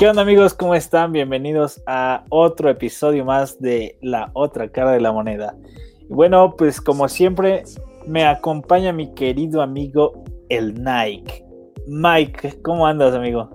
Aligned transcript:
¿Qué 0.00 0.08
onda 0.08 0.22
amigos? 0.22 0.54
¿Cómo 0.54 0.74
están? 0.74 1.12
Bienvenidos 1.12 1.82
a 1.84 2.24
otro 2.30 2.70
episodio 2.70 3.22
más 3.26 3.60
de 3.60 3.98
La 4.00 4.30
otra 4.32 4.72
cara 4.72 4.92
de 4.92 5.00
la 5.02 5.12
moneda. 5.12 5.54
Y 6.00 6.14
bueno, 6.14 6.54
pues 6.56 6.80
como 6.80 7.06
siempre 7.06 7.64
me 8.06 8.24
acompaña 8.24 8.94
mi 8.94 9.12
querido 9.12 9.60
amigo 9.60 10.24
el 10.48 10.72
Nike. 10.82 11.44
Mike, 11.86 12.62
¿cómo 12.62 12.86
andas 12.86 13.14
amigo? 13.14 13.50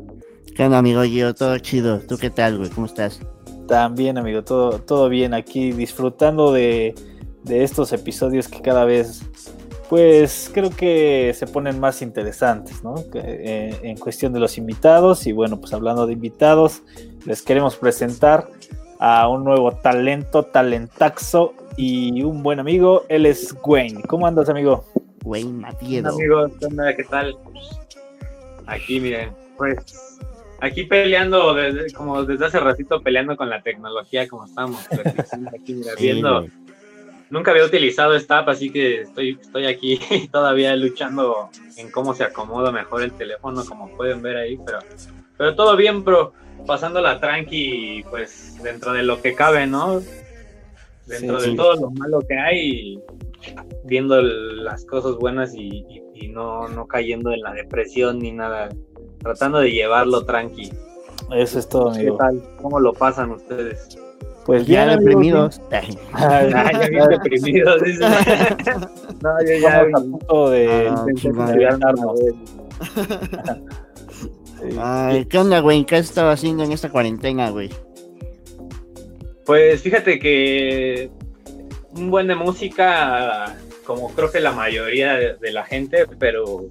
¿Qué 0.55 0.63
onda 0.63 0.77
amigo? 0.77 1.03
Yo 1.03 1.33
todo 1.33 1.57
chido. 1.57 1.99
¿Tú 2.01 2.15
qué 2.15 2.29
tal, 2.29 2.59
güey? 2.59 2.69
¿Cómo 2.69 2.85
estás? 2.85 3.19
También 3.67 4.19
amigo, 4.19 4.43
todo, 4.43 4.77
todo 4.77 5.09
bien 5.09 5.33
aquí 5.33 5.71
disfrutando 5.71 6.53
de, 6.53 6.93
de 7.41 7.63
estos 7.63 7.91
episodios 7.91 8.47
que 8.47 8.61
cada 8.61 8.85
vez 8.85 9.23
pues 9.89 10.49
creo 10.53 10.69
que 10.69 11.33
se 11.35 11.47
ponen 11.47 11.79
más 11.79 12.01
interesantes, 12.01 12.83
¿no? 12.83 12.95
Eh, 13.13 13.77
en 13.83 13.97
cuestión 13.97 14.33
de 14.33 14.39
los 14.39 14.57
invitados. 14.57 15.27
Y 15.27 15.31
bueno, 15.31 15.59
pues 15.59 15.73
hablando 15.73 16.07
de 16.07 16.13
invitados, 16.13 16.81
les 17.25 17.41
queremos 17.41 17.75
presentar 17.75 18.47
a 18.99 19.27
un 19.27 19.43
nuevo 19.43 19.71
talento, 19.73 20.43
talentaxo 20.43 21.53
y 21.77 22.23
un 22.23 22.43
buen 22.43 22.59
amigo. 22.59 23.03
Él 23.09 23.25
es 23.25 23.55
Wayne. 23.63 24.01
¿Cómo 24.03 24.27
andas, 24.27 24.49
amigo? 24.49 24.85
Wayne 25.23 25.53
Matiedo. 25.53 26.09
Amigo, 26.09 26.47
¿qué 26.95 27.03
tal? 27.03 27.37
Aquí, 28.67 28.99
miren, 28.99 29.31
pues 29.57 29.77
aquí 30.61 30.85
peleando, 30.85 31.53
desde, 31.53 31.91
como 31.93 32.23
desde 32.23 32.45
hace 32.45 32.59
ratito 32.59 33.01
peleando 33.01 33.35
con 33.37 33.49
la 33.49 33.61
tecnología, 33.61 34.27
como 34.27 34.45
estamos. 34.45 34.87
Aquí, 35.53 35.73
mira, 35.73 35.91
viendo 35.99 36.47
nunca 37.29 37.51
había 37.51 37.65
utilizado 37.65 38.15
esta 38.15 38.39
app, 38.39 38.49
así 38.49 38.71
que 38.71 39.01
estoy, 39.01 39.37
estoy 39.41 39.65
aquí 39.65 39.99
todavía 40.31 40.75
luchando 40.75 41.49
en 41.77 41.91
cómo 41.91 42.13
se 42.13 42.23
acomoda 42.23 42.71
mejor 42.71 43.03
el 43.03 43.11
teléfono, 43.11 43.65
como 43.65 43.89
pueden 43.95 44.21
ver 44.21 44.37
ahí, 44.37 44.59
pero, 44.65 44.79
pero 45.37 45.55
todo 45.55 45.75
bien, 45.75 46.03
bro. 46.03 46.33
Pasando 46.65 46.99
la 46.99 47.19
tranqui, 47.19 48.03
pues 48.09 48.57
dentro 48.63 48.93
de 48.93 49.03
lo 49.03 49.21
que 49.21 49.35
cabe, 49.35 49.67
¿no? 49.67 50.01
Dentro 51.05 51.39
de 51.39 51.53
todo 51.55 51.75
lo 51.75 51.91
malo 51.91 52.19
que 52.21 52.35
hay, 52.35 52.99
viendo 53.83 54.19
las 54.21 54.83
cosas 54.85 55.15
buenas 55.15 55.53
y, 55.53 56.01
no, 56.29 56.67
no 56.67 56.87
cayendo 56.87 57.31
en 57.31 57.41
la 57.41 57.53
depresión 57.53 58.19
ni 58.19 58.31
nada. 58.31 58.69
Tratando 59.19 59.59
de 59.59 59.71
llevarlo 59.71 60.25
tranqui. 60.25 60.71
Eso 61.35 61.59
es 61.59 61.69
todo, 61.69 61.91
amigo. 61.91 62.17
¿Qué 62.17 62.23
tal? 62.23 62.43
¿Cómo 62.61 62.79
lo 62.79 62.93
pasan 62.93 63.31
ustedes? 63.31 63.97
Pues 64.45 64.65
ya 64.67 64.85
deprimidos. 64.85 65.59
Ah, 66.13 66.71
ya 66.71 66.87
bien 66.87 67.07
deprimidos. 67.09 67.81
no, 69.21 69.41
yo 69.43 69.57
ya 69.59 69.81
a 69.81 69.85
punto 69.91 70.49
de, 70.51 70.87
ah, 74.79 75.13
¿Qué 75.29 75.37
onda, 75.37 75.59
güey? 75.59 75.83
¿Qué 75.85 75.95
has 75.95 76.05
estado 76.05 76.29
haciendo 76.29 76.63
en 76.63 76.71
esta 76.71 76.89
cuarentena, 76.89 77.49
güey? 77.49 77.69
Pues 79.45 79.81
fíjate 79.81 80.19
que 80.19 81.09
un 81.95 82.11
buen 82.11 82.27
de 82.27 82.35
música, 82.35 83.55
como 83.83 84.09
creo 84.13 84.31
que 84.31 84.39
la 84.39 84.51
mayoría 84.51 85.15
de, 85.15 85.51
la 85.51 85.63
gente, 85.63 86.05
pero 86.19 86.67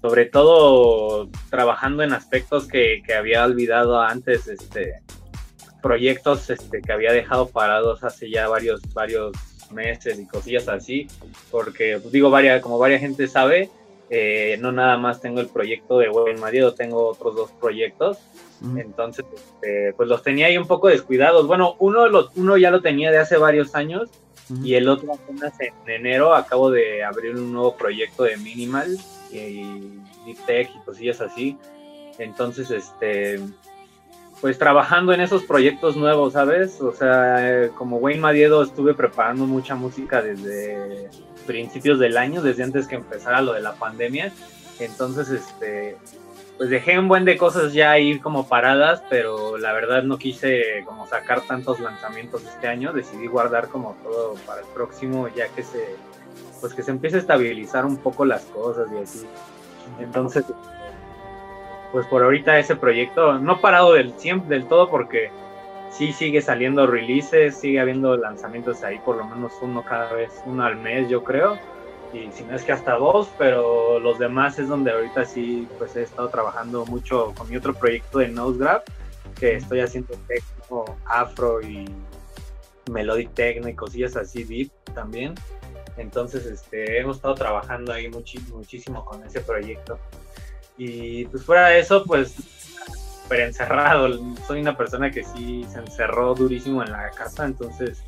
sobre 0.00 0.26
todo 0.26 1.30
trabajando 1.50 2.02
en 2.02 2.12
aspectos 2.12 2.68
que, 2.68 3.02
que 3.04 3.14
había 3.14 3.44
olvidado 3.44 4.00
antes, 4.00 4.46
este, 4.46 5.02
proyectos 5.82 6.50
este, 6.50 6.80
que 6.80 6.92
había 6.92 7.12
dejado 7.12 7.48
parados 7.48 8.04
hace 8.04 8.30
ya 8.30 8.48
varios, 8.48 8.80
varios 8.92 9.32
meses 9.70 10.18
y 10.18 10.26
cosillas 10.26 10.68
así, 10.68 11.08
porque 11.50 11.98
pues, 12.00 12.12
digo, 12.12 12.30
varia, 12.30 12.60
como 12.60 12.78
varias 12.78 13.00
gente 13.00 13.28
sabe, 13.28 13.70
eh, 14.10 14.56
no 14.60 14.72
nada 14.72 14.96
más 14.96 15.20
tengo 15.20 15.40
el 15.40 15.48
proyecto 15.48 15.98
de 15.98 16.08
Buen 16.08 16.40
Marido, 16.40 16.74
tengo 16.74 17.08
otros 17.08 17.36
dos 17.36 17.50
proyectos, 17.52 18.18
entonces 18.76 19.24
este, 19.32 19.92
pues 19.96 20.08
los 20.08 20.22
tenía 20.22 20.46
ahí 20.46 20.58
un 20.58 20.66
poco 20.66 20.88
descuidados. 20.88 21.46
Bueno, 21.46 21.76
uno, 21.78 22.08
los, 22.08 22.30
uno 22.34 22.56
ya 22.56 22.70
lo 22.70 22.80
tenía 22.80 23.12
de 23.12 23.18
hace 23.18 23.36
varios 23.36 23.74
años 23.74 24.10
y 24.64 24.74
el 24.74 24.88
otro 24.88 25.12
apenas 25.14 25.52
en 25.60 25.90
enero 25.90 26.34
acabo 26.34 26.70
de 26.70 27.04
abrir 27.04 27.36
un 27.36 27.52
nuevo 27.52 27.76
proyecto 27.76 28.24
de 28.24 28.36
Minimal 28.38 28.98
y 29.30 30.00
Deep 30.24 30.46
Tech 30.46 30.70
y 30.74 30.84
cosillas 30.84 31.20
así. 31.20 31.56
Entonces, 32.18 32.70
este, 32.70 33.40
pues 34.40 34.58
trabajando 34.58 35.12
en 35.12 35.20
esos 35.20 35.42
proyectos 35.44 35.96
nuevos, 35.96 36.34
¿sabes? 36.34 36.80
O 36.80 36.92
sea, 36.92 37.68
como 37.74 37.96
Wayne 37.96 38.20
Madiedo 38.20 38.62
estuve 38.62 38.94
preparando 38.94 39.46
mucha 39.46 39.74
música 39.74 40.22
desde 40.22 41.10
principios 41.46 41.98
del 41.98 42.16
año, 42.16 42.42
desde 42.42 42.62
antes 42.62 42.86
que 42.86 42.94
empezara 42.94 43.40
lo 43.40 43.52
de 43.52 43.60
la 43.60 43.74
pandemia. 43.74 44.32
Entonces, 44.78 45.30
este, 45.30 45.96
pues 46.56 46.70
dejé 46.70 46.98
un 46.98 47.08
buen 47.08 47.24
de 47.24 47.36
cosas 47.36 47.72
ya 47.72 47.90
ahí 47.90 48.20
como 48.20 48.48
paradas, 48.48 49.02
pero 49.10 49.58
la 49.58 49.72
verdad 49.72 50.04
no 50.04 50.18
quise 50.18 50.84
como 50.84 51.06
sacar 51.06 51.40
tantos 51.42 51.80
lanzamientos 51.80 52.44
este 52.44 52.68
año, 52.68 52.92
decidí 52.92 53.26
guardar 53.26 53.68
como 53.68 53.96
todo 54.04 54.34
para 54.46 54.60
el 54.60 54.66
próximo, 54.68 55.28
ya 55.28 55.48
que 55.48 55.64
se, 55.64 55.96
pues 56.60 56.74
que 56.74 56.82
se 56.82 56.92
empiece 56.92 57.16
a 57.16 57.20
estabilizar 57.20 57.86
un 57.86 57.96
poco 57.96 58.24
las 58.24 58.42
cosas 58.44 58.88
y 58.92 59.02
así. 59.02 59.26
Entonces, 60.00 60.44
pues 61.92 62.06
por 62.06 62.22
ahorita 62.22 62.58
ese 62.58 62.76
proyecto 62.76 63.38
no 63.38 63.60
parado 63.60 63.94
del, 63.94 64.14
del 64.48 64.66
todo 64.66 64.90
porque 64.90 65.30
sí 65.90 66.12
sigue 66.12 66.42
saliendo 66.42 66.86
releases, 66.86 67.58
sigue 67.58 67.80
habiendo 67.80 68.16
lanzamientos 68.16 68.82
ahí, 68.84 68.98
por 69.04 69.16
lo 69.16 69.24
menos 69.24 69.52
uno 69.62 69.84
cada 69.84 70.12
vez, 70.12 70.42
uno 70.44 70.64
al 70.64 70.76
mes 70.76 71.08
yo 71.08 71.24
creo, 71.24 71.58
y 72.12 72.30
si 72.32 72.44
no 72.44 72.56
es 72.56 72.62
que 72.62 72.72
hasta 72.72 72.94
dos, 72.94 73.30
pero 73.38 73.98
los 74.00 74.18
demás 74.18 74.58
es 74.58 74.68
donde 74.68 74.92
ahorita 74.92 75.24
sí 75.24 75.66
pues 75.78 75.96
he 75.96 76.02
estado 76.02 76.28
trabajando 76.28 76.84
mucho 76.86 77.34
con 77.36 77.48
mi 77.48 77.56
otro 77.56 77.74
proyecto 77.74 78.18
de 78.18 78.28
Nosegraph, 78.28 78.84
que 79.38 79.56
estoy 79.56 79.80
haciendo 79.80 80.14
techno, 80.26 80.84
afro 81.06 81.60
y 81.60 81.86
melodic 82.90 83.32
techno 83.34 83.68
y 83.68 83.74
cosillas 83.74 84.16
así 84.16 84.44
deep 84.44 84.70
también. 84.94 85.34
Entonces, 85.96 86.46
este, 86.46 87.00
hemos 87.00 87.16
estado 87.16 87.34
trabajando 87.34 87.92
ahí 87.92 88.08
muchísimo 88.08 89.04
con 89.04 89.22
ese 89.24 89.40
proyecto. 89.40 89.98
Y 90.78 91.24
pues 91.26 91.44
fuera 91.44 91.68
de 91.68 91.80
eso, 91.80 92.04
pues 92.04 92.34
súper 93.22 93.40
encerrado. 93.40 94.08
Soy 94.46 94.60
una 94.60 94.76
persona 94.76 95.10
que 95.10 95.24
sí 95.24 95.66
se 95.70 95.80
encerró 95.80 96.34
durísimo 96.34 96.82
en 96.82 96.92
la 96.92 97.10
casa, 97.10 97.44
entonces 97.44 98.02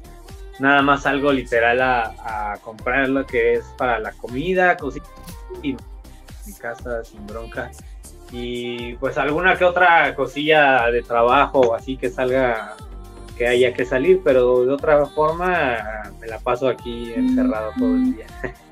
nada 0.61 0.81
más 0.83 1.07
algo 1.07 1.33
literal 1.33 1.81
a, 1.81 2.59
comprar 2.63 3.09
lo 3.09 3.27
que 3.27 3.55
es 3.55 3.65
para 3.77 3.99
la 3.99 4.13
comida, 4.13 4.77
cosita 4.77 5.07
y 5.63 5.73
mi 6.47 6.53
casa 6.59 7.03
sin 7.05 7.27
bronca. 7.27 7.71
Y 8.31 8.95
pues 8.95 9.19
alguna 9.19 9.57
que 9.57 9.65
otra 9.65 10.15
cosilla 10.15 10.91
de 10.91 11.03
trabajo 11.03 11.75
así 11.75 11.97
que 11.97 12.11
salga 12.11 12.77
que 13.37 13.49
haya 13.49 13.73
que 13.73 13.85
salir, 13.85 14.21
pero 14.23 14.65
de 14.65 14.73
otra 14.73 15.07
forma 15.07 16.13
me 16.21 16.27
la 16.29 16.39
paso 16.39 16.69
aquí 16.69 17.13
encerrado 17.15 17.73
todo 17.79 17.95
el 17.95 18.15
día. 18.15 18.27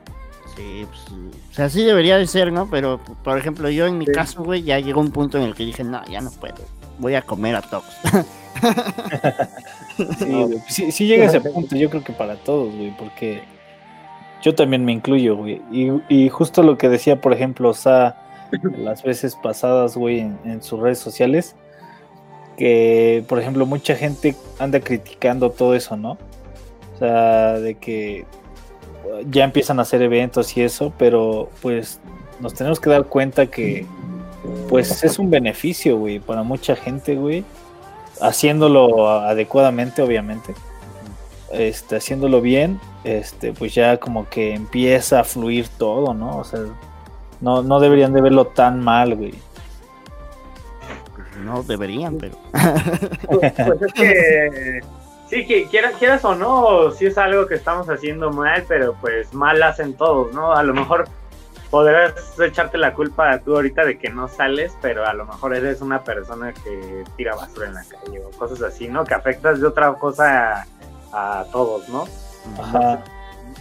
Pues, 0.58 1.20
o 1.50 1.54
sea, 1.54 1.68
sí 1.68 1.84
debería 1.84 2.18
de 2.18 2.26
ser, 2.26 2.52
¿no? 2.52 2.68
Pero, 2.70 3.00
por 3.22 3.38
ejemplo, 3.38 3.70
yo 3.70 3.86
en 3.86 3.98
mi 3.98 4.06
caso, 4.06 4.42
güey, 4.42 4.62
ya 4.62 4.78
llegó 4.78 5.00
un 5.00 5.10
punto 5.10 5.38
en 5.38 5.44
el 5.44 5.54
que 5.54 5.64
dije, 5.64 5.84
no, 5.84 6.04
ya 6.06 6.20
no 6.20 6.30
puedo, 6.30 6.56
voy 6.98 7.14
a 7.14 7.22
comer 7.22 7.56
a 7.56 7.62
todos. 7.62 7.84
sí, 10.68 10.92
sí, 10.92 11.06
llega 11.06 11.26
ese 11.26 11.40
punto, 11.52 11.76
yo 11.76 11.90
creo 11.90 12.02
que 12.02 12.12
para 12.12 12.36
todos, 12.36 12.74
güey, 12.74 12.96
porque 12.96 13.42
yo 14.42 14.54
también 14.54 14.84
me 14.84 14.92
incluyo, 14.92 15.36
güey. 15.36 15.62
Y, 16.08 16.28
justo 16.28 16.62
lo 16.62 16.76
que 16.76 16.88
decía, 16.88 17.20
por 17.20 17.32
ejemplo, 17.32 17.70
o 17.70 17.74
sea, 17.74 18.16
las 18.78 19.02
veces 19.02 19.36
pasadas, 19.36 19.96
güey, 19.96 20.20
en, 20.20 20.38
en, 20.44 20.62
sus 20.62 20.80
redes 20.80 20.98
sociales, 20.98 21.54
que, 22.56 23.24
por 23.28 23.38
ejemplo, 23.38 23.64
mucha 23.66 23.94
gente 23.94 24.34
anda 24.58 24.80
criticando 24.80 25.50
todo 25.50 25.74
eso, 25.74 25.96
¿no? 25.96 26.18
O 26.94 26.98
sea, 26.98 27.52
de 27.60 27.76
que 27.76 28.26
ya 29.30 29.44
empiezan 29.44 29.78
a 29.78 29.82
hacer 29.82 30.02
eventos 30.02 30.56
y 30.56 30.62
eso, 30.62 30.92
pero 30.98 31.50
pues 31.62 32.00
nos 32.40 32.54
tenemos 32.54 32.80
que 32.80 32.90
dar 32.90 33.04
cuenta 33.04 33.46
que 33.46 33.86
pues 34.68 35.02
es 35.02 35.18
un 35.18 35.30
beneficio, 35.30 35.98
güey, 35.98 36.20
para 36.20 36.42
mucha 36.42 36.76
gente, 36.76 37.16
güey, 37.16 37.44
haciéndolo 38.20 39.08
adecuadamente, 39.08 40.02
obviamente. 40.02 40.54
Este, 41.50 41.96
haciéndolo 41.96 42.42
bien, 42.42 42.78
este, 43.04 43.52
pues 43.52 43.74
ya 43.74 43.96
como 43.96 44.28
que 44.28 44.54
empieza 44.54 45.20
a 45.20 45.24
fluir 45.24 45.66
todo, 45.68 46.12
¿no? 46.12 46.36
O 46.36 46.44
sea, 46.44 46.60
no, 47.40 47.62
no 47.62 47.80
deberían 47.80 48.12
de 48.12 48.20
verlo 48.20 48.48
tan 48.48 48.80
mal, 48.80 49.14
güey. 49.16 49.34
No 51.44 51.62
deberían, 51.62 52.18
pero. 52.18 52.36
pues, 53.26 53.52
pues 53.52 53.82
es 53.82 53.92
que 53.94 54.80
Sí, 55.28 55.46
que 55.46 55.66
quieras, 55.66 55.94
quieras 55.98 56.24
o 56.24 56.34
no, 56.34 56.90
sí 56.90 57.06
es 57.06 57.18
algo 57.18 57.46
que 57.46 57.54
estamos 57.54 57.88
haciendo 57.90 58.30
mal, 58.30 58.64
pero 58.66 58.94
pues 58.94 59.34
mal 59.34 59.62
hacen 59.62 59.94
todos, 59.94 60.32
¿no? 60.32 60.52
A 60.52 60.62
lo 60.62 60.72
mejor 60.72 61.04
podrás 61.70 62.14
echarte 62.40 62.78
la 62.78 62.94
culpa 62.94 63.38
tú 63.40 63.54
ahorita 63.54 63.84
de 63.84 63.98
que 63.98 64.08
no 64.08 64.28
sales, 64.28 64.74
pero 64.80 65.06
a 65.06 65.12
lo 65.12 65.26
mejor 65.26 65.54
eres 65.54 65.82
una 65.82 66.02
persona 66.02 66.54
que 66.54 67.04
tira 67.16 67.34
basura 67.34 67.66
en 67.66 67.74
la 67.74 67.84
calle 67.84 68.24
o 68.24 68.30
cosas 68.38 68.62
así, 68.62 68.88
¿no? 68.88 69.04
Que 69.04 69.14
afectas 69.14 69.60
de 69.60 69.66
otra 69.66 69.92
cosa 69.94 70.66
a, 71.12 71.44
todos, 71.52 71.86
¿no? 71.90 72.06
Ajá. 72.58 73.04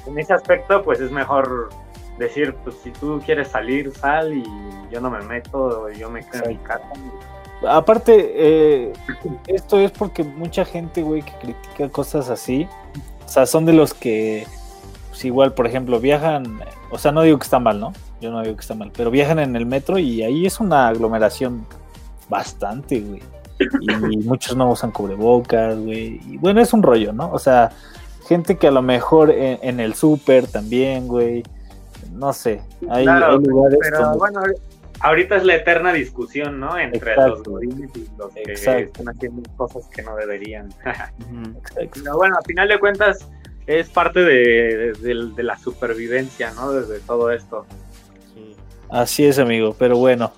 en 0.06 0.19
ese 0.19 0.34
aspecto, 0.34 0.84
pues 0.84 1.02
es 1.02 1.12
mejor 1.12 1.69
decir, 2.18 2.56
pues 2.64 2.78
si 2.81 2.92
tú 2.92 3.22
quieres 3.25 3.50
salir, 3.50 3.94
sal 3.94 4.34
y 4.34 4.44
yo 4.90 5.02
no 5.02 5.10
me 5.10 5.22
meto, 5.22 5.90
yo 5.92 6.10
me 6.10 6.25
quedo 6.25 6.46
en 6.46 6.50
mi 6.50 6.58
casa 6.58 6.86
Aparte, 7.68 8.33
eh, 8.36 8.94
esto 9.48 9.80
es 9.80 9.92
porque 9.92 10.24
mucha 10.24 10.65
gente, 10.65 11.01
güey, 11.01 11.24
que 11.24 11.33
critica 11.33 11.89
cosas 11.89 12.30
así, 12.30 12.68
o 13.25 13.30
sea, 13.30 13.45
son 13.45 13.65
de 13.65 13.74
los 13.74 13.94
que, 13.94 14.45
pues 15.09 15.25
igual, 15.25 15.54
por 15.54 15.65
ejemplo, 15.65 16.00
viajan, 16.00 16.59
o 16.92 16.98
sea, 16.98 17.12
no 17.12 17.24
digo 17.24 17.39
que 17.39 17.44
está 17.44 17.59
mal, 17.59 17.80
¿no? 17.80 17.94
Yo 18.21 18.31
no 18.31 18.42
digo 18.42 18.56
que 18.56 18.62
está 18.62 18.75
mal, 18.75 18.92
pero 18.95 19.12
viajan 19.12 19.39
en 19.39 19.56
el 19.56 19.65
metro 19.65 19.98
y 19.98 20.24
ahí 20.24 20.45
es 20.45 20.59
una 20.59 20.88
aglomeración 20.88 21.65
bastante, 22.30 23.01
güey. 23.01 23.21
Y 23.81 24.18
muchos 24.25 24.56
no 24.56 24.69
usan 24.69 24.92
cubrebocas, 24.92 25.77
güey. 25.77 26.21
Y 26.27 26.38
bueno, 26.38 26.62
es 26.62 26.74
un 26.74 26.83
rollo, 26.83 27.13
¿no? 27.13 27.31
O 27.31 27.39
sea, 27.39 27.71
gente 28.27 28.57
que 28.57 28.68
a 28.68 28.71
lo 28.71 28.81
mejor 28.81 29.31
en, 29.31 29.80
el 29.80 29.94
súper 29.94 30.48
también, 30.48 31.07
güey. 31.07 31.44
No 32.13 32.33
sé. 32.33 32.62
Hay, 32.89 33.06
lugares 33.06 33.80
pero 33.81 34.18
bueno, 34.18 34.42
ahorita 34.99 35.38
es 35.38 35.44
la 35.44 35.55
eterna 35.55 35.94
discusión, 35.94 36.59
¿no? 36.59 36.77
Entre 36.77 37.15
los 37.15 37.44
godines 37.44 37.89
y 37.95 38.07
los 38.17 38.33
que 38.33 38.53
están 38.53 39.09
haciendo 39.09 39.44
cosas 39.55 39.88
que 39.88 40.01
no 40.01 40.15
deberían. 40.15 40.69
Pero 41.94 42.17
bueno, 42.17 42.38
a 42.38 42.41
final 42.44 42.67
de 42.67 42.79
cuentas 42.79 43.27
es 43.65 43.89
parte 43.89 44.21
de, 44.21 44.94
de 44.94 45.44
la 45.44 45.57
supervivencia, 45.57 46.51
¿no? 46.51 46.71
Desde 46.71 46.99
todo 46.99 47.31
esto. 47.31 47.65
Así 48.89 49.25
es, 49.25 49.39
amigo. 49.39 49.75
Pero 49.77 49.97
bueno, 49.97 50.31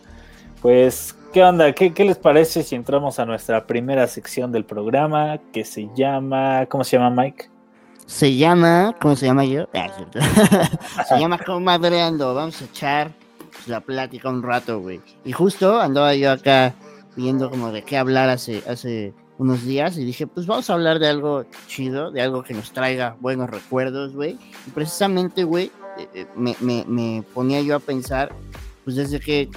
pues 0.62 1.16
¿Qué 1.34 1.44
onda? 1.44 1.72
¿Qué, 1.74 1.94
les 1.96 2.18
parece 2.18 2.64
si 2.64 2.74
entramos 2.74 3.20
a 3.20 3.26
nuestra 3.26 3.68
primera 3.68 4.08
sección 4.08 4.52
del 4.52 4.66
programa 4.66 5.38
que 5.54 5.64
se 5.64 5.88
llama... 5.96 6.66
¿Cómo 6.66 6.84
se 6.84 6.98
llama 6.98 7.22
Mike? 7.22 7.52
Se 8.08 8.36
llama... 8.36 8.96
¿Cómo 9.00 9.16
se 9.16 9.28
llama 9.28 9.46
yo? 9.46 9.70
Ah, 9.76 9.90
se 11.08 11.20
llama 11.20 11.38
Comadreando. 11.38 12.34
Vamos 12.34 12.60
a 12.64 12.66
echar 12.66 13.12
la 13.70 13.82
plática 13.82 14.30
un 14.30 14.44
rato, 14.44 14.80
güey. 14.80 15.02
Y 15.24 15.32
justo 15.32 15.80
andaba 15.80 16.16
yo 16.16 16.32
acá 16.32 16.74
viendo 17.16 17.50
como 17.50 17.72
de 17.72 17.84
qué 17.84 17.98
hablar 17.98 18.30
hace, 18.30 18.64
hace 18.68 19.14
unos 19.38 19.64
días 19.64 19.98
y 19.98 20.04
dije, 20.04 20.28
pues 20.28 20.46
vamos 20.46 20.70
a 20.70 20.74
hablar 20.74 21.00
de 21.00 21.08
algo 21.08 21.46
chido, 21.68 22.12
de 22.12 22.22
algo 22.22 22.44
que 22.44 22.54
nos 22.54 22.72
traiga 22.72 23.16
buenos 23.20 23.50
recuerdos, 23.50 24.14
güey. 24.14 24.38
Y 24.68 24.72
precisamente, 24.72 25.44
güey, 25.44 25.72
eh, 25.98 26.08
eh, 26.14 26.28
me, 26.36 26.56
me, 26.60 26.84
me 26.88 27.24
ponía 27.34 27.62
yo 27.62 27.76
a 27.76 27.80
pensar 27.80 28.34
pues 28.90 28.96
desde 28.96 29.20
que 29.20 29.48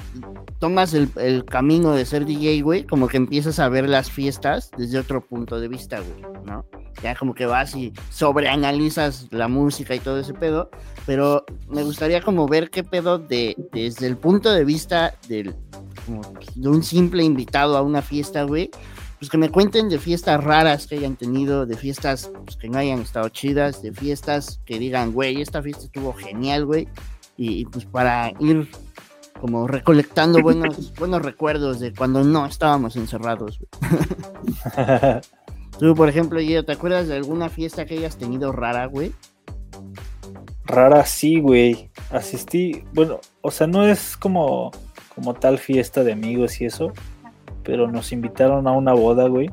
tomas 0.58 0.92
el, 0.92 1.46
camino 1.46 1.92
de 1.92 2.04
ser 2.04 2.26
DJ, 2.26 2.60
güey, 2.60 2.84
como 2.84 3.08
que 3.08 3.16
empiezas 3.16 3.58
a 3.60 3.70
ver 3.70 3.88
las 3.88 4.10
fiestas 4.10 4.70
desde 4.76 4.98
otro 4.98 5.24
punto 5.24 5.58
de 5.58 5.68
vista, 5.68 6.00
güey, 6.00 6.20
¿no? 6.44 6.66
Ya 7.02 7.14
como 7.14 7.32
que 7.32 7.46
vas 7.46 7.74
y 7.74 7.94
sobreanalizas 8.10 9.28
la 9.30 9.48
música 9.48 9.94
y 9.94 10.00
todo 10.00 10.18
ese 10.18 10.34
pedo, 10.34 10.68
pero 11.06 11.46
me 11.70 11.82
gustaría 11.82 12.20
como 12.20 12.46
ver 12.46 12.68
qué 12.68 12.84
pedo 12.84 13.18
de, 13.18 13.56
desde 13.72 14.06
el 14.06 14.18
punto 14.18 14.52
de 14.52 14.66
vista 14.66 15.14
del, 15.28 15.56
de 16.54 16.68
un 16.68 16.82
simple 16.82 17.24
invitado 17.24 17.78
a 17.78 17.80
una 17.80 18.02
fiesta, 18.02 18.42
güey, 18.42 18.70
pues 19.18 19.30
que 19.30 19.38
me 19.38 19.48
cuenten 19.48 19.88
de 19.88 19.98
fiestas 19.98 20.44
raras 20.44 20.86
que 20.86 20.96
hayan 20.96 21.16
tenido, 21.16 21.64
de 21.64 21.78
fiestas 21.78 22.30
pues, 22.44 22.58
que 22.58 22.68
no 22.68 22.76
hayan 22.76 23.00
estado 23.00 23.30
chidas, 23.30 23.80
de 23.80 23.94
fiestas 23.94 24.60
que 24.66 24.78
digan, 24.78 25.12
güey, 25.12 25.40
esta 25.40 25.62
fiesta 25.62 25.86
estuvo 25.86 26.12
genial, 26.12 26.66
güey, 26.66 26.86
y 27.38 27.64
pues 27.64 27.86
para 27.86 28.32
ir 28.38 28.68
como 29.42 29.66
recolectando 29.66 30.40
buenos, 30.40 30.94
buenos 31.00 31.20
recuerdos 31.20 31.80
de 31.80 31.92
cuando 31.92 32.22
no 32.22 32.46
estábamos 32.46 32.94
encerrados. 32.94 33.58
Tú, 35.80 35.96
por 35.96 36.08
ejemplo, 36.08 36.38
¿te 36.38 36.72
acuerdas 36.72 37.08
de 37.08 37.16
alguna 37.16 37.48
fiesta 37.48 37.84
que 37.84 37.98
hayas 37.98 38.16
tenido 38.16 38.52
rara, 38.52 38.86
güey? 38.86 39.10
Rara, 40.64 41.04
sí, 41.04 41.40
güey. 41.40 41.90
Asistí, 42.12 42.84
bueno, 42.94 43.18
o 43.40 43.50
sea, 43.50 43.66
no 43.66 43.84
es 43.84 44.16
como, 44.16 44.70
como 45.12 45.34
tal 45.34 45.58
fiesta 45.58 46.04
de 46.04 46.12
amigos 46.12 46.60
y 46.60 46.66
eso, 46.66 46.92
pero 47.64 47.90
nos 47.90 48.12
invitaron 48.12 48.68
a 48.68 48.72
una 48.72 48.92
boda, 48.92 49.26
güey. 49.26 49.50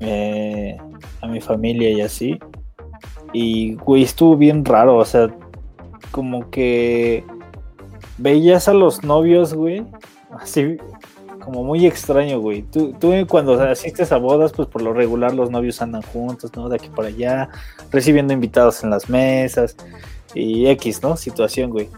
Eh, 0.00 0.74
a 1.20 1.26
mi 1.26 1.42
familia 1.42 1.90
y 1.90 2.00
así. 2.00 2.38
Y, 3.34 3.74
güey, 3.74 4.04
estuvo 4.04 4.38
bien 4.38 4.64
raro, 4.64 4.96
o 4.96 5.04
sea, 5.04 5.28
como 6.12 6.48
que 6.48 7.26
veías 8.16 8.68
a 8.68 8.74
los 8.74 9.04
novios, 9.04 9.54
güey, 9.54 9.84
así 10.30 10.76
como 11.48 11.64
muy 11.64 11.86
extraño, 11.86 12.40
güey. 12.40 12.62
Tú, 12.62 12.94
tú 13.00 13.12
cuando 13.28 13.60
asistes 13.62 14.12
a 14.12 14.18
bodas, 14.18 14.52
pues 14.52 14.68
por 14.68 14.82
lo 14.82 14.92
regular 14.92 15.34
los 15.34 15.50
novios 15.50 15.80
andan 15.80 16.02
juntos, 16.02 16.50
¿no? 16.54 16.68
De 16.68 16.76
aquí 16.76 16.88
para 16.88 17.08
allá, 17.08 17.48
recibiendo 17.90 18.32
invitados 18.32 18.84
en 18.84 18.90
las 18.90 19.08
mesas 19.08 19.76
y 20.34 20.66
X, 20.66 21.02
¿no? 21.02 21.16
Situación, 21.16 21.70
güey. 21.70 21.88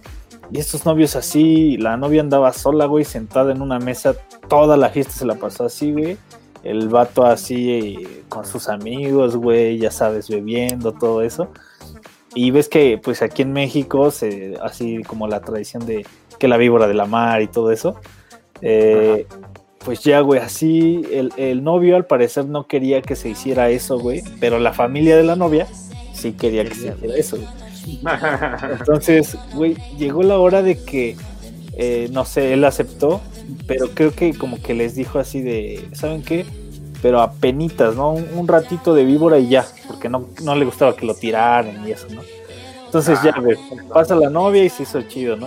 Y 0.53 0.59
estos 0.59 0.85
novios 0.85 1.17
así, 1.17 1.77
la 1.77 1.97
novia 1.97 2.21
andaba 2.21 2.53
sola, 2.53 2.87
güey, 2.87 3.05
sentada 3.05 3.53
en 3.53 3.63
una 3.63 3.79
mesa, 3.79 4.15
toda 4.49 4.77
la 4.77 4.89
fiesta 4.91 5.13
se 5.13 5.27
la 5.27 5.37
pasó 5.37 5.65
así, 5.65 5.93
güey. 5.93 6.17
El 6.63 6.89
vato 6.89 7.25
así 7.25 8.07
con 8.29 8.45
sus 8.45 8.69
amigos, 8.69 9.37
güey, 9.37 9.79
ya 9.79 9.91
sabes, 9.91 10.29
bebiendo, 10.29 10.93
todo 10.93 11.23
eso. 11.23 11.49
Y 12.35 12.51
ves 12.51 12.69
que 12.69 12.99
pues 13.03 13.23
aquí 13.23 13.43
en 13.43 13.53
México, 13.53 14.11
se, 14.11 14.55
así 14.63 15.03
como 15.03 15.27
la 15.27 15.41
tradición 15.41 15.85
de 15.87 16.07
que 16.39 16.49
la 16.49 16.57
víbora 16.57 16.87
de 16.87 16.95
la 16.95 17.07
mar 17.07 17.43
y 17.43 17.49
todo 17.49 17.71
eso, 17.71 17.97
eh, 18.63 19.27
pues 19.85 20.01
ya, 20.05 20.21
güey, 20.21 20.41
así 20.41 21.03
el, 21.11 21.65
novio 21.65 21.97
al 21.97 22.07
parecer 22.07 22.47
no 22.47 22.67
quería 22.67 23.03
que 23.03 23.17
se 23.17 23.29
hiciera 23.31 23.71
eso, 23.71 23.99
güey, 23.99 24.23
pero 24.39 24.59
la 24.59 24.73
familia 24.73 25.17
de 25.17 25.25
la 25.25 25.37
novia 25.37 25.67
sí 26.13 26.33
quería 26.33 26.65
que 26.65 26.75
se 26.75 26.89
hiciera 26.89 27.17
eso. 27.17 27.39
Entonces, 28.79 29.37
güey, 29.55 29.75
llegó 29.99 30.23
la 30.23 30.39
hora 30.39 30.63
de 30.63 30.83
que, 30.85 31.17
eh, 31.77 32.09
no 32.13 32.25
sé, 32.25 32.53
él 32.53 32.65
aceptó, 32.65 33.21
pero 33.67 33.89
creo 33.91 34.13
que 34.13 34.35
como 34.35 34.63
que 34.63 34.75
les 34.75 34.95
dijo 34.95 35.19
así 35.19 35.41
de, 35.41 35.89
¿saben 35.93 36.23
qué? 36.23 36.45
pero 37.03 37.21
a 37.21 37.33
penitas, 37.33 37.97
¿no? 37.97 38.13
Un, 38.13 38.49
ratito 38.49 38.95
de 38.95 39.05
víbora 39.05 39.39
y 39.39 39.49
ya, 39.49 39.67
porque 40.01 40.09
no, 40.09 40.29
no, 40.43 40.55
le 40.57 40.65
gustaba 40.65 40.97
que 40.97 41.05
lo 41.05 41.15
tiraran 41.15 41.87
y 41.87 41.93
eso, 41.93 42.07
¿no? 42.11 42.23
Entonces 42.87 43.19
ya, 43.23 43.35
ah, 43.37 43.93
pasa 43.93 44.17
la 44.17 44.31
novia 44.31 44.65
y 44.65 44.71
se 44.71 44.85
hizo 44.85 45.03
chido, 45.03 45.37
¿no? 45.37 45.47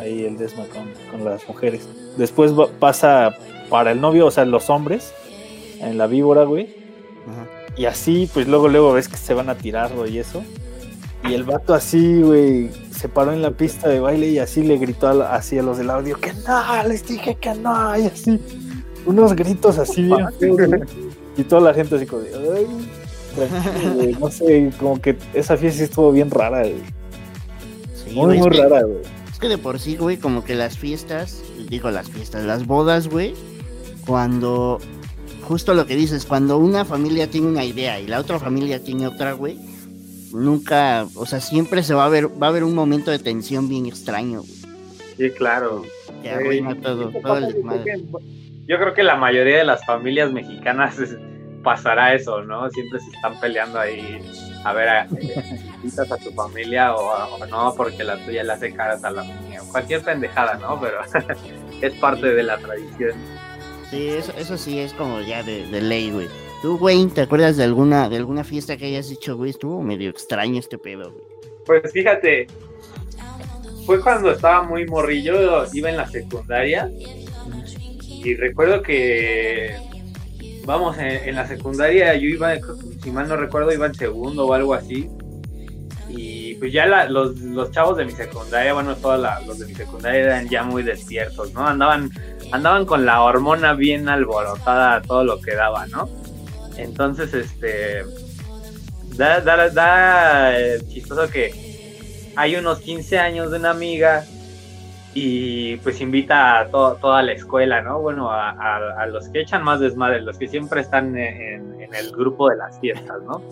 ahí 0.00 0.24
el 0.24 0.38
desma 0.38 0.64
con, 1.10 1.24
las 1.24 1.46
mujeres. 1.46 1.86
Después 2.16 2.52
pasa 2.80 3.36
para 3.68 3.92
el 3.92 4.00
novio, 4.00 4.26
o 4.26 4.30
sea, 4.30 4.46
los 4.46 4.70
hombres, 4.70 5.12
en 5.78 5.98
la 5.98 6.06
víbora, 6.06 6.44
güey. 6.44 6.74
Y 7.76 7.84
así, 7.84 8.30
pues 8.32 8.48
luego, 8.48 8.68
luego 8.68 8.94
ves 8.94 9.08
que 9.08 9.18
se 9.18 9.34
van 9.34 9.50
a 9.50 9.56
tirar, 9.56 9.92
y 10.08 10.18
eso. 10.18 10.42
Y 11.28 11.34
el 11.34 11.44
vato 11.44 11.74
así, 11.74 12.22
güey, 12.22 12.70
se 12.90 13.08
paró 13.08 13.32
en 13.32 13.42
la 13.42 13.50
pista 13.50 13.88
de 13.88 14.00
baile 14.00 14.28
y 14.28 14.38
así 14.38 14.62
le 14.62 14.78
gritó 14.78 15.08
así 15.22 15.58
a 15.58 15.62
los 15.62 15.76
del 15.76 15.90
audio, 15.90 16.18
que 16.18 16.32
no, 16.32 16.88
les 16.88 17.06
dije 17.06 17.36
que 17.36 17.54
no, 17.54 17.96
y 17.96 18.06
así 18.06 18.40
unos 19.04 19.34
gritos 19.34 19.78
así 19.78 20.02
bien 20.04 20.86
y 21.36 21.42
toda 21.44 21.60
la 21.62 21.74
gente 21.74 21.96
así 21.96 22.06
como 22.06 22.22
de, 22.22 22.30
ay, 22.56 22.66
no 24.20 24.30
sé, 24.30 24.70
como 24.78 25.00
que 25.00 25.16
esa 25.34 25.56
fiesta 25.56 25.84
estuvo 25.84 26.12
bien 26.12 26.30
rara, 26.30 26.64
muy, 28.12 28.38
muy 28.38 28.50
rara, 28.50 28.82
güey. 28.82 29.02
Es 29.30 29.38
que 29.38 29.48
de 29.48 29.58
por 29.58 29.78
sí, 29.78 29.96
güey, 29.96 30.16
como 30.18 30.44
que 30.44 30.54
las 30.54 30.78
fiestas, 30.78 31.42
digo 31.68 31.90
las 31.90 32.10
fiestas, 32.10 32.44
las 32.44 32.66
bodas, 32.66 33.08
güey, 33.08 33.34
cuando, 34.06 34.78
justo 35.42 35.74
lo 35.74 35.86
que 35.86 35.96
dices, 35.96 36.26
cuando 36.26 36.58
una 36.58 36.84
familia 36.84 37.28
tiene 37.28 37.48
una 37.48 37.64
idea 37.64 38.00
y 38.00 38.06
la 38.06 38.20
otra 38.20 38.38
familia 38.38 38.82
tiene 38.82 39.06
otra, 39.06 39.32
güey, 39.32 39.58
nunca, 40.32 41.06
o 41.14 41.26
sea, 41.26 41.40
siempre 41.40 41.82
se 41.82 41.94
va 41.94 42.06
a 42.06 42.08
ver, 42.08 42.28
va 42.42 42.48
a 42.48 42.50
haber 42.50 42.64
un 42.64 42.74
momento 42.74 43.10
de 43.10 43.18
tensión 43.18 43.68
bien 43.68 43.86
extraño, 43.86 44.42
güey. 44.42 44.62
Sí, 45.16 45.30
claro. 45.30 45.82
Ya 46.22 46.36
arruina 46.36 46.74
todo, 46.80 47.10
todo 47.10 47.36
el 47.36 47.62
yo 48.66 48.78
creo 48.78 48.94
que 48.94 49.02
la 49.02 49.16
mayoría 49.16 49.58
de 49.58 49.64
las 49.64 49.84
familias 49.84 50.32
mexicanas 50.32 50.96
pasará 51.62 52.14
eso, 52.14 52.42
¿no? 52.42 52.68
Siempre 52.70 53.00
se 53.00 53.10
están 53.10 53.38
peleando 53.40 53.78
ahí 53.78 54.20
a 54.64 54.72
ver, 54.72 54.88
a, 54.88 55.02
a 56.10 56.16
tu 56.18 56.30
familia 56.32 56.94
o, 56.94 57.46
no 57.46 57.74
porque 57.76 58.04
la 58.04 58.16
tuya 58.24 58.44
le 58.44 58.52
hace 58.52 58.72
caras 58.72 59.02
a 59.04 59.10
la 59.10 59.22
mía. 59.22 59.60
Cualquier 59.70 60.02
pendejada, 60.02 60.54
¿no? 60.54 60.80
Pero 60.80 61.00
es 61.80 61.94
parte 61.94 62.34
de 62.34 62.42
la 62.42 62.58
tradición. 62.58 63.12
Sí, 63.90 64.08
eso, 64.08 64.32
eso 64.38 64.56
sí 64.56 64.78
es 64.80 64.92
como 64.94 65.20
ya 65.20 65.42
de, 65.42 65.66
ley, 65.80 66.10
güey. 66.10 66.28
¿Tú, 66.62 66.78
güey, 66.78 67.06
te 67.08 67.22
acuerdas 67.22 67.56
de 67.56 67.64
alguna, 67.64 68.08
de 68.08 68.16
alguna 68.16 68.44
fiesta 68.44 68.76
que 68.76 68.86
hayas 68.86 69.10
hecho, 69.10 69.36
güey? 69.36 69.50
Estuvo 69.50 69.82
medio 69.82 70.10
extraño 70.10 70.60
este 70.60 70.78
pedo, 70.78 71.12
güey. 71.12 71.24
Pues 71.66 71.92
fíjate, 71.92 72.46
fue 73.84 74.00
cuando 74.00 74.32
estaba 74.32 74.62
muy 74.62 74.86
morrillo, 74.86 75.66
iba 75.72 75.90
en 75.90 75.96
la 75.96 76.08
secundaria 76.08 76.90
y 78.24 78.34
recuerdo 78.34 78.82
que, 78.82 79.76
vamos, 80.64 80.96
en, 80.98 81.34
la 81.34 81.46
secundaria 81.46 82.14
yo 82.14 82.28
iba, 82.28 82.54
si 83.02 83.10
mal 83.10 83.28
no 83.28 83.36
recuerdo, 83.36 83.72
iba 83.72 83.86
en 83.86 83.94
segundo 83.94 84.46
o 84.46 84.54
algo 84.54 84.74
así. 84.74 85.10
Y 86.08 86.54
pues 86.56 86.72
ya 86.72 86.86
los, 87.08 87.34
chavos 87.70 87.96
de 87.96 88.04
mi 88.04 88.12
secundaria, 88.12 88.74
bueno, 88.74 88.94
todos 88.96 89.20
los 89.46 89.58
de 89.58 89.66
mi 89.66 89.74
secundaria 89.74 90.20
eran 90.20 90.48
ya 90.48 90.62
muy 90.62 90.82
despiertos, 90.82 91.52
¿no? 91.54 91.66
Andaban, 91.66 92.10
andaban 92.50 92.84
con 92.84 93.06
la 93.06 93.22
hormona 93.22 93.72
bien 93.72 94.08
alborotada, 94.08 95.00
todo 95.02 95.24
lo 95.24 95.40
que 95.40 95.54
daba, 95.54 95.86
¿no? 95.86 96.08
Entonces, 96.76 97.32
este, 97.32 98.04
da, 99.16 99.40
da, 99.40 99.68
da 99.70 100.52
chistoso 100.88 101.30
que 101.30 101.72
hay 102.36 102.56
unos 102.56 102.80
15 102.80 103.18
años 103.18 103.50
de 103.50 103.58
una 103.58 103.70
amiga 103.70 104.24
y 105.14 105.76
pues 105.78 106.00
invita 106.00 106.60
a 106.60 106.68
toda 106.68 107.22
la 107.22 107.32
escuela, 107.32 107.82
¿no? 107.82 108.00
Bueno, 108.00 108.30
a, 108.30 109.06
los 109.06 109.28
que 109.28 109.40
echan 109.40 109.62
más 109.62 109.80
desmadre, 109.80 110.22
los 110.22 110.38
que 110.38 110.48
siempre 110.48 110.80
están 110.80 111.16
en, 111.16 111.76
el 111.92 112.10
grupo 112.12 112.48
de 112.48 112.56
las 112.56 112.80
fiestas, 112.80 113.20
¿no? 113.22 113.42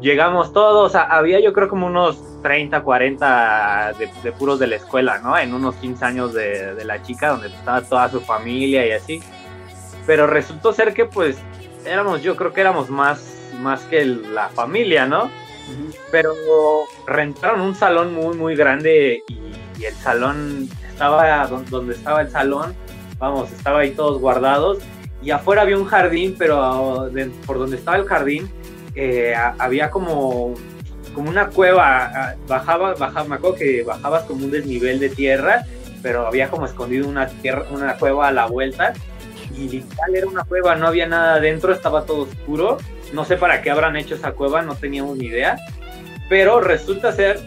Llegamos 0.00 0.54
todos, 0.54 0.94
había 0.94 1.40
yo 1.40 1.52
creo 1.52 1.68
como 1.68 1.86
unos 1.86 2.22
30, 2.42 2.82
40 2.82 3.92
de, 4.22 4.32
puros 4.32 4.58
de 4.58 4.66
la 4.66 4.76
escuela, 4.76 5.18
¿no? 5.18 5.36
En 5.36 5.52
unos 5.52 5.74
15 5.76 6.04
años 6.06 6.32
de, 6.32 6.74
de 6.74 6.84
la 6.86 7.02
chica, 7.02 7.28
donde 7.28 7.48
estaba 7.48 7.82
toda 7.82 8.08
su 8.08 8.20
familia 8.20 8.86
y 8.86 8.92
así. 8.92 9.20
Pero 10.06 10.26
resultó 10.26 10.72
ser 10.72 10.94
que 10.94 11.04
pues 11.04 11.36
éramos, 11.84 12.22
yo 12.22 12.36
creo 12.36 12.52
que 12.54 12.62
éramos 12.62 12.88
más, 12.88 13.52
más 13.60 13.82
que 13.82 14.04
la 14.04 14.48
familia, 14.48 15.06
¿no? 15.06 15.30
Pero 16.10 16.32
rentaron 17.06 17.60
un 17.60 17.74
salón 17.74 18.14
muy, 18.14 18.36
muy 18.36 18.56
grande 18.56 19.22
y 19.28 19.49
y 19.80 19.86
el 19.86 19.94
salón 19.94 20.68
estaba 20.90 21.46
donde 21.46 21.94
estaba 21.94 22.20
el 22.20 22.30
salón, 22.30 22.74
vamos, 23.18 23.50
estaba 23.52 23.80
ahí 23.80 23.92
todos 23.92 24.20
guardados 24.20 24.78
y 25.22 25.30
afuera 25.30 25.62
había 25.62 25.76
un 25.76 25.86
jardín, 25.86 26.36
pero 26.38 27.10
por 27.46 27.58
donde 27.58 27.76
estaba 27.76 27.96
el 27.96 28.06
jardín 28.06 28.50
eh, 28.94 29.34
había 29.58 29.90
como, 29.90 30.54
como 31.14 31.30
una 31.30 31.48
cueva, 31.48 32.34
bajaba, 32.46 32.94
bajaba, 32.94 33.38
me 33.38 33.54
que 33.56 33.82
bajabas 33.82 34.24
como 34.24 34.44
un 34.44 34.50
desnivel 34.50 34.98
de 34.98 35.10
tierra, 35.10 35.64
pero 36.02 36.26
había 36.26 36.48
como 36.48 36.66
escondido 36.66 37.08
una, 37.08 37.28
tierra, 37.28 37.64
una 37.70 37.96
cueva 37.96 38.28
a 38.28 38.32
la 38.32 38.46
vuelta 38.46 38.92
y 39.56 39.68
literal 39.68 40.14
era 40.14 40.26
una 40.26 40.44
cueva, 40.44 40.76
no 40.76 40.86
había 40.86 41.06
nada 41.06 41.34
adentro, 41.34 41.72
estaba 41.72 42.04
todo 42.04 42.22
oscuro, 42.22 42.78
no 43.12 43.24
sé 43.24 43.36
para 43.36 43.62
qué 43.62 43.70
habrán 43.70 43.96
hecho 43.96 44.14
esa 44.14 44.32
cueva, 44.32 44.62
no 44.62 44.74
teníamos 44.74 45.18
ni 45.18 45.26
idea, 45.26 45.58
pero 46.28 46.60
resulta 46.60 47.12
ser 47.12 47.40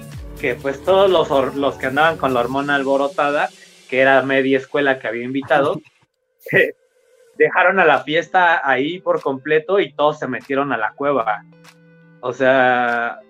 que 0.43 0.55
pues 0.55 0.83
todos 0.83 1.09
los, 1.09 1.55
los 1.55 1.75
que 1.75 1.85
andaban 1.85 2.17
con 2.17 2.33
la 2.33 2.41
hormona 2.41 2.75
alborotada, 2.75 3.47
que 3.89 4.01
era 4.01 4.21
media 4.23 4.57
escuela 4.57 4.99
que 4.99 5.07
había 5.07 5.23
invitado, 5.23 5.79
dejaron 7.37 7.79
a 7.79 7.85
la 7.85 8.03
fiesta 8.03 8.61
ahí 8.69 8.99
por 8.99 9.21
completo 9.21 9.79
y 9.79 9.93
todos 9.93 10.19
se 10.19 10.27
metieron 10.27 10.73
a 10.73 10.77
la 10.77 10.91
cueva. 10.91 11.45
O 12.19 12.33
sea, 12.33 13.21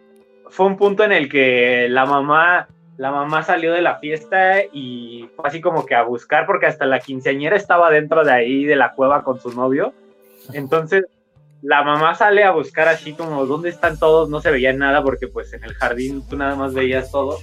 fue 0.49 0.65
un 0.65 0.75
punto 0.75 1.03
en 1.03 1.11
el 1.11 1.29
que 1.29 1.85
la 1.87 2.07
mamá, 2.07 2.67
la 2.97 3.11
mamá 3.11 3.43
salió 3.43 3.73
de 3.73 3.83
la 3.83 3.99
fiesta 3.99 4.63
y 4.63 5.29
fue 5.35 5.47
así 5.47 5.61
como 5.61 5.85
que 5.85 5.93
a 5.93 6.01
buscar, 6.01 6.47
porque 6.47 6.65
hasta 6.65 6.87
la 6.87 6.99
quinceañera 6.99 7.55
estaba 7.55 7.91
dentro 7.91 8.23
de 8.23 8.33
ahí 8.33 8.65
de 8.65 8.75
la 8.75 8.93
cueva 8.93 9.23
con 9.23 9.39
su 9.39 9.51
novio. 9.51 9.93
Entonces, 10.51 11.05
la 11.63 11.81
mamá 11.81 12.13
sale 12.13 12.43
a 12.43 12.51
buscar 12.51 12.89
así 12.89 13.13
como 13.13 13.45
dónde 13.45 13.69
están 13.69 13.97
todos, 13.97 14.29
no 14.29 14.41
se 14.41 14.51
veía 14.51 14.73
nada 14.73 15.01
porque 15.01 15.27
pues 15.27 15.53
en 15.53 15.63
el 15.63 15.73
jardín 15.73 16.21
tú 16.27 16.35
nada 16.35 16.55
más 16.55 16.73
veías 16.73 17.09
todo 17.09 17.39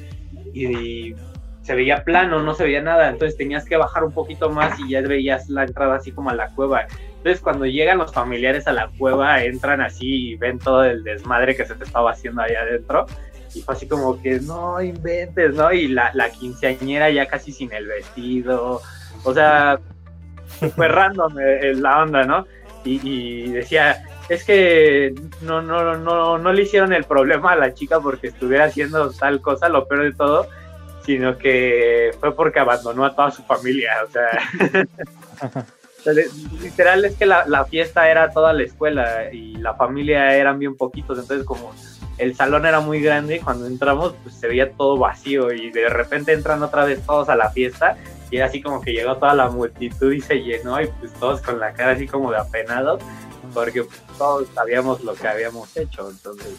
y, 0.53 1.15
se 1.63 1.75
veía 1.75 2.05
plano, 2.05 2.43
no 2.43 2.55
se 2.55 2.65
veía 2.65 2.81
nada, 2.81 3.11
entonces 3.11 3.37
tenías 3.37 3.67
que 3.67 3.77
bajar 3.77 4.03
un 4.03 4.13
poquito 4.13 4.51
más 4.51 4.81
y 4.81 4.91
ya 4.91 5.03
veías 5.03 5.49
la 5.51 5.65
entrada 5.65 5.97
así 5.97 6.11
como 6.11 6.31
a 6.31 6.35
la 6.35 6.49
cueva. 6.55 6.87
Entonces 7.19 7.41
cuando 7.41 7.67
llegan 7.67 7.99
los 7.99 8.13
familiares 8.13 8.67
a 8.67 8.73
la 8.73 8.91
cueva, 8.99 9.45
entran 9.45 9.83
así 9.83 10.31
y 10.31 10.37
ven 10.37 10.59
todo 10.59 10.85
el 10.85 11.05
desmadre 11.05 11.55
que 11.55 11.67
se 11.67 11.75
te 11.75 11.85
estaba 11.85 12.13
haciendo 12.13 12.43
ahí 12.43 12.55
adentro. 12.55 13.07
Y 13.55 13.61
fue 13.61 13.75
así 13.75 13.87
como 13.87 14.21
que 14.21 14.41
no 14.41 14.81
inventes, 14.81 15.55
¿no? 15.55 15.71
Y 15.71 15.89
la, 15.89 16.11
la 16.15 16.31
quinceañera 16.31 17.11
ya 17.11 17.27
casi 17.27 17.53
sin 17.53 17.73
el 17.73 17.87
vestido. 17.87 18.81
O 19.23 19.35
sea, 19.35 19.79
súper 20.59 20.93
random 20.93 21.39
eh, 21.39 21.75
la 21.75 22.03
onda, 22.03 22.25
¿no? 22.25 22.47
Y, 22.85 23.51
decía, 23.51 24.03
es 24.31 24.45
que 24.45 25.13
no, 25.43 25.61
no, 25.61 25.97
no, 25.97 26.39
no 26.39 26.53
le 26.53 26.63
hicieron 26.63 26.93
el 26.93 27.03
problema 27.03 27.51
a 27.51 27.57
la 27.57 27.75
chica 27.75 27.99
porque 27.99 28.29
estuviera 28.29 28.67
haciendo 28.67 29.11
tal 29.11 29.41
cosa, 29.41 29.69
lo 29.69 29.89
peor 29.89 30.05
de 30.05 30.13
todo, 30.13 30.47
sino 31.05 31.37
que 31.37 32.13
fue 32.21 32.33
porque 32.37 32.61
abandonó 32.61 33.05
a 33.05 33.17
toda 33.17 33.33
su 33.33 33.43
familia, 33.43 33.91
o 34.07 34.11
sea, 34.13 35.65
literal 36.63 37.05
es 37.05 37.17
que 37.17 37.27
la, 37.27 37.45
la, 37.49 37.65
fiesta 37.65 38.09
era 38.09 38.31
toda 38.31 38.53
la 38.53 38.63
escuela 38.63 39.33
y 39.33 39.57
la 39.57 39.75
familia 39.75 40.37
eran 40.37 40.61
bien 40.61 40.77
poquitos, 40.77 41.19
entonces 41.19 41.45
como 41.45 41.75
el 42.17 42.37
salón 42.37 42.67
era 42.67 42.79
muy 42.79 43.01
grande 43.01 43.37
y 43.37 43.41
cuando 43.41 43.67
entramos 43.67 44.15
pues 44.23 44.37
se 44.37 44.47
veía 44.47 44.71
todo 44.71 44.97
vacío 44.97 45.53
y 45.53 45.73
de 45.73 45.89
repente 45.89 46.33
entran 46.33 46.63
otra 46.63 46.85
vez 46.85 47.05
todos 47.05 47.29
a 47.31 47.35
la 47.35 47.51
fiesta 47.51 47.97
y 48.31 48.39
así 48.39 48.63
como 48.63 48.81
que 48.81 48.93
llegó 48.93 49.17
toda 49.17 49.35
la 49.35 49.51
multitud 49.51 50.13
y 50.13 50.21
se 50.21 50.37
llenó 50.37 50.81
y 50.81 50.87
pues 50.87 51.13
todos 51.15 51.41
con 51.41 51.59
la 51.59 51.73
cara 51.73 51.93
así 51.93 52.07
como 52.07 52.31
de 52.31 52.39
apenados 52.39 53.03
porque 53.53 53.87
todos 54.19 54.49
sabíamos 54.55 55.03
lo 55.05 55.15
que 55.15 55.29
habíamos 55.29 55.77
hecho, 55.77 56.11
entonces. 56.11 56.55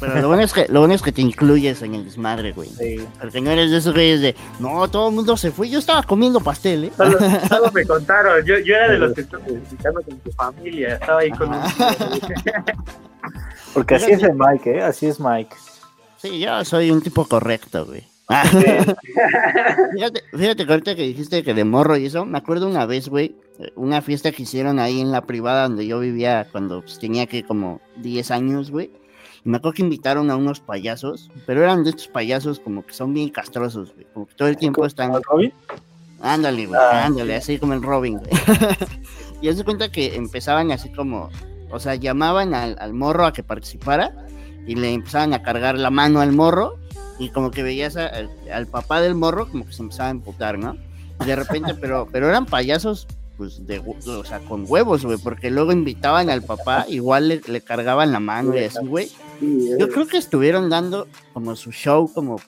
Pero 0.00 0.20
lo 0.20 0.28
bueno 0.28 0.42
es 0.42 0.52
que 0.52 0.66
lo 0.68 0.80
bueno 0.80 0.94
es 0.94 1.02
que 1.02 1.12
te 1.12 1.22
incluyes 1.22 1.80
en 1.82 1.94
el 1.94 2.04
desmadre, 2.04 2.52
güey. 2.52 2.68
Sí. 2.70 3.06
Porque 3.20 3.40
no 3.40 3.50
eres 3.50 3.70
de 3.70 3.78
esos 3.78 3.94
güeyes 3.94 4.20
de, 4.20 4.34
no, 4.58 4.88
todo 4.90 5.08
el 5.08 5.14
mundo 5.14 5.36
se 5.36 5.50
fue, 5.50 5.68
yo 5.68 5.78
estaba 5.78 6.02
comiendo 6.02 6.40
pastel, 6.40 6.84
¿eh? 6.84 6.92
Solo, 6.96 7.70
me 7.72 7.84
contaron, 7.86 8.44
yo, 8.44 8.58
yo 8.58 8.74
era 8.74 8.92
de 8.92 8.98
los 8.98 9.14
que 9.14 9.22
estaba 9.22 9.44
visitando 9.46 10.02
con 10.02 10.18
tu 10.18 10.32
familia, 10.32 10.94
estaba 10.94 11.20
ahí 11.20 11.30
con 11.30 11.54
un... 11.54 11.60
Porque 13.72 13.94
así 13.94 14.12
es 14.12 14.22
el 14.22 14.34
Mike, 14.34 14.78
¿eh? 14.78 14.82
Así 14.82 15.06
es 15.06 15.18
Mike. 15.18 15.56
Sí, 16.18 16.40
yo 16.40 16.64
soy 16.64 16.90
un 16.90 17.00
tipo 17.00 17.26
correcto, 17.26 17.86
güey. 17.86 18.13
Fíjate, 19.92 20.22
fíjate 20.32 20.66
que 20.66 20.72
ahorita 20.72 20.94
que 20.94 21.02
dijiste 21.02 21.42
que 21.42 21.54
de 21.54 21.64
morro 21.64 21.96
y 21.96 22.06
eso, 22.06 22.24
me 22.24 22.38
acuerdo 22.38 22.68
una 22.68 22.86
vez, 22.86 23.08
güey, 23.08 23.34
una 23.76 24.02
fiesta 24.02 24.32
que 24.32 24.42
hicieron 24.42 24.78
ahí 24.78 25.00
en 25.00 25.12
la 25.12 25.22
privada 25.22 25.68
donde 25.68 25.86
yo 25.86 26.00
vivía 26.00 26.48
cuando 26.50 26.80
pues, 26.80 26.98
tenía 26.98 27.26
que 27.26 27.44
como 27.44 27.80
10 27.96 28.30
años, 28.30 28.70
güey. 28.70 28.90
Y 29.44 29.48
me 29.48 29.58
acuerdo 29.58 29.74
que 29.74 29.82
invitaron 29.82 30.30
a 30.30 30.36
unos 30.36 30.60
payasos, 30.60 31.30
pero 31.46 31.62
eran 31.62 31.84
de 31.84 31.90
estos 31.90 32.08
payasos 32.08 32.60
como 32.60 32.84
que 32.84 32.94
son 32.94 33.12
bien 33.12 33.28
castrosos, 33.28 33.94
güey. 33.94 34.06
Como 34.12 34.26
que 34.26 34.34
todo 34.34 34.48
el 34.48 34.56
tiempo 34.56 34.86
están. 34.86 35.12
¿El 35.12 35.22
Robin? 35.22 35.52
Ándale, 36.20 36.66
güey, 36.66 36.80
ah, 36.80 37.04
ándale, 37.04 37.36
así 37.36 37.58
como 37.58 37.74
el 37.74 37.82
Robin, 37.82 38.18
güey. 38.18 38.30
y 39.42 39.52
se 39.52 39.64
cuenta 39.64 39.90
que 39.90 40.16
empezaban 40.16 40.72
así 40.72 40.90
como, 40.90 41.28
o 41.70 41.78
sea, 41.78 41.96
llamaban 41.96 42.54
al, 42.54 42.76
al 42.80 42.94
morro 42.94 43.26
a 43.26 43.32
que 43.32 43.42
participara 43.42 44.24
y 44.66 44.74
le 44.74 44.94
empezaban 44.94 45.34
a 45.34 45.42
cargar 45.42 45.78
la 45.78 45.90
mano 45.90 46.20
al 46.20 46.32
morro 46.32 46.78
y 47.18 47.30
como 47.30 47.50
que 47.50 47.62
veías 47.62 47.96
al, 47.96 48.66
papá 48.66 49.00
del 49.00 49.14
morro 49.14 49.48
como 49.48 49.66
que 49.66 49.72
se 49.72 49.82
empezaba 49.82 50.08
a 50.08 50.12
emputar, 50.12 50.58
¿no? 50.58 50.76
De 51.24 51.36
repente, 51.36 51.74
pero, 51.80 52.08
pero 52.10 52.28
eran 52.28 52.46
payasos, 52.46 53.06
pues, 53.36 53.66
de, 53.66 53.78
o 53.78 54.24
sea, 54.24 54.40
con 54.40 54.64
huevos, 54.66 55.04
güey, 55.04 55.18
porque 55.18 55.50
luego 55.50 55.72
invitaban 55.72 56.30
al 56.30 56.42
papá, 56.42 56.86
igual 56.88 57.28
le, 57.28 57.40
le 57.46 57.60
cargaban 57.60 58.12
la 58.12 58.20
mano 58.20 58.56
y 58.56 58.64
así, 58.64 58.84
güey. 58.84 59.10
Yo 59.40 59.88
creo 59.90 60.06
que 60.06 60.16
estuvieron 60.16 60.70
dando 60.70 61.08
como 61.32 61.56
su 61.56 61.72
show 61.72 62.10
como 62.12 62.40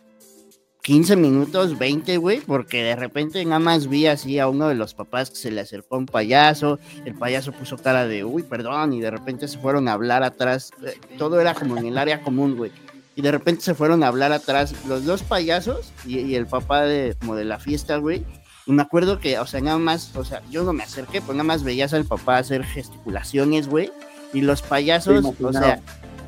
15 0.83 1.17
minutos, 1.17 1.77
20, 1.77 2.17
güey, 2.19 2.41
porque 2.41 2.83
de 2.85 2.95
repente 2.95 3.45
nada 3.45 3.59
más 3.59 3.89
vi 3.89 4.07
así 4.07 4.39
a 4.39 4.49
uno 4.49 4.69
de 4.69 4.77
los 4.77 4.95
papás 4.95 5.31
que 5.31 5.37
se 5.37 5.51
le 5.51 5.61
acercó 5.61 5.99
un 5.99 6.07
payaso, 6.07 6.79
el 7.05 7.15
payaso 7.15 7.51
puso 7.51 7.77
cara 7.77 8.07
de, 8.07 8.25
uy, 8.25 8.45
perdón, 8.45 8.93
y 8.93 9.01
de 9.01 9.11
repente 9.11 9.49
se 9.49 9.59
fueron 9.59 9.89
a 9.89 9.95
hablar 9.95 10.23
atrás, 10.23 10.71
eh, 10.87 10.95
todo 11.19 11.41
era 11.41 11.55
como 11.55 11.77
en 11.77 11.87
el 11.87 11.99
área 11.99 12.23
común, 12.23 12.57
güey 12.57 12.71
y 13.17 13.23
de 13.23 13.33
repente 13.33 13.63
se 13.63 13.75
fueron 13.75 14.05
a 14.05 14.09
hablar 14.09 14.33
atrás 14.33 14.75
los 14.87 15.07
dos 15.07 15.23
payasos 15.23 15.91
y, 16.07 16.35
el 16.35 16.47
papá 16.47 16.83
de 16.83 17.17
como 17.19 17.35
de 17.35 17.47
la 17.47 17.59
fiesta, 17.59 17.97
güey. 17.97 18.25
Y 18.67 18.73
me 18.73 18.83
acuerdo 18.83 19.19
que, 19.19 19.39
o 19.39 19.47
sea, 19.47 19.61
nada 19.63 19.79
más, 19.79 20.15
o 20.17 20.25
sea, 20.25 20.43
yo 20.51 20.65
no 20.65 20.75
me 20.75 20.83
acerqué, 20.83 21.23
pues 21.23 21.35
nada 21.35 21.45
más 21.45 21.63
veías 21.63 21.95
al 21.95 22.05
papá 22.05 22.37
hacer 22.37 22.63
gesticulaciones, 22.63 23.69
güey. 23.69 23.91
Y 24.35 24.43
los 24.43 24.61
payasos, 24.61 25.25
o 25.25 25.53
sea, 25.53 25.81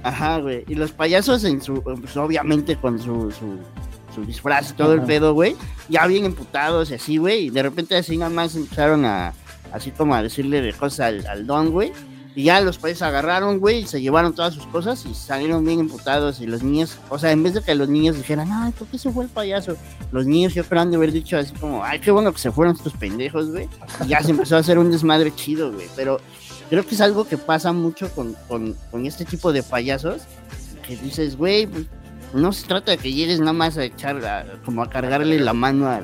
ajá, 0.03 0.39
güey. 0.39 0.65
Y 0.67 0.77
los 0.77 0.93
payasos 0.93 1.45
en 1.45 1.61
su, 1.61 1.83
pues 1.83 2.17
obviamente 2.17 2.77
con 2.77 2.99
su, 2.99 3.31
su, 3.33 3.59
su 4.15 4.25
disfraz 4.25 4.71
y 4.71 4.75
todo 4.75 4.95
el 4.95 5.03
pedo, 5.03 5.35
güey. 5.35 5.57
Ya 5.91 6.07
bien 6.07 6.25
emputados 6.25 6.91
y 6.91 6.95
así, 6.95 7.19
güey. 7.19 7.47
Y 7.47 7.51
de 7.51 7.65
repente 7.65 7.97
así 7.97 8.17
nada 8.17 8.31
más 8.31 8.57
empezaron 8.57 9.05
a, 9.05 9.35
así 9.73 9.91
como 9.91 10.15
a 10.15 10.23
decirle 10.23 10.63
de 10.63 10.73
cosas 10.73 11.01
al, 11.01 11.27
al 11.27 11.47
don, 11.47 11.71
güey. 11.71 11.93
Y 12.39 12.45
ya 12.45 12.61
los 12.61 12.79
países 12.79 13.03
agarraron, 13.03 13.59
güey, 13.59 13.81
y 13.81 13.87
se 13.89 14.01
llevaron 14.01 14.33
todas 14.33 14.55
sus 14.55 14.65
cosas 14.69 15.05
y 15.07 15.13
salieron 15.13 15.65
bien 15.65 15.81
imputados. 15.81 16.41
Y 16.41 16.47
los 16.47 16.63
niños, 16.63 16.97
o 17.09 17.19
sea, 17.19 17.33
en 17.33 17.43
vez 17.43 17.53
de 17.53 17.63
que 17.63 17.75
los 17.75 17.89
niños 17.89 18.17
dijeran, 18.17 18.49
ay, 18.53 18.71
¿por 18.71 18.87
qué 18.87 18.97
se 18.97 19.11
fue 19.11 19.25
el 19.25 19.29
payaso? 19.29 19.77
Los 20.13 20.25
niños 20.25 20.55
yo 20.55 20.63
creo 20.63 20.83
han 20.83 20.91
de 20.91 20.99
haber 20.99 21.11
dicho 21.11 21.37
así 21.37 21.53
como, 21.55 21.83
ay, 21.83 21.99
qué 21.99 22.13
bueno 22.13 22.33
que 22.33 22.39
se 22.39 22.53
fueron 22.53 22.77
estos 22.77 22.93
pendejos, 22.93 23.51
güey. 23.51 23.69
Y 24.05 24.11
ya 24.11 24.23
se 24.23 24.31
empezó 24.31 24.55
a 24.55 24.61
hacer 24.61 24.79
un 24.79 24.93
desmadre 24.93 25.35
chido, 25.35 25.73
güey. 25.73 25.89
Pero 25.97 26.21
creo 26.71 26.87
que 26.87 26.95
es 26.95 27.01
algo 27.01 27.27
que 27.27 27.39
pasa 27.39 27.73
mucho 27.73 28.09
con, 28.13 28.37
este 29.05 29.25
tipo 29.25 29.53
de 29.53 29.65
payasos. 29.65 30.23
Que 30.87 30.95
dices, 30.97 31.37
güey, 31.37 31.67
pues, 31.67 31.87
no 32.35 32.53
se 32.53 32.69
trata 32.69 32.93
de 32.93 32.99
que 32.99 33.13
llegues 33.13 33.41
nada 33.41 33.53
más 33.53 33.77
a 33.79 33.83
echar, 33.83 34.61
como 34.65 34.85
a 34.85 34.89
cargarle 34.89 35.41
la 35.41 35.55
mano 35.55 35.89
a, 35.89 36.03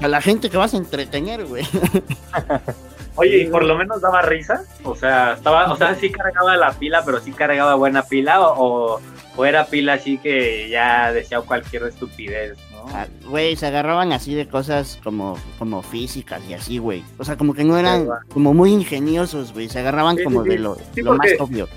a 0.00 0.08
la 0.08 0.22
gente 0.22 0.48
que 0.48 0.56
vas 0.56 0.72
a 0.72 0.78
entretener, 0.78 1.44
güey. 1.44 1.66
Oye, 3.16 3.38
¿y 3.38 3.46
por 3.46 3.64
lo 3.64 3.76
menos 3.76 4.00
daba 4.00 4.22
risa? 4.22 4.62
O 4.84 4.94
sea, 4.94 5.32
estaba, 5.32 5.72
o 5.72 5.76
sea, 5.76 5.94
sí 5.94 6.10
cargaba 6.10 6.56
la 6.56 6.72
pila, 6.72 7.02
pero 7.04 7.20
sí 7.20 7.32
cargaba 7.32 7.74
buena 7.74 8.02
pila, 8.02 8.40
o, 8.40 9.00
o 9.36 9.44
era 9.44 9.66
pila 9.66 9.94
así 9.94 10.18
que 10.18 10.68
ya 10.68 11.12
decía 11.12 11.40
cualquier 11.40 11.84
estupidez, 11.84 12.56
¿no? 12.70 12.84
Ah, 12.92 13.06
güey, 13.24 13.56
se 13.56 13.66
agarraban 13.66 14.12
así 14.12 14.34
de 14.34 14.46
cosas 14.46 15.00
como, 15.02 15.38
como 15.58 15.82
físicas 15.82 16.42
y 16.48 16.54
así, 16.54 16.78
güey. 16.78 17.02
O 17.18 17.24
sea, 17.24 17.36
como 17.36 17.54
que 17.54 17.64
no 17.64 17.78
eran 17.78 18.06
como 18.32 18.54
muy 18.54 18.72
ingeniosos, 18.72 19.52
güey. 19.52 19.68
Se 19.68 19.78
agarraban 19.78 20.22
como 20.22 20.42
de 20.42 20.58
lo, 20.58 20.76
lo 20.94 21.14
más 21.14 21.28
obvio. 21.38 21.68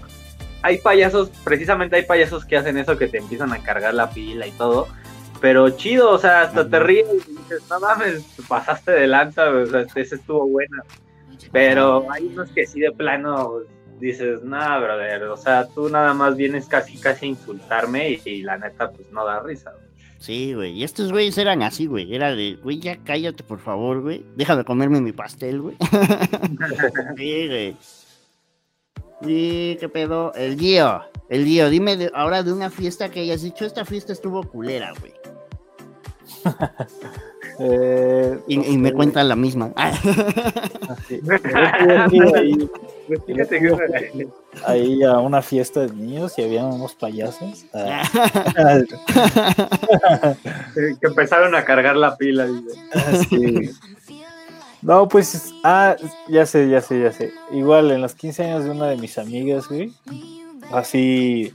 Hay 0.62 0.78
payasos, 0.80 1.30
precisamente 1.46 1.96
hay 1.96 2.04
payasos 2.04 2.46
que 2.46 2.58
hacen 2.58 2.78
eso, 2.78 2.98
que 2.98 3.08
te 3.08 3.18
empiezan 3.18 3.54
a 3.54 3.60
cargar 3.60 3.94
la 3.94 4.10
pila 4.10 4.46
y 4.46 4.52
todo 4.52 4.88
pero 5.42 5.70
chido, 5.70 6.12
o 6.12 6.18
sea, 6.18 6.42
hasta 6.42 6.70
te 6.70 6.80
ríes 6.80 7.08
y 7.28 7.32
dices, 7.32 7.64
no 7.70 7.80
mames, 7.80 8.24
pasaste 8.48 8.92
de 8.92 9.08
lanza, 9.08 9.50
o 9.50 9.66
sea, 9.66 9.86
ese 9.96 10.16
estuvo 10.16 10.48
bueno. 10.48 10.84
Pero 11.52 12.06
hay 12.12 12.28
unos 12.28 12.50
que 12.52 12.66
sí 12.66 12.80
de 12.80 12.92
plano 12.92 13.62
dices, 14.00 14.42
no, 14.44 14.82
brother, 14.82 15.24
o 15.24 15.38
sea, 15.38 15.68
tú 15.68 15.90
nada 15.90 16.14
más 16.14 16.36
vienes 16.36 16.68
casi 16.68 16.98
casi 16.98 17.26
a 17.26 17.30
insultarme 17.30 18.20
y, 18.24 18.42
la 18.44 18.58
neta 18.58 18.92
pues 18.92 19.12
no 19.12 19.26
da 19.26 19.42
risa. 19.42 19.74
Sí, 20.20 20.54
güey, 20.54 20.74
y 20.74 20.84
estos 20.84 21.12
güeyes 21.12 21.38
eran 21.38 21.64
así, 21.64 21.86
güey, 21.86 22.14
era 22.14 22.36
de, 22.36 22.56
güey, 22.62 22.80
ya 22.80 22.98
cállate 23.04 23.44
por 23.44 23.60
favor, 23.60 24.02
güey, 24.02 24.26
déjame 24.36 24.66
comerme 24.66 25.02
mi 25.02 25.12
pastel, 25.12 25.62
güey. 25.62 25.78
sí, 27.18 27.48
güey. 27.48 27.78
Y 29.22 29.76
qué 29.76 29.90
pedo, 29.90 30.34
el 30.34 30.58
Gio, 30.58 31.04
el 31.30 31.46
Gio, 31.46 31.70
dime 31.70 32.10
ahora 32.14 32.44
de 32.44 32.54
una 32.54 32.70
fiesta 32.70 33.10
que 33.10 33.22
hayas 33.22 33.42
dicho, 33.42 33.66
esta 33.66 33.86
fiesta 33.86 34.14
estuvo 34.14 34.44
culera, 34.44 34.94
güey. 35.00 35.14
Eh, 37.62 38.40
y, 38.48 38.78
me 38.78 38.94
cuenta 38.94 39.22
la 39.24 39.36
misma. 39.36 39.74
ahí, 44.66 45.04
a 45.04 45.20
una 45.20 45.42
fiesta 45.42 45.82
de 45.82 45.94
niños 45.94 46.36
y 46.38 46.44
había 46.44 46.66
unos 46.66 46.96
payasos. 46.96 47.66
Ah. 47.74 48.02
que 50.74 51.08
empezaron 51.08 51.54
a 51.54 51.66
cargar 51.66 51.98
la 51.98 52.16
pila. 52.16 52.48
No, 54.82 55.10
pues, 55.10 55.54
ah, 55.66 55.98
ya 56.30 56.46
sé, 56.46 56.70
ya 56.70 56.80
sé, 56.80 57.02
ya 57.02 57.12
sé. 57.12 57.34
Igual 57.52 57.92
en 57.92 58.02
los 58.02 58.16
15 58.16 58.44
años 58.46 58.64
de 58.64 58.70
una 58.70 58.88
de 58.88 58.96
mis 58.96 59.18
amigas, 59.18 59.68
güey. 59.68 59.92
Así, 60.72 61.54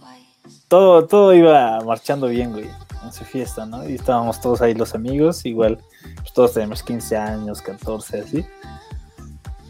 todo, 0.68 1.06
todo 1.06 1.32
iba 1.32 1.80
marchando 1.80 2.28
bien, 2.28 2.52
güey 2.52 2.68
en 3.04 3.12
su 3.12 3.24
fiesta, 3.24 3.66
¿no? 3.66 3.88
Y 3.88 3.94
estábamos 3.94 4.40
todos 4.40 4.62
ahí 4.62 4.74
los 4.74 4.94
amigos, 4.94 5.44
igual, 5.44 5.78
pues, 6.16 6.32
todos 6.32 6.54
tenemos 6.54 6.82
15 6.82 7.16
años, 7.16 7.62
14, 7.62 8.20
así. 8.20 8.44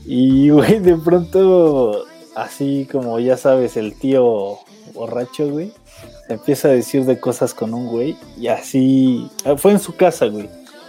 Y, 0.05 0.51
güey, 0.51 0.81
de 0.81 0.97
pronto, 0.97 2.05
así 2.35 2.89
como 2.91 3.19
ya 3.19 3.37
sabes, 3.37 3.77
el 3.77 3.95
tío 3.99 4.59
borracho, 4.93 5.49
güey, 5.49 5.73
empieza 6.29 6.69
a 6.69 6.73
decir 6.73 7.05
de 7.05 7.19
cosas 7.19 7.55
con 7.55 7.75
un 7.75 7.87
güey, 7.89 8.17
y 8.39 8.49
así, 8.49 9.31
ah, 9.45 9.57
fue 9.57 9.73
en 9.73 9.81
su 9.81 9.97
casa, 9.97 10.27
güey, 10.27 10.49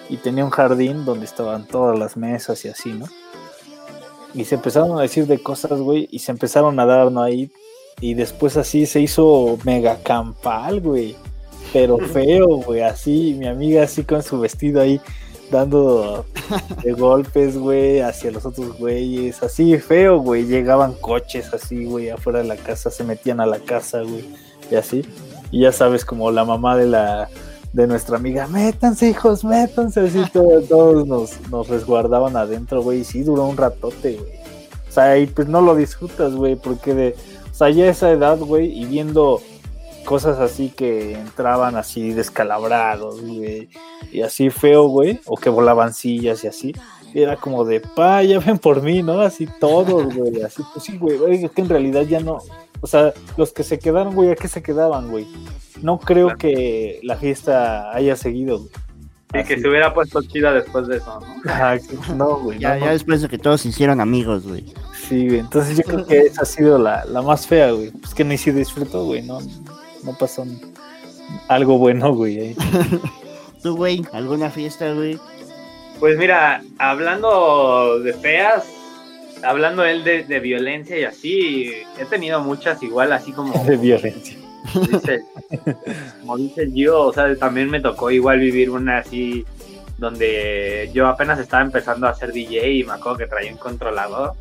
y 0.09 0.17
tenía 0.17 0.45
un 0.45 0.51
jardín 0.51 1.05
donde 1.05 1.25
estaban 1.25 1.65
todas 1.65 1.97
las 1.97 2.15
mesas 2.17 2.63
y 2.65 2.69
así, 2.69 2.93
¿no? 2.93 3.05
Y 4.33 4.43
se 4.43 4.55
empezaron 4.55 4.97
a 4.99 5.01
decir 5.01 5.27
de 5.27 5.41
cosas, 5.41 5.79
güey, 5.79 6.07
y 6.11 6.19
se 6.19 6.31
empezaron 6.31 6.79
a 6.79 6.85
dar, 6.85 7.11
¿no? 7.11 7.23
Ahí, 7.23 7.51
y 8.01 8.13
después 8.13 8.57
así 8.57 8.85
se 8.85 8.99
hizo 8.99 9.57
mega 9.63 9.97
campal, 10.03 10.81
güey 10.81 11.15
pero 11.75 11.97
feo, 12.13 12.47
güey, 12.47 12.81
así, 12.81 13.35
mi 13.37 13.47
amiga 13.47 13.83
así 13.83 14.03
con 14.03 14.23
su 14.23 14.39
vestido 14.39 14.81
ahí 14.81 15.01
dando 15.51 16.25
de 16.83 16.91
golpes, 16.93 17.57
güey, 17.57 18.01
hacia 18.01 18.31
los 18.31 18.45
otros 18.45 18.77
güeyes, 18.77 19.41
así 19.43 19.77
feo, 19.77 20.19
güey, 20.19 20.45
llegaban 20.45 20.93
coches 20.93 21.53
así, 21.53 21.85
güey, 21.85 22.09
afuera 22.09 22.39
de 22.39 22.45
la 22.45 22.55
casa, 22.55 22.89
se 22.89 23.03
metían 23.03 23.39
a 23.39 23.45
la 23.45 23.59
casa, 23.59 24.01
güey, 24.01 24.25
y 24.71 24.75
así, 24.75 25.03
y 25.51 25.61
ya 25.61 25.71
sabes, 25.71 26.05
como 26.05 26.31
la 26.31 26.45
mamá 26.45 26.75
de 26.77 26.87
la, 26.87 27.29
de 27.73 27.87
nuestra 27.87 28.17
amiga, 28.17 28.47
métanse 28.47 29.09
hijos, 29.09 29.43
métanse, 29.43 30.01
así 30.01 30.23
todos 30.33 31.07
nos, 31.07 31.39
nos 31.49 31.67
resguardaban 31.67 32.35
adentro, 32.35 32.81
güey, 32.81 33.01
y 33.01 33.03
sí 33.03 33.23
duró 33.23 33.45
un 33.45 33.57
ratote, 33.57 34.17
güey, 34.17 34.39
o 34.87 34.91
sea, 34.91 35.17
y 35.17 35.27
pues 35.27 35.47
no 35.47 35.61
lo 35.61 35.75
disfrutas, 35.75 36.33
güey, 36.33 36.55
porque 36.55 36.93
de, 36.93 37.15
o 37.51 37.53
sea, 37.53 37.69
ya 37.69 37.87
esa 37.87 38.11
edad, 38.11 38.37
güey, 38.39 38.67
y 38.67 38.85
viendo 38.85 39.41
cosas 40.05 40.39
así 40.39 40.69
que 40.69 41.13
entraban 41.13 41.75
así 41.75 42.13
descalabrados, 42.13 43.21
güey, 43.21 43.69
y 44.11 44.21
así 44.21 44.49
feo, 44.49 44.87
güey, 44.87 45.19
o 45.25 45.35
que 45.35 45.49
volaban 45.49 45.93
sillas 45.93 46.43
y 46.43 46.47
así. 46.47 46.73
era 47.13 47.35
como 47.35 47.65
de, 47.65 47.81
pa, 47.81 48.23
ya 48.23 48.39
ven 48.39 48.57
por 48.57 48.81
mí, 48.81 49.03
¿no? 49.03 49.19
Así 49.21 49.47
todos, 49.59 50.15
güey, 50.15 50.41
así, 50.43 50.63
pues 50.73 50.85
sí, 50.85 50.97
güey, 50.97 51.43
es 51.43 51.51
que 51.51 51.61
en 51.61 51.69
realidad 51.69 52.03
ya 52.03 52.19
no, 52.19 52.39
o 52.81 52.87
sea, 52.87 53.13
los 53.37 53.51
que 53.51 53.63
se 53.63 53.79
quedaron, 53.79 54.13
güey, 54.15 54.31
¿a 54.31 54.35
qué 54.35 54.47
se 54.47 54.61
quedaban, 54.61 55.09
güey? 55.09 55.27
No 55.81 55.99
creo 55.99 56.37
que 56.37 56.99
la 57.03 57.17
fiesta 57.17 57.91
haya 57.93 58.15
seguido, 58.15 58.59
güey. 58.59 58.71
Sí, 59.33 59.43
que 59.43 59.59
se 59.59 59.67
hubiera 59.67 59.93
puesto 59.93 60.21
chida 60.21 60.53
después 60.53 60.87
de 60.87 60.97
eso, 60.97 61.19
¿no? 61.19 62.15
no, 62.15 62.37
güey. 62.37 62.59
Ya, 62.59 62.77
ya 62.77 62.91
después 62.91 63.21
de 63.21 63.27
que 63.27 63.37
todos 63.37 63.61
se 63.61 63.69
hicieron 63.69 63.99
amigos, 63.99 64.47
güey. 64.47 64.65
Sí, 65.07 65.27
güey. 65.27 65.39
Entonces 65.39 65.75
yo 65.77 65.83
creo 65.83 66.05
que 66.05 66.19
esa 66.19 66.43
ha 66.43 66.45
sido 66.45 66.77
la, 66.77 67.03
la 67.05 67.21
más 67.21 67.45
fea, 67.45 67.71
güey. 67.71 67.91
Pues 67.91 68.13
que 68.13 68.23
ni 68.23 68.37
si 68.37 68.51
disfrutó, 68.51 69.03
güey, 69.05 69.23
¿no? 69.23 69.39
No 70.05 70.13
pasó 70.17 70.45
algo 71.47 71.77
bueno, 71.77 72.13
güey. 72.13 72.55
¿Tú, 73.63 73.75
güey? 73.75 74.05
¿Alguna 74.13 74.49
fiesta, 74.49 74.93
güey? 74.93 75.19
Pues 75.99 76.17
mira, 76.17 76.61
hablando 76.77 77.99
de 77.99 78.13
feas, 78.13 78.65
hablando 79.43 79.83
él 79.83 80.03
de, 80.03 80.39
violencia 80.39 80.97
y 80.99 81.03
así, 81.03 81.71
he 81.99 82.05
tenido 82.05 82.41
muchas 82.41 82.81
igual, 82.83 83.11
así 83.11 83.31
como... 83.31 83.53
De 83.65 83.77
violencia. 83.77 84.37
como 86.21 86.37
dice 86.37 86.69
yo, 86.71 87.03
o 87.03 87.13
sea, 87.13 87.35
también 87.35 87.69
me 87.69 87.79
tocó 87.79 88.11
igual 88.11 88.39
vivir 88.39 88.69
una 88.69 88.99
así, 88.99 89.45
donde 89.97 90.89
yo 90.93 91.07
apenas 91.07 91.39
estaba 91.39 91.63
empezando 91.63 92.07
a 92.07 92.11
hacer 92.11 92.31
DJ 92.31 92.71
y 92.71 92.83
me 92.83 92.93
acuerdo 92.93 93.19
que 93.19 93.27
traía 93.27 93.51
un 93.51 93.57
controlador 93.57 94.33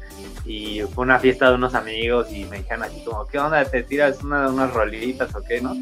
y 0.45 0.81
fue 0.95 1.05
una 1.05 1.19
fiesta 1.19 1.49
de 1.49 1.55
unos 1.55 1.75
amigos 1.75 2.31
y 2.31 2.45
me 2.45 2.59
dijeron 2.59 2.83
así 2.83 3.03
como, 3.05 3.27
¿qué 3.27 3.39
onda? 3.39 3.65
¿Te 3.65 3.83
tiras 3.83 4.23
una, 4.23 4.49
unas 4.49 4.73
rolitas 4.73 5.35
o 5.35 5.43
qué, 5.43 5.61
no? 5.61 5.75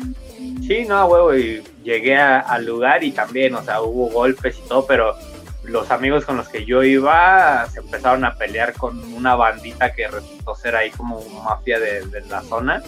Sí, 0.67 0.85
no, 0.87 1.07
huevo, 1.07 1.35
y 1.35 1.63
llegué 1.83 2.17
al 2.17 2.65
lugar 2.65 3.03
y 3.03 3.13
también, 3.13 3.55
o 3.55 3.63
sea, 3.63 3.83
hubo 3.83 4.09
golpes 4.09 4.59
y 4.65 4.69
todo, 4.69 4.87
pero 4.87 5.17
los 5.65 5.91
amigos 5.91 6.25
con 6.25 6.37
los 6.37 6.49
que 6.49 6.65
yo 6.65 6.83
iba 6.83 7.67
se 7.71 7.81
empezaron 7.81 8.25
a 8.25 8.35
pelear 8.35 8.73
con 8.75 8.99
una 9.15 9.35
bandita 9.35 9.93
que 9.93 10.09
resultó 10.09 10.55
ser 10.55 10.77
ahí 10.77 10.91
como 10.91 11.21
mafia 11.45 11.79
de, 11.79 12.23
la 12.29 12.43
zona. 12.43 12.83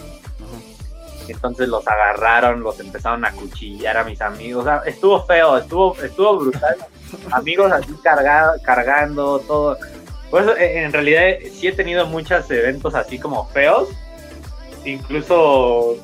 Entonces 1.27 1.67
los 1.67 1.87
agarraron, 1.87 2.61
los 2.61 2.79
empezaron 2.79 3.25
a 3.25 3.31
cuchillar 3.31 3.97
a 3.97 4.03
mis 4.03 4.21
amigos. 4.21 4.63
O 4.63 4.65
sea, 4.65 4.81
estuvo 4.85 5.25
feo, 5.25 5.57
estuvo, 5.57 5.95
estuvo 6.01 6.37
brutal. 6.37 6.75
amigos 7.31 7.71
así 7.71 7.93
cargando, 8.63 9.39
todo 9.39 9.77
pues 10.29 10.45
en 10.57 10.91
realidad 10.91 11.37
sí 11.53 11.67
he 11.67 11.71
tenido 11.71 12.05
muchos 12.07 12.49
eventos 12.51 12.95
así 12.95 13.19
como 13.19 13.47
feos, 13.49 13.89
incluso, 14.83 15.95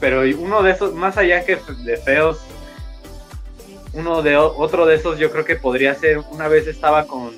pero 0.00 0.22
uno 0.38 0.62
de 0.62 0.72
esos, 0.72 0.94
más 0.94 1.16
allá 1.18 1.44
que 1.44 1.58
de 1.84 1.96
feos, 1.98 2.38
uno 3.92 4.22
de 4.22 4.36
otro 4.36 4.86
de 4.86 4.94
esos 4.94 5.18
yo 5.18 5.30
creo 5.30 5.44
que 5.44 5.56
podría 5.56 5.94
ser, 5.94 6.20
una 6.30 6.48
vez 6.48 6.66
estaba 6.66 7.06
con, 7.06 7.32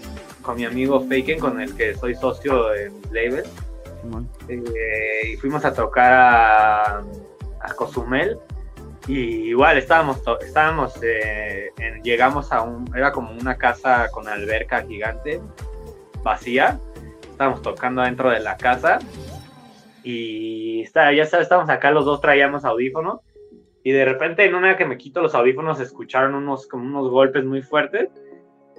mi 0.55 0.65
amigo 0.65 1.01
Faken, 1.01 1.41
con 1.41 1.61
el 1.61 1.75
que 1.75 1.95
soy 1.95 2.15
socio 2.15 2.75
en 2.75 2.95
Label, 3.11 3.45
eh, 4.49 5.33
y 5.33 5.37
fuimos 5.37 5.65
a 5.65 5.73
tocar 5.73 6.13
a, 6.13 6.99
a 7.61 7.75
Cozumel, 7.77 8.39
y 9.09 9.49
igual 9.49 9.79
estábamos, 9.79 10.23
estábamos 10.43 11.01
eh, 11.03 11.71
llegamos 12.03 12.53
a 12.53 12.63
un, 12.63 12.85
era 12.95 13.11
como 13.11 13.33
una 13.33 13.57
casa 13.57 14.11
con 14.11 14.29
alberca 14.29 14.83
gigante, 14.83 15.41
vacía. 16.23 16.79
Estábamos 17.23 17.63
tocando 17.63 18.03
dentro 18.03 18.31
de 18.31 18.41
la 18.41 18.57
casa. 18.57 18.99
Y 20.03 20.83
está, 20.83 21.13
ya 21.13 21.25
sabes, 21.25 21.45
estábamos 21.45 21.71
acá, 21.71 21.91
los 21.91 22.05
dos 22.05 22.21
traíamos 22.21 22.65
audífonos. 22.65 23.21
Y 23.83 23.93
de 23.93 24.05
repente, 24.05 24.45
en 24.45 24.55
una 24.55 24.77
que 24.77 24.85
me 24.85 24.99
quito 24.99 25.23
los 25.23 25.35
audífonos, 25.35 25.81
escucharon 25.81 26.35
unos, 26.35 26.67
como 26.67 26.85
unos 26.85 27.11
golpes 27.11 27.45
muy 27.45 27.63
fuertes. 27.63 28.11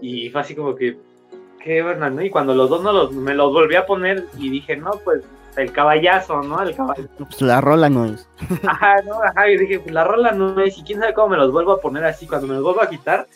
Y 0.02 0.30
fue 0.30 0.42
así 0.42 0.56
como 0.56 0.76
que, 0.76 0.98
qué 1.64 1.82
verdad, 1.82 2.12
Y 2.20 2.30
cuando 2.30 2.54
los 2.54 2.70
dos 2.70 2.82
no 2.82 2.92
los, 2.92 3.12
me 3.12 3.34
los 3.34 3.52
volví 3.52 3.76
a 3.76 3.86
poner 3.86 4.26
y 4.38 4.50
dije, 4.50 4.78
no, 4.78 4.92
pues 5.04 5.24
el 5.58 5.72
caballazo, 5.72 6.42
¿no? 6.42 6.62
El 6.62 6.76
caballazo. 6.76 7.10
Pues 7.18 7.42
la 7.42 7.62
rola 7.62 7.90
no 7.90 8.06
es. 8.06 8.28
Ajá, 8.68 9.02
no, 9.04 9.22
ajá, 9.22 9.50
y 9.50 9.58
dije, 9.58 9.80
pues 9.80 9.94
la 9.94 10.04
rola 10.04 10.32
no 10.32 10.60
es. 10.62 10.78
Y 10.78 10.84
quién 10.84 11.00
sabe 11.00 11.14
cómo 11.14 11.30
me 11.30 11.38
los 11.38 11.52
vuelvo 11.52 11.74
a 11.74 11.82
poner 11.82 12.06
así. 12.06 12.28
Cuando 12.28 12.48
me 12.48 12.54
los 12.56 12.64
vuelvo 12.64 12.82
a 12.82 12.90
quitar, 12.90 13.28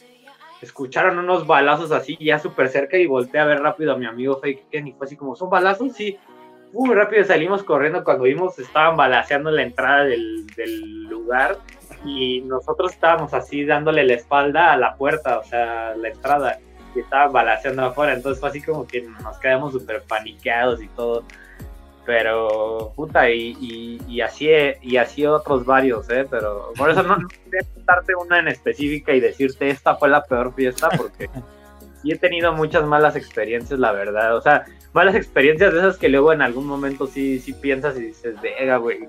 escucharon 0.63 1.19
unos 1.19 1.45
balazos 1.45 1.91
así 1.91 2.17
ya 2.19 2.39
súper 2.39 2.69
cerca 2.69 2.97
y 2.97 3.05
volteé 3.05 3.41
a 3.41 3.45
ver 3.45 3.61
rápido 3.61 3.93
a 3.93 3.97
mi 3.97 4.05
amigo 4.05 4.39
Fake 4.39 4.67
y 4.71 4.93
fue 4.93 5.05
así 5.05 5.17
como, 5.17 5.35
¿son 5.35 5.49
balazos? 5.49 5.93
Sí. 5.93 6.17
Muy 6.71 6.95
rápido 6.95 7.23
salimos 7.23 7.61
corriendo 7.61 8.03
cuando 8.03 8.23
vimos 8.23 8.57
estaban 8.57 8.97
balaseando 8.97 9.51
la 9.51 9.61
entrada 9.61 10.05
del, 10.05 11.03
lugar 11.07 11.57
y 12.03 12.41
nosotros 12.41 12.91
estábamos 12.93 13.33
así 13.33 13.63
dándole 13.63 14.03
la 14.03 14.15
espalda 14.15 14.73
a 14.73 14.77
la 14.77 14.95
puerta, 14.95 15.39
o 15.39 15.43
sea, 15.43 15.95
la 15.95 16.09
entrada, 16.09 16.57
y 16.95 16.99
estaban 16.99 17.31
balaseando 17.31 17.85
afuera, 17.85 18.13
entonces 18.13 18.39
fue 18.39 18.49
así 18.49 18.61
como 18.61 18.85
que 18.87 19.01
nos 19.01 19.37
quedamos 19.39 19.73
súper 19.73 20.03
paniqueados 20.03 20.81
y 20.81 20.87
todo. 20.89 21.23
Pero, 22.05 22.91
puta, 22.95 23.29
y, 23.29 23.99
y, 24.07 24.21
así 24.21 24.49
y 24.81 24.97
así 24.97 25.25
otros 25.25 25.65
varios, 25.65 26.09
¿eh? 26.09 26.27
Pero 26.29 26.73
por 26.77 26.89
eso 26.89 27.01
no, 27.01 27.15
voy 27.15 27.59
a 27.61 27.73
contarte 27.73 28.13
una 28.15 28.39
en 28.39 28.49
específica 28.49 29.13
y 29.13 29.21
decirte 29.21 29.69
esta 29.69 29.95
fue 29.95 30.09
la 30.09 30.21
peor 30.21 30.53
fiesta, 30.53 30.89
porque 30.89 31.29
sí 32.01 32.11
he 32.11 32.17
tenido 32.17 32.51
muchas 32.51 32.85
malas 32.85 33.15
experiencias, 33.15 33.79
la 33.79 33.93
verdad. 33.93 34.35
O 34.35 34.41
sea, 34.41 34.65
malas 34.91 35.15
experiencias 35.15 35.71
de 35.71 35.79
esas 35.79 35.97
que 35.97 36.09
luego 36.09 36.33
en 36.33 36.41
algún 36.41 36.67
momento 36.67 37.07
sí, 37.07 37.39
sí 37.39 37.53
piensas 37.53 37.97
y 37.97 38.07
dices, 38.07 38.35
venga, 38.41 38.75
güey, 38.77 39.07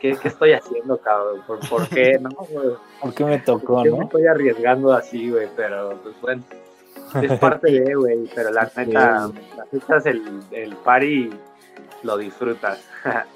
¿qué, 0.00 0.16
qué 0.16 0.28
estoy 0.28 0.52
haciendo, 0.52 0.96
cabrón? 0.98 1.42
¿Por, 1.46 1.68
por 1.68 1.86
qué, 1.88 2.18
no? 2.18 2.30
¿Por 3.02 3.14
qué 3.14 3.24
me 3.26 3.38
tocó, 3.40 3.74
¿Por 3.74 3.82
qué 3.82 3.90
no? 3.90 3.98
me 3.98 4.04
estoy 4.04 4.26
arriesgando 4.26 4.92
así, 4.94 5.30
güey? 5.30 5.48
Pero, 5.54 6.00
pues 6.02 6.18
bueno, 6.22 6.42
es 7.22 7.38
parte 7.40 7.70
de, 7.70 7.94
güey, 7.94 8.28
pero 8.34 8.50
la 8.50 8.66
Sí. 8.68 8.80
neta, 8.86 9.30
la 9.56 9.66
neta 9.70 9.96
es 9.96 10.06
el, 10.06 10.22
el 10.52 10.76
party, 10.76 11.30
lo 12.02 12.16
disfrutas. 12.18 12.80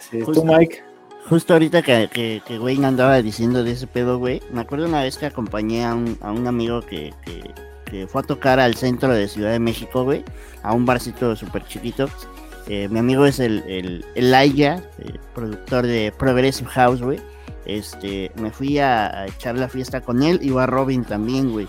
Sí, 0.00 0.22
¿Tú, 0.32 0.44
Mike? 0.44 0.82
Justo 1.28 1.54
ahorita 1.54 1.82
que, 1.82 2.08
que, 2.12 2.42
que 2.46 2.58
Wayne 2.58 2.86
andaba 2.86 3.20
diciendo 3.22 3.64
de 3.64 3.72
ese 3.72 3.86
pedo, 3.86 4.18
güey. 4.18 4.40
Me 4.52 4.60
acuerdo 4.60 4.86
una 4.86 5.02
vez 5.02 5.16
que 5.18 5.26
acompañé 5.26 5.84
a 5.84 5.94
un, 5.94 6.16
a 6.20 6.30
un 6.30 6.46
amigo 6.46 6.82
que, 6.82 7.12
que, 7.24 7.42
que 7.90 8.06
fue 8.06 8.20
a 8.22 8.24
tocar 8.24 8.60
al 8.60 8.74
centro 8.76 9.12
de 9.12 9.26
Ciudad 9.28 9.50
de 9.52 9.58
México, 9.58 10.04
güey. 10.04 10.24
A 10.62 10.72
un 10.72 10.84
barcito 10.86 11.34
súper 11.34 11.64
chiquito. 11.66 12.08
Eh, 12.68 12.88
mi 12.90 12.98
amigo 12.98 13.26
es 13.26 13.38
el, 13.40 13.62
el, 13.68 14.04
el 14.14 14.34
Aya, 14.34 14.82
eh, 14.98 15.14
productor 15.34 15.86
de 15.86 16.12
Progressive 16.16 16.70
House, 16.70 17.00
güey. 17.02 17.20
Este, 17.64 18.30
me 18.40 18.50
fui 18.52 18.78
a, 18.78 19.06
a 19.22 19.26
echar 19.26 19.56
la 19.56 19.68
fiesta 19.68 20.00
con 20.00 20.22
él. 20.22 20.38
Iba 20.42 20.66
Robin 20.66 21.04
también, 21.04 21.50
güey. 21.50 21.66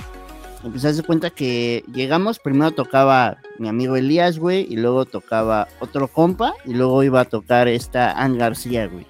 Empecé 0.68 0.88
a 0.88 0.90
hacer 0.90 1.06
cuenta 1.06 1.30
que 1.30 1.86
llegamos, 1.94 2.40
primero 2.40 2.72
tocaba 2.72 3.38
mi 3.58 3.70
amigo 3.70 3.96
Elías, 3.96 4.38
güey, 4.38 4.68
y 4.70 4.76
luego 4.76 5.06
tocaba 5.06 5.70
otro 5.80 6.10
compa, 6.10 6.56
y 6.66 6.74
luego 6.74 7.04
iba 7.04 7.22
a 7.22 7.26
tocar 7.26 7.70
esta 7.70 8.12
Ann 8.12 8.38
García, 8.38 8.88
güey. 8.88 9.08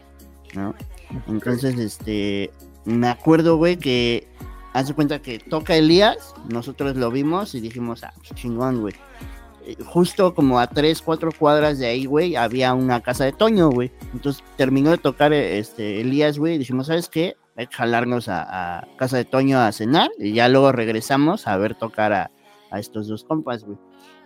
¿no? 0.54 0.76
Entonces, 1.28 1.80
este, 1.80 2.52
me 2.86 3.08
acuerdo, 3.08 3.58
güey, 3.58 3.78
que 3.78 4.28
hace 4.74 4.94
cuenta 4.94 5.20
que 5.20 5.40
toca 5.40 5.76
Elías, 5.76 6.36
nosotros 6.48 6.96
lo 6.96 7.10
vimos 7.10 7.56
y 7.56 7.60
dijimos, 7.60 8.04
ah, 8.04 8.14
pues, 8.18 8.36
chingón, 8.36 8.82
güey. 8.82 8.94
Eh, 9.66 9.78
Justo 9.84 10.36
como 10.36 10.60
a 10.60 10.68
tres, 10.68 11.02
cuatro 11.02 11.32
cuadras 11.32 11.80
de 11.80 11.88
ahí, 11.88 12.06
güey, 12.06 12.36
había 12.36 12.76
una 12.76 13.02
casa 13.02 13.26
de 13.26 13.32
Toño, 13.32 13.72
güey. 13.72 13.92
Entonces 14.14 14.44
terminó 14.58 14.92
de 14.92 15.00
tocar 15.00 15.34
este 15.34 16.02
Elías, 16.02 16.38
güey, 16.38 16.54
y 16.54 16.60
dijimos, 16.60 16.86
¿sabes 16.86 17.10
qué? 17.10 17.36
Hay 17.58 17.68
que 17.68 17.76
jalarnos 17.76 18.30
a, 18.30 18.88
casa 18.98 19.18
de 19.18 19.26
Toño 19.26 19.60
a 19.60 19.72
cenar 19.72 20.12
y 20.20 20.34
ya 20.34 20.48
luego 20.48 20.72
regresamos 20.72 21.48
a 21.48 21.58
ver 21.58 21.74
tocar 21.74 22.14
a, 22.14 22.32
estos 22.78 23.08
dos 23.08 23.24
compas, 23.24 23.64
güey. 23.64 23.78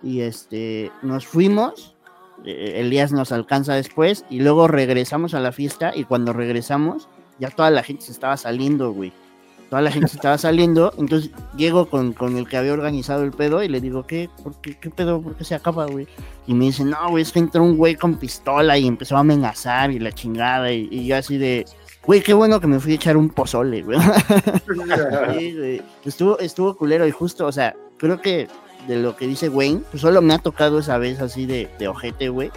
Y 0.04 0.22
este, 0.22 0.92
nos 1.02 1.28
fuimos, 1.28 1.96
eh, 2.44 2.74
Elías 2.78 3.12
nos 3.12 3.32
alcanza 3.32 3.76
después 3.76 4.26
y 4.30 4.40
luego 4.40 4.68
regresamos 4.68 5.34
a 5.34 5.40
la 5.40 5.52
fiesta 5.52 5.94
y 5.96 6.04
cuando 6.04 6.34
regresamos 6.34 7.08
ya 7.40 7.50
toda 7.50 7.72
la 7.72 7.84
gente 7.84 8.04
se 8.04 8.12
estaba 8.12 8.36
saliendo, 8.36 8.92
güey. 8.92 9.14
Toda 9.70 9.84
la 9.84 9.92
gente 9.92 10.10
se 10.10 10.18
estaba 10.18 10.38
saliendo, 10.38 10.94
entonces 10.98 11.32
llego 11.56 11.90
con, 11.90 12.12
con 12.12 12.36
el 12.36 12.46
que 12.46 12.58
había 12.58 12.74
organizado 12.74 13.24
el 13.24 13.32
pedo 13.32 13.64
y 13.64 13.70
le 13.70 13.80
digo, 13.80 14.06
¿qué? 14.06 14.30
¿Por 14.44 14.60
qué, 14.60 14.78
qué 14.78 14.90
pedo? 14.90 15.22
¿Por 15.22 15.38
qué 15.38 15.46
se 15.46 15.56
acaba, 15.56 15.86
güey? 15.86 16.08
Y 16.46 16.54
me 16.54 16.66
dice, 16.66 16.84
no, 16.84 16.98
güey, 17.10 17.22
es 17.22 17.32
que 17.32 17.40
entró 17.40 17.64
un 17.64 17.78
güey 17.78 17.96
con 17.96 18.16
pistola 18.16 18.78
y 18.78 18.86
empezó 18.86 19.16
a 19.16 19.22
amenazar 19.22 19.92
y 19.92 20.00
la 20.00 20.12
chingada 20.12 20.74
y, 20.74 20.90
y 20.92 21.06
yo 21.06 21.16
así 21.16 21.38
de, 21.38 21.66
güey, 22.06 22.22
qué 22.22 22.34
bueno 22.34 22.60
que 22.60 22.68
me 22.68 22.80
fui 22.80 22.94
a 22.94 22.96
echar 22.96 23.18
un 23.18 23.30
pozole, 23.30 23.82
güey. 23.84 24.00
Sí, 25.38 25.58
güey. 25.58 25.82
Estuvo, 26.06 26.40
estuvo 26.40 26.76
culero 26.76 27.06
y 27.08 27.12
justo, 27.12 27.46
o 27.46 27.52
sea, 27.52 27.76
creo 27.98 28.22
que 28.22 28.48
de 28.88 28.98
lo 28.98 29.16
que 29.16 29.28
dice 29.28 29.50
Wayne, 29.50 29.82
pues 29.92 30.02
solo 30.02 30.22
me 30.22 30.34
ha 30.34 30.40
tocado 30.40 30.80
esa 30.80 30.98
vez 30.98 31.22
así 31.22 31.46
de, 31.46 31.70
de 31.80 31.88
ojete, 31.88 32.30
güey. 32.30 32.52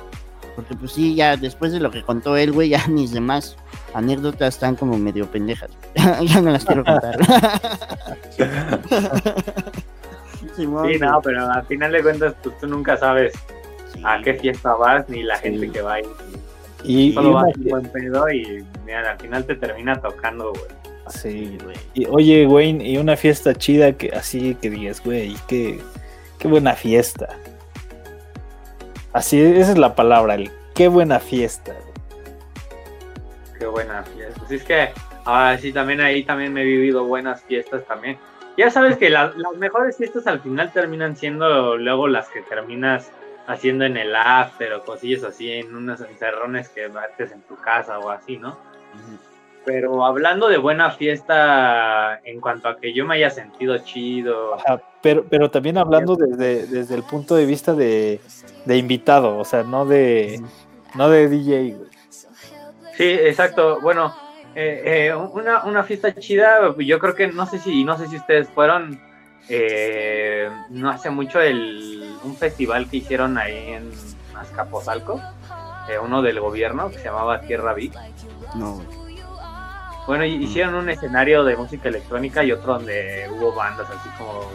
Porque 0.57 0.77
pues 0.77 0.93
sí, 0.93 1.17
ya 1.17 1.37
después 1.37 1.73
de 1.73 1.81
lo 1.81 1.91
que 1.91 2.05
contó 2.05 2.37
él, 2.37 2.53
güey, 2.53 2.69
ya 2.69 2.87
mis 2.87 3.11
demás 3.11 3.57
anécdotas 3.93 4.55
están 4.55 4.77
como 4.77 4.97
medio 4.99 5.27
pendejas. 5.27 5.71
ya 6.23 6.41
no 6.41 6.51
las 6.53 6.65
quiero 6.65 6.85
contar. 6.85 7.19
Sí, 10.57 10.67
güey. 10.67 10.99
no, 11.01 11.21
pero 11.21 11.51
al 11.51 11.67
final 11.67 11.91
de 11.91 12.01
cuentas, 12.03 12.35
pues 12.43 12.57
tú 12.59 12.69
nunca 12.69 12.97
sabes 12.97 13.33
Sí, 13.93 14.01
a 14.05 14.21
qué 14.23 14.35
fiesta 14.35 14.75
vas 14.75 15.09
ni 15.09 15.23
la 15.25 15.37
Sí. 15.39 15.43
gente 15.45 15.71
que 15.71 15.83
va 15.83 15.95
ahí. 15.95 16.05
Y, 16.05 16.37
y 16.85 17.13
Solo 17.13 17.31
una- 17.31 17.43
vas 17.43 17.53
buen 17.59 17.87
pedo 17.89 18.31
y 18.31 18.65
mira, 18.85 19.11
al 19.13 19.19
final 19.19 19.45
te 19.45 19.55
termina 19.57 20.01
tocando, 20.01 20.51
güey. 20.53 20.65
sí, 21.09 21.59
güey. 21.63 21.77
Y, 21.95 22.07
oye, 22.07 22.47
Wayne, 22.47 22.87
y 22.89 22.97
una 22.99 23.17
fiesta 23.17 23.55
chida 23.55 23.93
que 23.93 24.11
así 24.11 24.55
que 24.61 24.71
digas, 24.71 25.03
güey, 25.05 25.37
qué, 25.49 25.81
qué 26.39 26.49
buena 26.49 26.75
fiesta. 26.75 27.29
Así, 29.13 29.41
esa 29.41 29.73
es 29.73 29.79
la 29.79 29.95
palabra, 29.95 30.35
el 30.35 30.51
qué 30.75 30.89
buena 30.89 31.21
fiesta. 31.21 31.73
güey. 31.73 31.95
Qué 33.59 33.67
buena 33.67 34.03
fiesta. 34.03 34.41
Así 34.45 34.55
es 34.57 34.65
que, 34.65 34.89
ahora 35.25 35.57
sí, 35.59 35.73
también 35.73 36.01
ahí 36.01 36.25
también 36.25 36.53
me 36.53 36.63
he 36.63 36.65
vivido 36.65 37.05
buenas 37.05 37.43
fiestas 37.43 37.85
también. 37.87 38.19
Ya 38.57 38.71
sabes 38.71 38.97
que 38.97 39.11
la- 39.11 39.33
las 39.37 39.57
mejores 39.57 39.97
fiestas 39.97 40.27
al 40.27 40.41
final 40.41 40.73
terminan 40.73 41.17
siendo 41.17 41.77
luego 41.77 42.09
las 42.09 42.29
que 42.29 42.41
terminas 42.43 43.11
haciendo 43.47 43.85
en 43.85 43.97
el 43.97 44.15
after 44.15 44.73
o 44.75 44.85
cosillas 44.85 45.25
así, 45.25 45.51
en 45.51 45.75
unos 45.75 46.01
encerrones 46.01 46.69
que 46.69 46.85
haces 46.85 47.33
en 47.33 47.43
tu 47.43 47.57
casa 47.57 47.99
o 47.99 48.11
así, 48.11 48.39
¿no? 48.39 48.59
Pero 49.65 50.05
hablando 50.05 50.49
de 50.49 50.59
buena 50.59 50.91
fiesta 50.91 52.21
en 52.25 52.41
cuanto 52.41 52.69
a 52.69 52.79
que 52.79 52.93
yo 52.93 53.07
me 53.07 53.15
haya 53.15 53.31
sentido 53.31 53.79
chido, 53.79 54.55
Ajá, 54.55 54.81
pero, 55.03 55.25
pero 55.29 55.51
también 55.51 55.79
hablando 55.79 56.17
desde, 56.17 56.67
desde 56.67 56.95
el 56.95 57.03
punto 57.03 57.35
de 57.35 57.47
vista 57.47 57.75
de, 57.75 58.21
de 58.65 58.77
invitado, 58.77 59.39
o 59.39 59.45
sea, 59.45 59.63
no 59.63 59.87
de, 59.87 60.41
no 60.95 61.09
de 61.09 61.29
DJ. 61.29 61.75
güey. 61.77 61.91
Sí, 62.97 63.05
exacto. 63.05 63.81
Bueno, 63.81 64.15
eh, 64.55 65.09
eh, 65.09 65.15
una, 65.15 65.65
una 65.65 65.83
fiesta 65.83 66.15
chida, 66.15 66.75
yo 66.79 66.99
creo 66.99 67.15
que 67.15 67.27
no 67.29 67.47
sé 67.47 67.59
si 67.59 67.85
no 67.85 67.99
sé 67.99 68.07
si 68.07 68.17
ustedes 68.17 68.49
fueron 68.51 69.01
eh, 69.49 70.49
no 70.71 70.91
hace 70.91 71.11
mucho 71.11 71.41
el 71.41 72.17
un 72.25 72.37
festival 72.37 72.89
que 72.89 72.99
hicieron 72.99 73.37
ahí 73.37 73.73
en 73.73 73.91
Azcapotzalco, 74.35 75.21
eh, 75.89 75.99
uno 75.99 76.23
del 76.23 76.41
gobierno 76.41 76.89
que 76.91 76.99
se 76.99 77.05
llamaba 77.05 77.41
Tierra 77.43 77.75
Vic. 77.75 77.93
No. 78.55 78.83
Bueno, 80.07 80.25
y- 80.25 80.43
hicieron 80.45 80.75
un 80.75 80.89
escenario 80.91 81.45
de 81.45 81.57
música 81.57 81.89
electrónica 81.89 82.43
y 82.45 82.53
otro 82.53 82.75
donde 82.75 83.29
hubo 83.31 83.53
bandas 83.55 83.89
así 83.91 84.09
como 84.19 84.51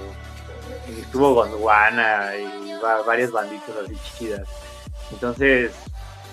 estuvo 0.88 1.34
Gondwana 1.36 2.36
y 2.36 2.74
va- 2.84 3.02
varias 3.04 3.32
banditas 3.32 3.76
así 3.84 3.96
chidas. 4.18 4.48
Entonces, 5.12 5.72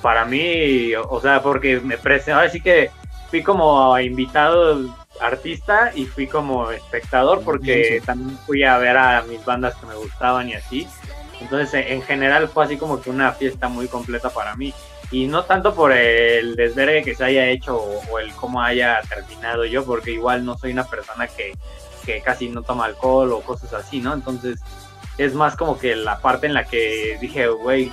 para 0.02 0.24
mí, 0.24 0.94
o, 0.94 1.06
o 1.08 1.20
sea, 1.20 1.42
porque 1.42 1.80
me 1.80 1.98
presenté, 1.98 2.32
ahora 2.32 2.48
sí 2.50 2.60
que 2.60 2.90
fui 3.30 3.42
como 3.42 3.98
invitado 3.98 4.78
artista 5.20 5.92
y 5.94 6.04
fui 6.06 6.26
como 6.26 6.70
espectador 6.70 7.42
porque 7.42 7.98
Sí. 8.00 8.06
también 8.06 8.38
fui 8.46 8.62
a 8.64 8.78
ver 8.78 8.96
a 8.96 9.22
mis 9.22 9.44
bandas 9.44 9.74
que 9.76 9.86
me 9.86 9.94
gustaban 9.94 10.48
y 10.48 10.54
así. 10.54 10.86
Entonces, 11.40 11.74
en- 11.74 11.92
en 11.94 12.02
general 12.02 12.48
fue 12.48 12.64
así 12.64 12.76
como 12.76 13.00
que 13.00 13.10
una 13.10 13.32
fiesta 13.32 13.68
muy 13.68 13.88
completa 13.88 14.30
para 14.30 14.54
mí. 14.56 14.72
Y 15.10 15.26
no 15.26 15.44
tanto 15.44 15.74
por 15.74 15.92
el 15.92 16.56
desvergue 16.56 17.04
que 17.04 17.14
se 17.14 17.24
haya 17.24 17.46
hecho 17.46 17.76
o, 17.76 18.00
o 18.10 18.18
el 18.18 18.32
cómo 18.32 18.60
haya 18.62 19.00
terminado 19.08 19.64
yo, 19.64 19.84
porque 19.84 20.10
igual 20.10 20.44
no 20.44 20.56
soy 20.58 20.72
una 20.72 20.84
persona 20.84 21.28
que, 21.28 21.52
que 22.04 22.20
casi 22.22 22.48
no 22.48 22.62
toma 22.62 22.86
alcohol 22.86 23.32
o 23.32 23.40
cosas 23.42 23.72
así, 23.74 24.00
¿no? 24.00 24.14
Entonces 24.14 24.58
es 25.18 25.34
más 25.34 25.56
como 25.56 25.78
que 25.78 25.94
la 25.94 26.18
parte 26.18 26.46
en 26.46 26.54
la 26.54 26.64
que 26.64 27.18
dije, 27.20 27.46
güey, 27.48 27.92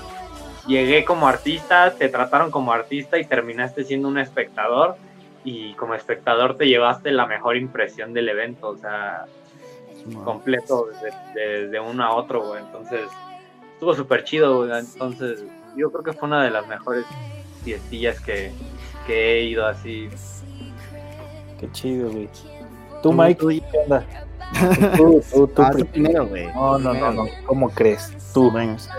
llegué 0.66 1.04
como 1.06 1.28
artista, 1.28 1.92
te 1.92 2.10
trataron 2.10 2.50
como 2.50 2.74
artista 2.74 3.18
y 3.20 3.26
terminaste 3.26 3.84
siendo 3.84 4.08
un 4.08 4.18
espectador 4.18 4.96
y 5.44 5.74
como 5.76 5.94
espectador 5.96 6.58
te 6.58 6.68
llevaste 6.68 7.12
la 7.12 7.26
mejor 7.26 7.58
impresión 7.58 8.14
del 8.14 8.30
evento, 8.30 8.70
o 8.70 8.78
sea, 8.78 9.26
completo 10.24 10.88
desde, 10.88 11.62
desde 11.64 11.80
uno 11.80 12.04
a 12.04 12.16
otro, 12.16 12.46
güey. 12.48 12.62
Entonces, 12.62 13.02
estuvo 13.74 13.94
súper 13.94 14.24
chido, 14.24 14.58
güey. 14.66 14.72
Entonces, 14.80 15.44
yo 15.76 15.92
creo 15.92 16.04
que 16.04 16.14
fue 16.14 16.28
una 16.28 16.44
de 16.44 16.52
las 16.52 16.68
mejores 16.68 17.06
fiestillas 17.64 18.20
que, 18.22 18.52
que 19.08 19.34
he 19.40 19.44
ido 19.46 19.66
así. 19.66 20.10
Qué 21.60 21.72
chido, 21.72 22.10
güey. 22.12 22.30
Tú, 23.02 23.12
Mike, 23.14 23.36
tú- 23.40 23.48
¿qué 23.50 23.78
onda? 23.86 24.06
Tú, 24.98 25.22
tú, 25.34 25.48
tú 25.48 25.62
Ah, 25.62 25.72
primero. 25.72 25.92
primero, 25.92 26.28
güey. 26.28 26.48
No, 26.54 26.78
no, 26.78 26.94
no, 26.94 27.00
Primero, 27.00 27.12
no. 27.14 27.26
¿Cómo 27.46 27.70
crees? 27.70 28.16
Tú. 28.34 28.52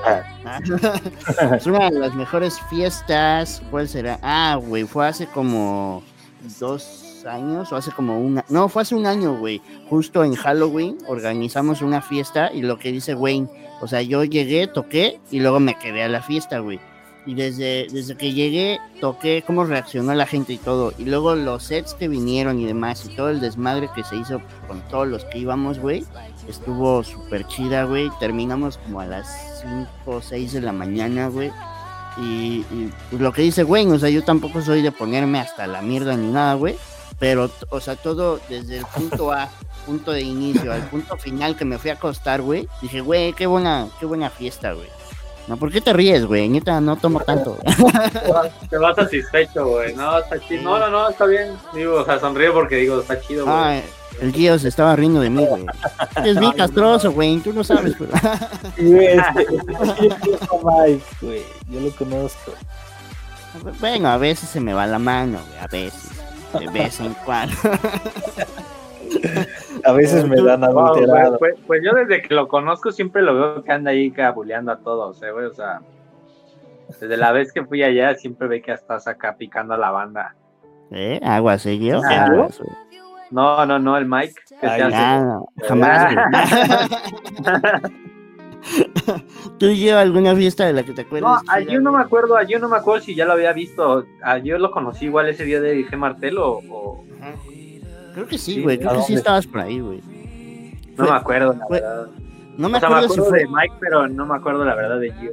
Ah, 0.05 0.23
Ah. 0.47 1.57
es 1.57 1.67
una 1.67 1.91
de 1.91 1.99
las 1.99 2.15
mejores 2.15 2.61
fiestas. 2.69 3.63
¿Cuál 3.71 3.89
será? 3.89 4.19
Ah, 4.23 4.59
güey, 4.63 4.85
fue 4.85 5.07
hace 5.07 5.27
como 5.27 6.03
dos 6.59 7.25
años 7.27 7.73
o 7.73 7.77
hace 7.77 7.91
como 7.93 8.21
una. 8.21 8.45
No, 8.49 8.69
fue 8.69 8.83
hace 8.83 8.95
un 8.95 9.07
año, 9.07 9.37
güey. 9.37 9.61
Justo 9.89 10.25
en 10.25 10.35
Halloween 10.35 10.99
organizamos 11.07 11.83
una 11.83 12.03
fiesta 12.03 12.53
y 12.53 12.63
lo 12.63 12.79
que 12.79 12.93
dice 12.93 13.15
Wayne, 13.15 13.49
o 13.81 13.89
sea, 13.89 14.03
yo 14.03 14.25
llegué, 14.25 14.67
toqué 14.67 15.21
y 15.31 15.41
luego 15.41 15.61
me 15.61 15.79
quedé 15.79 16.03
a 16.03 16.09
la 16.09 16.23
fiesta, 16.23 16.59
güey. 16.59 16.81
Y 17.27 17.35
desde, 17.35 17.87
desde 17.91 18.17
que 18.17 18.35
llegué, 18.35 18.79
toqué 19.01 19.43
cómo 19.47 19.65
reaccionó 19.65 20.15
la 20.15 20.27
gente 20.27 20.53
y 20.53 20.59
todo. 20.59 20.93
Y 20.99 21.07
luego 21.07 21.35
los 21.35 21.65
sets 21.65 21.95
que 21.95 22.07
vinieron 22.07 22.61
y 22.61 22.67
demás, 22.67 23.07
y 23.07 23.17
todo 23.17 23.31
el 23.31 23.41
desmadre 23.41 23.89
que 23.95 24.05
se 24.05 24.17
hizo 24.17 24.43
con 24.69 24.83
todos 24.89 25.09
los 25.09 25.25
que 25.25 25.39
íbamos, 25.39 25.79
güey. 25.79 26.05
Estuvo 26.49 27.03
súper 27.03 27.47
chida, 27.47 27.85
güey. 27.85 28.11
Terminamos 28.21 28.77
como 28.77 29.01
a 29.01 29.07
las 29.07 29.63
5 29.63 29.89
o 30.05 30.21
6 30.21 30.53
de 30.53 30.61
la 30.61 30.73
mañana, 30.73 31.29
güey. 31.29 31.51
Y, 32.17 32.65
y 32.71 32.93
pues 33.11 33.21
lo 33.21 33.33
que 33.33 33.43
dice, 33.43 33.63
güey, 33.65 33.87
o 33.87 33.99
sea, 33.99 34.09
yo 34.09 34.23
tampoco 34.23 34.63
soy 34.63 34.83
de 34.83 34.93
ponerme 34.93 35.41
hasta 35.41 35.67
la 35.67 35.83
mierda 35.83 36.17
ni 36.17 36.31
nada, 36.31 36.55
güey. 36.55 36.77
Pero, 37.19 37.51
o 37.71 37.81
sea, 37.81 37.97
todo 37.97 38.41
desde 38.49 38.79
el 38.79 38.87
punto 38.87 39.33
A, 39.33 39.49
punto 39.87 40.13
de 40.13 40.23
inicio, 40.23 40.73
al 40.73 40.83
punto 40.89 41.17
final 41.17 41.57
que 41.57 41.65
me 41.65 41.79
fui 41.79 41.91
a 41.91 41.95
acostar, 41.95 42.43
güey. 42.43 42.69
Dije, 42.83 43.01
güey, 43.01 43.33
qué 43.33 43.47
buena, 43.47 43.89
qué 44.01 44.07
buena 44.07 44.31
fiesta, 44.31 44.73
güey. 44.73 44.89
No, 45.47 45.59
¿por 45.59 45.71
qué 45.71 45.81
te 45.81 45.93
ríes, 45.93 46.25
güey? 46.25 46.49
Neta, 46.49 46.81
no 46.81 46.97
tomo 46.97 47.21
tanto. 47.21 47.59
Te 48.71 48.79
vas 48.79 48.97
satisfecho, 48.97 49.67
güey. 49.67 49.95
No, 49.95 50.19
está 50.19 50.41
chido. 50.41 50.63
No, 50.63 50.79
no, 50.79 50.89
no, 50.89 51.11
está 51.11 51.27
bien. 51.27 51.53
Digo, 51.75 51.97
o 51.97 52.05
sea, 52.05 52.19
sonrío 52.19 52.55
porque 52.55 52.77
digo, 52.77 53.01
está 53.01 53.21
chido, 53.21 53.45
güey. 53.45 53.83
El 54.21 54.33
Gio 54.33 54.59
se 54.59 54.69
estaba 54.69 54.95
riendo 54.97 55.21
de 55.21 55.31
mí, 55.31 55.45
güey. 55.47 55.67
Es 56.25 56.39
bien 56.39 56.53
castroso, 56.53 57.13
güey. 57.13 57.39
Tú 57.41 57.53
no 57.53 57.65
sabes, 57.65 57.97
güey. 57.99 58.11
Sí, 58.77 58.97
este- 58.97 59.43
este- 59.43 60.09
yo 60.27 60.99
güey. 61.21 61.43
Yo 61.69 61.81
lo 61.81 61.91
conozco. 61.97 62.53
Bueno, 63.81 64.09
a 64.09 64.17
veces 64.19 64.49
se 64.49 64.61
me 64.61 64.73
va 64.75 64.87
la 64.87 64.99
mano, 64.99 65.39
güey. 65.49 65.59
A 65.61 65.67
veces. 65.67 66.11
De 66.59 66.67
vez 66.69 67.01
en 67.01 67.15
cuando. 67.25 67.55
A 69.85 69.93
veces 69.93 70.27
me 70.27 70.41
dan 70.41 70.61
Wow, 70.61 70.87
adulterado. 70.87 71.39
pues, 71.39 71.55
pues 71.67 71.83
yo 71.85 71.93
desde 71.95 72.23
que 72.23 72.35
lo 72.35 72.49
conozco 72.49 72.91
siempre 72.93 73.23
lo 73.23 73.35
veo 73.35 73.63
que 73.63 73.73
anda 73.73 73.91
ahí 73.91 74.11
cabuleando 74.11 74.73
a 74.73 74.79
todos, 74.79 75.23
eh, 75.23 75.31
güey. 75.31 75.47
O 75.47 75.53
sea, 75.55 75.81
desde 76.89 77.17
la 77.17 77.33
vez 77.33 77.53
que 77.53 77.65
fui 77.65 77.83
allá 77.83 78.15
siempre 78.15 78.49
ve 78.49 78.63
que 78.63 78.73
estás 78.73 79.07
acá 79.07 79.37
picando 79.37 79.75
a 79.75 79.79
la 79.79 79.91
banda. 79.91 80.35
¿Eh? 80.91 81.21
Aguas, 81.23 81.67
¿eh, 81.67 81.77
Gio? 81.77 82.01
Ah, 82.09 82.25
Aguas, 82.27 82.59
güey. 82.59 82.77
No, 83.31 83.65
no, 83.67 83.79
no, 83.79 83.97
el 83.97 84.07
Mike. 84.07 84.35
Ay, 84.63 84.81
Ah, 84.93 85.21
no, 85.25 85.49
jamás. 85.67 86.15
¿Tú, 89.59 89.67
Gio, 89.71 89.99
alguna 89.99 90.35
fiesta 90.35 90.65
de 90.67 90.73
la 90.73 90.83
que 90.83 90.93
te 90.93 91.03
acuerdas? 91.03 91.43
No, 91.45 91.53
a 91.53 91.61
yo 91.61 91.81
no 91.81 91.93
me 91.93 92.01
acuerdo, 92.03 92.37
a 92.37 92.45
yo 92.45 92.59
no 92.59 92.69
me 92.69 92.77
acuerdo 92.77 93.03
si 93.05 93.15
ya 93.15 93.25
lo 93.27 93.33
había 93.33 93.53
visto. 93.53 94.05
A 94.23 94.39
yo 94.39 94.59
lo 94.59 94.71
conocí 94.71 95.07
igual 95.07 95.29
ese 95.29 95.45
día 95.45 95.61
de 95.61 95.85
G. 95.87 95.97
Martel 95.97 96.39
o. 96.39 96.61
Creo 98.15 98.27
que 98.27 98.39
sí, 98.39 98.55
Sí, 98.55 98.63
güey. 98.63 98.79
Creo 98.79 98.91
¿a 98.93 98.97
que 98.97 99.03
sí 99.03 99.15
estabas 99.15 99.47
por 99.47 99.61
ahí, 99.61 99.81
güey. 99.81 100.01
no 100.97 101.05
Fue- 101.05 101.11
me 101.13 101.17
acuerdo, 101.19 101.53
la 101.59 101.67
fue- 101.67 101.81
verdad. 101.81 102.07
No 102.57 102.69
me 102.69 102.77
o 102.77 102.81
sea, 102.81 102.89
me 102.89 102.95
acuerdo 102.97 103.09
si 103.15 103.21
acuerdo 103.21 103.31
fue. 103.31 103.39
de 103.41 103.47
Mike, 103.49 103.75
pero 103.81 104.09
no 104.09 104.27
me 104.27 104.37
acuerdo 104.37 104.65
la 104.65 104.75
verdad 104.77 105.01
de 105.01 105.13
Gio. 105.13 105.33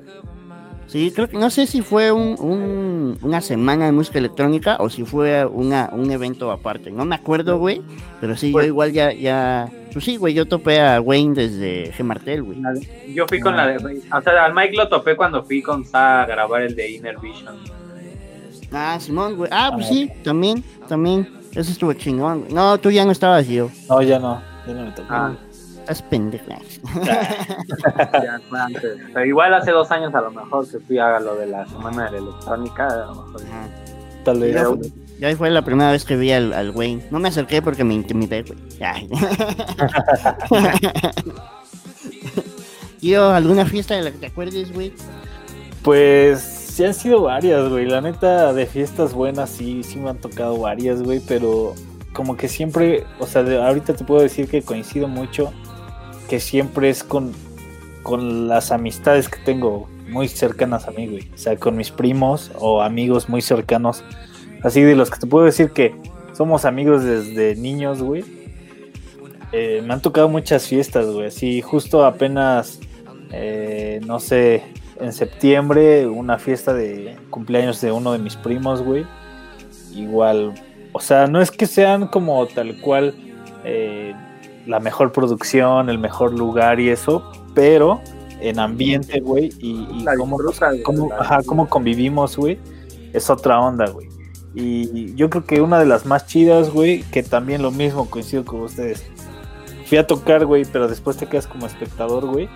Sí, 0.92 1.10
creo 1.16 1.30
que 1.30 1.38
no 1.38 1.50
sé 1.50 1.68
si 1.68 1.82
fue 1.82 2.12
un, 2.12 2.36
un- 2.40 3.18
una 3.22 3.40
semana 3.40 3.86
de 3.86 3.94
música 3.94 4.20
electrónica 4.20 4.76
o 4.82 4.90
si 4.90 5.06
fue 5.06 5.46
una, 5.46 5.90
un 5.94 6.12
evento 6.12 6.52
aparte. 6.52 6.92
No 6.92 7.06
me 7.06 7.16
acuerdo, 7.16 7.58
güey. 7.60 7.82
Pero 8.20 8.36
sí, 8.36 8.52
Pues- 8.52 8.66
yo 8.66 8.68
igual 8.68 8.92
ya, 8.92 9.14
ya. 9.14 9.70
Pues 9.94 10.04
sí, 10.04 10.18
güey, 10.18 10.34
yo 10.34 10.46
topé 10.46 10.82
a 10.82 11.00
Wayne 11.00 11.34
desde 11.34 11.94
G. 11.94 12.04
Martel, 12.04 12.44
güey. 12.44 12.58
Yo 13.14 13.26
fui 13.26 13.40
con 13.40 13.56
la 13.56 13.68
de. 13.68 13.78
O 13.78 14.22
sea, 14.22 14.46
al 14.46 14.54
Mike 14.54 14.76
lo 14.76 14.90
topé 14.90 15.16
cuando 15.16 15.44
fui 15.44 15.62
con 15.62 15.86
Sa 15.86 16.24
a 16.24 16.26
grabar 16.26 16.62
el 16.64 16.76
de 16.76 16.92
Inner 16.92 17.18
Vision. 17.20 17.56
Ah, 18.74 18.98
Simón, 19.00 19.36
güey. 19.38 19.50
Ah, 19.54 19.72
pues 19.74 19.86
Ah, 19.88 19.90
sí, 19.90 20.12
también, 20.24 20.64
también. 20.90 21.28
Eso 21.56 21.72
estuvo 21.72 21.94
chingón, 21.94 22.42
güey. 22.42 22.54
No, 22.54 22.78
tú 22.78 22.90
ya 22.92 23.06
no 23.06 23.12
estabas, 23.12 23.48
yo. 23.48 23.70
No, 23.90 24.02
ya 24.02 24.20
no. 24.20 24.42
Ya 24.68 24.74
no 24.74 24.86
me 24.86 24.92
tocó. 24.92 25.08
Ah. 25.10 25.34
Estás 25.82 26.02
pendeja. 26.04 26.60
Ya 28.24 28.40
fue 28.50 28.60
antes. 28.60 28.98
Pero 29.14 29.26
igual 29.26 29.54
hace 29.54 29.72
dos 29.72 29.90
años 29.92 30.14
a 30.16 30.22
lo 30.22 30.32
mejor 30.32 30.70
que 30.70 30.80
fui 30.80 30.98
a 31.00 31.20
lo 31.20 31.36
de 31.36 31.48
la 31.48 31.66
semana 31.68 32.06
de 32.06 32.12
la 32.12 32.18
electrónica. 32.18 32.88
A 32.88 32.96
lo 33.08 33.16
mejor. 33.26 33.42
Ajá. 33.42 33.68
Tal 34.24 34.40
vez. 34.40 34.54
Ya, 35.20 35.30
ya 35.30 35.36
fue 35.38 35.50
la 35.50 35.64
primera 35.64 35.92
vez 35.92 36.06
que 36.06 36.16
vi 36.16 36.32
al, 36.32 36.54
al 36.54 36.70
Wayne. 36.72 37.04
No 37.12 37.20
me 37.20 37.30
acerqué 37.30 37.62
porque 37.62 37.84
me 37.84 37.94
intimidé, 37.96 38.44
güey. 38.44 38.60
Yo, 43.02 43.30
¿alguna 43.34 43.66
fiesta 43.66 43.96
de 43.96 44.04
la 44.04 44.12
que 44.12 44.18
te 44.20 44.26
acuerdes, 44.28 44.72
güey? 44.74 44.94
Pues 45.84 46.40
sí 46.42 46.86
han 46.86 46.94
sido 46.94 47.24
varias, 47.24 47.68
güey. 47.70 47.88
La 47.88 48.02
neta, 48.02 48.54
de 48.54 48.66
fiestas 48.68 49.14
buenas 49.14 49.50
sí, 49.50 49.84
sí 49.84 49.98
me 50.00 50.10
han 50.12 50.18
tocado 50.20 50.58
varias, 50.60 51.02
güey. 51.02 51.20
Pero 51.28 51.74
como 52.14 52.38
que 52.38 52.48
siempre, 52.48 53.06
o 53.20 53.26
sea, 53.26 53.42
de- 53.44 53.62
ahorita 53.62 53.94
te 53.96 54.04
puedo 54.04 54.22
decir 54.22 54.48
que 54.48 54.62
coincido 54.62 55.08
mucho 55.08 55.52
que 56.32 56.40
siempre 56.40 56.90
es 56.90 57.04
con, 57.04 57.34
con 58.04 58.48
las 58.48 58.72
amistades 58.72 59.28
que 59.28 59.38
tengo 59.44 59.90
muy 60.08 60.30
cercanas 60.30 60.88
a 60.88 60.92
mí, 60.92 61.06
güey. 61.06 61.30
O 61.34 61.38
sea, 61.38 61.58
con 61.58 61.76
mis 61.76 61.92
primos 61.92 62.54
o 62.58 62.82
amigos 62.82 63.28
muy 63.28 63.42
cercanos. 63.42 64.02
Así 64.64 64.80
de 64.82 64.96
los 64.96 65.12
que 65.12 65.20
te 65.20 65.28
puedo 65.28 65.44
decir 65.44 65.72
que 65.72 65.94
somos 66.32 66.64
amigos 66.64 67.04
desde 67.04 67.58
niños, 67.58 68.02
güey. 68.02 68.24
Eh, 69.52 69.84
me 69.86 69.94
han 69.94 70.02
tocado 70.02 70.30
muchas 70.30 70.70
fiestas, 70.70 71.08
güey. 71.08 71.28
Así, 71.28 71.62
justo 71.62 72.06
apenas, 72.06 72.80
eh, 73.34 74.00
no 74.06 74.22
sé, 74.22 74.64
en 75.02 75.12
septiembre, 75.12 76.08
una 76.08 76.38
fiesta 76.38 76.74
de 76.74 77.18
cumpleaños 77.30 77.82
de 77.82 77.92
uno 77.92 78.14
de 78.14 78.20
mis 78.20 78.38
primos, 78.38 78.82
güey. 78.82 79.06
Igual, 79.94 80.54
o 80.94 81.02
sea, 81.02 81.28
no 81.28 81.42
es 81.42 81.52
que 81.52 81.68
sean 81.68 82.08
como 82.08 82.48
tal 82.48 82.80
cual 82.80 83.16
eh, 83.66 84.16
la 84.68 84.80
mejor 84.80 85.12
producción, 85.12 85.90
el 85.90 85.98
mejor 86.00 86.34
lugar 86.38 86.80
y 86.80 86.90
eso, 86.90 87.32
pero 87.54 88.02
en 88.40 88.60
ambiente, 88.60 89.20
güey, 89.20 89.50
y, 89.60 90.04
cómo, 90.18 90.38
cómo- 90.84 91.10
ajá, 91.14 91.42
cómo 91.46 91.70
convivimos, 91.70 92.38
güey, 92.38 92.58
es 93.14 93.30
otra 93.30 93.60
onda, 93.60 93.90
güey. 93.90 94.10
Y 94.54 95.14
yo 95.16 95.30
creo 95.30 95.46
que 95.46 95.62
una 95.62 95.80
de 95.80 95.86
las 95.86 96.06
más 96.06 96.26
chidas, 96.28 96.70
güey, 96.72 97.04
que 97.12 97.24
también 97.24 97.62
lo 97.62 97.72
mismo 97.72 98.10
coincido 98.10 98.44
con 98.44 98.62
ustedes. 98.62 99.06
Fui 99.86 99.98
a 99.98 100.06
tocar, 100.08 100.46
güey, 100.46 100.66
pero 100.66 100.88
después 100.88 101.18
te 101.18 101.26
quedas 101.28 101.48
como 101.48 101.66
espectador, 101.68 102.26
güey. 102.26 102.50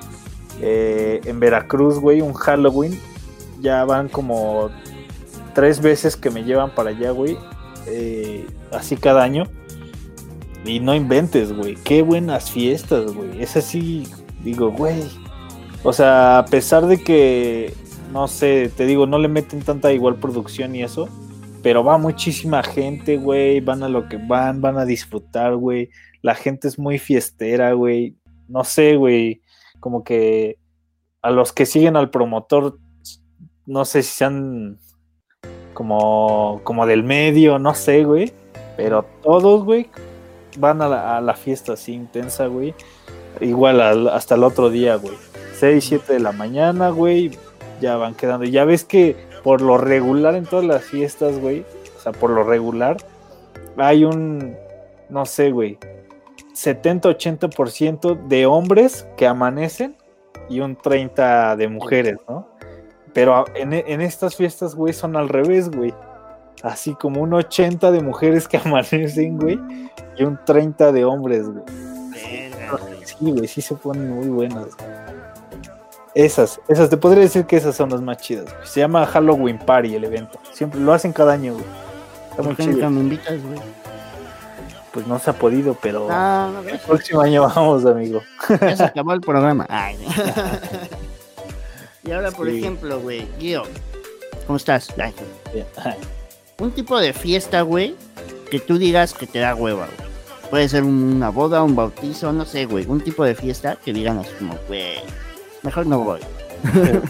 Eh, 0.61 1.21
en 1.25 1.39
Veracruz, 1.39 1.99
güey, 1.99 2.21
un 2.21 2.33
Halloween. 2.33 2.99
Ya 3.61 3.83
van 3.85 4.09
como 4.09 4.69
tres 5.53 5.81
veces 5.81 6.15
que 6.17 6.29
me 6.29 6.43
llevan 6.43 6.73
para 6.75 6.89
allá, 6.89 7.11
güey. 7.11 7.37
eh, 7.87 8.45
así 8.71 8.95
cada 8.97 9.21
año. 9.23 9.43
Y 10.65 10.79
no 10.79 10.95
inventes, 10.95 11.53
güey. 11.53 11.75
Qué 11.75 12.01
buenas 12.01 12.49
fiestas, 12.49 13.13
güey. 13.13 13.41
Es 13.41 13.55
así, 13.55 14.07
digo, 14.43 14.71
güey. 14.71 15.03
O 15.83 15.93
sea, 15.93 16.39
a 16.39 16.45
pesar 16.45 16.87
de 16.87 17.03
que, 17.03 17.73
no 18.11 18.27
sé, 18.27 18.71
te 18.75 18.85
digo, 18.85 19.05
no 19.05 19.19
le 19.19 19.27
meten 19.27 19.61
tanta 19.61 19.93
igual 19.93 20.15
producción 20.15 20.75
y 20.75 20.81
eso. 20.81 21.07
Pero 21.61 21.83
va 21.83 21.97
muchísima 21.97 22.63
gente, 22.63 23.17
güey. 23.17 23.59
Van 23.59 23.83
a 23.83 23.89
lo 23.89 24.09
que 24.09 24.17
van, 24.17 24.61
van 24.61 24.77
a 24.77 24.85
disfrutar, 24.85 25.55
güey. 25.55 25.89
La 26.21 26.33
gente 26.33 26.67
es 26.67 26.79
muy 26.79 26.97
fiestera, 26.97 27.73
güey. 27.73 28.15
No 28.47 28.63
sé, 28.63 28.95
güey. 28.95 29.41
Como 29.79 30.03
que 30.03 30.57
a 31.21 31.29
los 31.29 31.53
que 31.53 31.65
siguen 31.65 31.95
al 31.95 32.09
promotor, 32.09 32.79
no 33.65 33.85
sé 33.85 34.01
si 34.03 34.11
sean 34.11 34.79
como, 35.73 36.61
como 36.63 36.87
del 36.87 37.03
medio, 37.03 37.59
no 37.59 37.75
sé, 37.75 38.03
güey. 38.03 38.33
Pero 38.77 39.05
todos, 39.23 39.63
güey, 39.63 39.89
van 40.57 40.81
a 40.81 40.87
la, 40.87 41.17
a 41.17 41.21
la 41.21 41.33
fiesta 41.33 41.73
así 41.73 41.93
intensa, 41.93 42.47
güey. 42.47 42.73
Igual 43.41 43.81
al- 43.81 44.07
hasta 44.09 44.35
el 44.35 44.43
otro 44.43 44.69
día, 44.69 44.95
güey. 44.95 45.15
6, 45.59 45.83
7 45.83 46.13
de 46.13 46.19
la 46.19 46.31
mañana, 46.31 46.89
güey. 46.89 47.31
Ya 47.81 47.97
van 47.97 48.13
quedando. 48.15 48.45
Ya 48.45 48.65
ves 48.65 48.83
que 48.85 49.15
por 49.43 49.61
lo 49.61 49.77
regular 49.77 50.35
en 50.35 50.45
todas 50.45 50.65
las 50.65 50.83
fiestas, 50.83 51.39
güey. 51.39 51.65
O 51.97 52.01
sea, 52.01 52.11
por 52.11 52.29
lo 52.29 52.43
regular. 52.43 52.97
Hay 53.77 54.05
un, 54.05 54.55
no 55.09 55.25
sé, 55.25 55.51
güey. 55.51 55.77
70-80% 56.53 58.27
de 58.27 58.45
hombres 58.45 59.07
que 59.17 59.27
amanecen 59.27 59.95
y 60.49 60.59
un 60.59 60.75
30 60.75 61.55
de 61.55 61.67
mujeres, 61.67 62.17
¿no? 62.29 62.47
Pero 63.13 63.45
en, 63.55 63.73
en 63.73 64.01
estas 64.01 64.35
fiestas, 64.35 64.75
güey, 64.75 64.93
son 64.93 65.15
al 65.15 65.29
revés, 65.29 65.69
güey. 65.71 65.93
Así 66.63 66.95
como 66.95 67.21
un 67.21 67.33
80 67.33 67.91
de 67.91 68.01
mujeres 68.01 68.47
que 68.47 68.57
amanecen, 68.63 69.37
güey, 69.37 69.59
y 70.17 70.23
un 70.23 70.39
30 70.45 70.91
de 70.91 71.05
hombres, 71.05 71.47
güey. 71.47 71.63
Sí, 73.03 73.17
güey, 73.31 73.47
sí 73.47 73.61
se 73.61 73.75
ponen 73.75 74.09
muy 74.11 74.27
buenas. 74.29 74.65
Esas, 76.15 76.59
esas, 76.69 76.89
te 76.89 76.95
podría 76.97 77.23
decir 77.23 77.45
que 77.45 77.57
esas 77.57 77.75
son 77.75 77.89
las 77.89 78.01
más 78.01 78.17
chidas. 78.17 78.45
güey. 78.45 78.67
Se 78.67 78.79
llama 78.79 79.05
Halloween 79.05 79.59
Party 79.59 79.95
el 79.95 80.05
evento. 80.05 80.39
Siempre 80.53 80.79
lo 80.79 80.93
hacen 80.93 81.11
cada 81.13 81.33
año, 81.33 81.53
güey. 81.53 81.65
Está 82.31 82.41
muy 82.41 82.53
¿Por 82.53 82.57
qué 82.57 82.63
nunca 82.67 82.77
chido. 82.79 82.89
me 82.91 82.99
invitas, 83.01 83.43
güey? 83.43 83.59
Pues 84.93 85.05
no 85.07 85.19
se 85.19 85.29
ha 85.29 85.33
podido, 85.33 85.77
pero 85.81 86.07
Ah, 86.09 86.49
no, 86.53 86.67
el 86.69 86.79
próximo 86.79 87.19
año 87.21 87.41
vamos, 87.43 87.85
amigo. 87.85 88.21
ya 88.61 88.77
se 88.77 88.83
acabó 88.85 89.11
el 89.13 89.19
programa. 89.21 89.65
Ay. 89.69 89.97
y 92.05 92.11
ahora, 92.11 92.31
por 92.31 92.49
Sí. 92.49 92.59
ejemplo, 92.59 93.01
güey, 93.01 93.27
Gio, 93.37 93.63
¿cómo 94.47 94.55
estás? 94.55 94.87
Ay, 94.97 95.13
Bien. 95.53 95.65
Un 96.59 96.71
tipo 96.71 96.99
de 96.99 97.11
fiesta, 97.13 97.61
güey, 97.61 97.95
que 98.49 98.59
tú 98.59 98.77
digas 98.77 99.13
que 99.13 99.27
te 99.27 99.39
da 99.39 99.55
hueva, 99.55 99.87
güey. 99.97 100.09
Puede 100.49 100.69
ser 100.69 100.83
una 100.83 101.29
boda, 101.29 101.63
un 101.63 101.75
bautizo, 101.75 102.31
no 102.31 102.45
sé, 102.45 102.65
güey. 102.65 102.85
Un 102.85 103.01
tipo 103.01 103.25
de 103.25 103.35
fiesta 103.35 103.77
que 103.83 103.91
digan 103.91 104.19
así 104.19 104.31
como, 104.39 104.55
güey, 104.67 104.99
mejor 105.63 105.85
no 105.85 105.99
voy. 105.99 106.21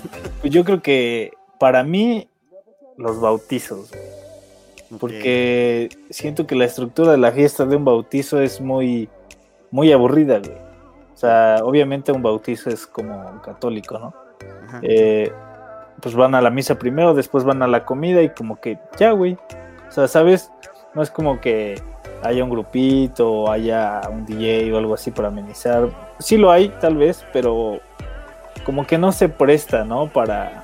Pues 0.42 0.54
yo 0.54 0.64
creo 0.64 0.82
que 0.82 1.32
para 1.60 1.84
mí 1.84 2.28
los 2.98 3.20
bautizos, 3.20 3.90
güey. 3.90 5.00
porque 5.00 5.90
siento 6.12 6.46
que 6.46 6.56
la 6.56 6.66
estructura 6.66 7.12
de 7.14 7.18
la 7.18 7.32
fiesta 7.32 7.66
de 7.66 7.76
un 7.76 7.86
bautizo 7.86 8.42
es 8.42 8.62
muy, 8.62 9.10
muy 9.72 9.92
aburrida, 9.92 10.40
güey. 10.40 10.58
O 11.14 11.18
sea, 11.18 11.60
obviamente 11.64 12.12
un 12.12 12.22
bautizo 12.22 12.70
es 12.70 12.86
como 12.86 13.42
católico, 13.42 13.98
¿no? 13.98 14.14
Ajá. 14.68 14.82
Eh, 14.84 15.32
pues 16.06 16.13
van 16.13 16.36
a 16.36 16.41
la 16.41 16.52
misa 16.52 16.76
primero, 16.78 17.15
después 17.15 17.44
van 17.44 17.63
a 17.63 17.68
la 17.68 17.84
comida 17.84 18.22
y 18.22 18.30
como 18.30 18.60
que 18.62 18.78
ya, 19.00 19.10
güey. 19.10 19.39
O 19.89 19.91
sea, 19.91 20.08
¿sabes? 20.08 20.52
No 20.94 21.02
es 21.02 21.10
como 21.10 21.41
que 21.41 21.82
haya 22.22 22.44
un 22.44 22.52
grupito 22.52 23.28
o 23.32 23.50
haya 23.52 24.02
un 24.12 24.24
DJ 24.24 24.72
o 24.72 24.78
algo 24.78 24.94
así 24.94 25.10
para 25.10 25.30
amenizar. 25.30 25.89
Sí 26.20 26.38
lo 26.38 26.52
hay, 26.52 26.70
tal 26.80 26.96
vez, 26.96 27.26
pero 27.34 27.80
como 28.68 28.86
que 28.86 29.00
no 29.00 29.12
se 29.12 29.30
presta, 29.30 29.84
¿no? 29.84 30.08
Para, 30.08 30.62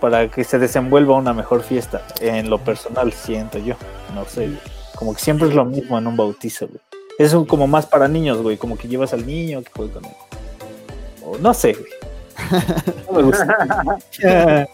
para 0.00 0.28
que 0.28 0.44
se 0.44 0.60
desenvuelva 0.60 1.16
una 1.16 1.32
mejor 1.34 1.62
fiesta. 1.64 2.00
En 2.20 2.48
lo 2.48 2.58
personal, 2.58 3.12
siento 3.12 3.58
yo. 3.58 3.74
No 4.14 4.24
sé, 4.24 4.50
como 4.94 5.14
que 5.14 5.20
siempre 5.20 5.48
es 5.48 5.54
lo 5.56 5.64
mismo 5.64 5.98
en 5.98 6.06
un 6.06 6.16
bautizo, 6.16 6.68
güey. 6.68 6.78
Es 7.18 7.34
un- 7.34 7.44
como 7.44 7.66
más 7.66 7.86
para 7.86 8.06
niños, 8.06 8.38
güey. 8.40 8.56
Como 8.56 8.78
que 8.78 8.86
llevas 8.86 9.12
al 9.14 9.26
niño 9.26 9.62
que 9.62 9.72
juegue 9.74 9.92
con 9.94 10.04
él. 10.04 10.12
No 11.40 11.52
sé, 11.54 11.72
güey. 11.72 11.90
No 13.10 13.12
me 13.16 13.22
gusta. 13.22 13.56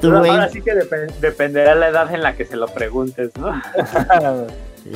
Pero 0.00 0.18
ahora 0.18 0.48
sí 0.48 0.60
que 0.62 0.72
depe- 0.74 1.12
dependerá 1.20 1.74
la 1.74 1.88
edad 1.88 2.12
en 2.12 2.22
la 2.22 2.34
que 2.34 2.44
se 2.44 2.56
lo 2.56 2.66
preguntes, 2.66 3.30
¿no? 3.38 3.52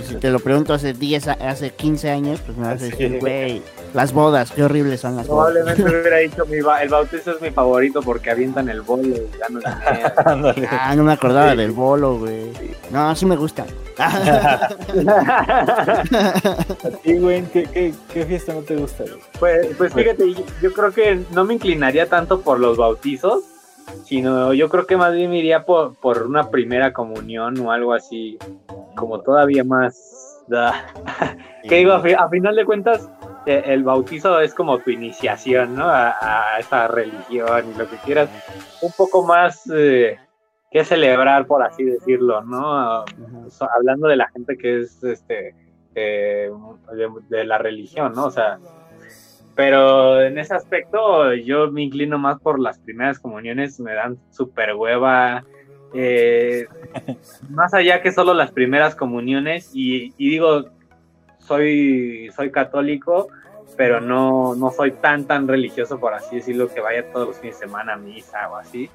si 0.09 0.17
te 0.17 0.31
lo 0.31 0.41
pregunto 0.41 0.75
hace 0.75 0.93
10, 0.93 1.29
a- 1.29 1.33
hace 1.49 1.71
15 1.71 2.11
años, 2.11 2.41
pues 2.45 2.57
me 2.59 2.67
vas 2.67 2.83
a 2.83 2.85
decir, 2.87 3.19
güey, 3.21 3.63
las 3.95 4.13
bodas, 4.13 4.51
qué 4.53 4.63
horribles 4.63 5.01
son 5.01 5.17
las 5.17 5.27
bodas. 5.27 5.53
Probablemente 5.53 5.83
hubiera 6.01 6.17
dicho 6.19 6.47
mi 6.47 6.61
ba- 6.61 6.83
el 6.83 6.89
bautizo 6.89 7.33
es 7.33 7.41
mi 7.41 7.51
favorito 7.51 8.01
porque 8.03 8.31
avientan 8.31 8.69
el 8.69 8.81
bolo 8.83 9.03
y 9.03 9.07
dinero. 9.11 9.61
Ándale. 10.25 10.69
Ah, 10.71 10.95
no 10.97 11.03
me 11.05 11.13
acordaba 11.13 11.53
Sí. 11.53 11.57
del 11.59 11.73
bolo, 11.73 12.19
güey. 12.19 12.53
No, 12.91 13.15
sí 13.17 13.27
me 13.27 13.37
gusta. 13.37 13.65
¿A 15.71 16.91
ti, 17.03 17.19
güey, 17.19 17.43
¿qué, 17.53 17.65
qué, 17.65 17.93
qué 18.13 18.25
fiesta 18.27 18.53
no 18.55 18.61
te 18.61 18.77
gusta, 18.77 19.05
güey? 19.05 19.17
Pues, 19.39 19.67
pues 19.77 19.93
fíjate, 19.95 20.33
yo, 20.35 20.45
yo 20.63 20.73
creo 20.73 20.93
que 20.93 21.21
no 21.33 21.45
me 21.45 21.55
inclinaría 21.55 22.09
tanto 22.09 22.41
por 22.41 22.59
los 22.61 22.77
bautizos, 22.79 23.45
sino 24.05 24.53
yo 24.55 24.69
creo 24.69 24.87
que 24.87 24.97
más 24.97 25.13
bien 25.13 25.31
me 25.31 25.39
iría 25.39 25.65
por, 25.65 25.95
por 25.97 26.23
una 26.27 26.51
primera 26.51 26.93
comunión 26.93 27.59
o 27.61 27.73
algo 27.73 27.93
así, 27.93 28.39
como 28.97 29.21
todavía 29.21 29.65
más... 29.65 30.43
da. 30.49 30.87
que 31.69 31.77
digo, 31.77 31.93
a, 31.93 32.01
fi- 32.01 32.15
a 32.15 32.29
final 32.29 32.57
de 32.57 32.65
cuentas, 32.65 33.09
el 33.59 33.83
bautizo 33.85 34.41
es 34.41 34.55
como 34.55 34.79
tu 34.79 34.91
iniciación, 34.91 35.75
¿no? 35.77 35.85
A, 35.85 36.55
a 36.55 36.59
esa 36.59 36.89
religión 36.89 37.73
y 37.75 37.79
lo 37.79 37.89
que 37.89 37.97
quieras. 37.99 38.29
Un 38.83 38.93
poco 38.97 39.25
más 39.27 39.63
eh, 39.75 40.19
que 40.71 40.85
celebrar, 40.85 41.47
por 41.47 41.63
así 41.63 41.85
decirlo, 41.85 42.43
¿no? 42.43 43.05
So- 43.51 43.69
hablando 43.77 44.09
de 44.09 44.17
la 44.17 44.29
gente 44.31 44.57
que 44.57 44.81
es 44.81 45.03
este 45.03 45.55
eh, 45.95 46.51
de, 46.93 47.09
de 47.29 47.45
la 47.45 47.59
religión, 47.59 48.13
¿no? 48.15 48.27
O 48.27 48.31
sea, 48.31 48.59
pero 49.55 50.21
en 50.23 50.39
ese 50.39 50.55
aspecto 50.55 51.35
yo 51.35 51.71
me 51.71 51.83
inclino 51.83 52.19
más 52.19 52.41
por 52.41 52.59
las 52.61 52.79
primeras 52.79 53.19
comuniones, 53.19 53.81
me 53.81 53.95
dan 53.95 54.17
súper 54.31 54.75
hueva. 54.75 55.45
eh, 55.93 56.67
más 57.51 57.75
allá 57.75 58.01
que 58.01 58.13
solo 58.13 58.33
las 58.33 58.53
primeras 58.53 58.95
comuniones, 58.95 59.71
y, 59.75 60.15
y 60.17 60.31
digo, 60.31 60.67
soy, 61.51 62.31
soy 62.37 62.53
católico, 62.53 63.29
pero 63.77 64.01
no, 64.01 64.55
no 64.55 64.71
soy 64.71 64.93
tan, 64.93 65.25
tan 65.25 65.49
religioso, 65.49 65.99
por 65.99 66.15
así 66.15 66.37
decirlo, 66.37 66.73
que 66.73 66.81
vaya 66.81 67.11
todos 67.11 67.27
los 67.27 67.39
fines 67.39 67.59
de 67.59 67.67
semana 67.67 67.95
a 67.95 67.97
misa 67.97 68.49
o 68.51 68.57
así. 68.57 68.89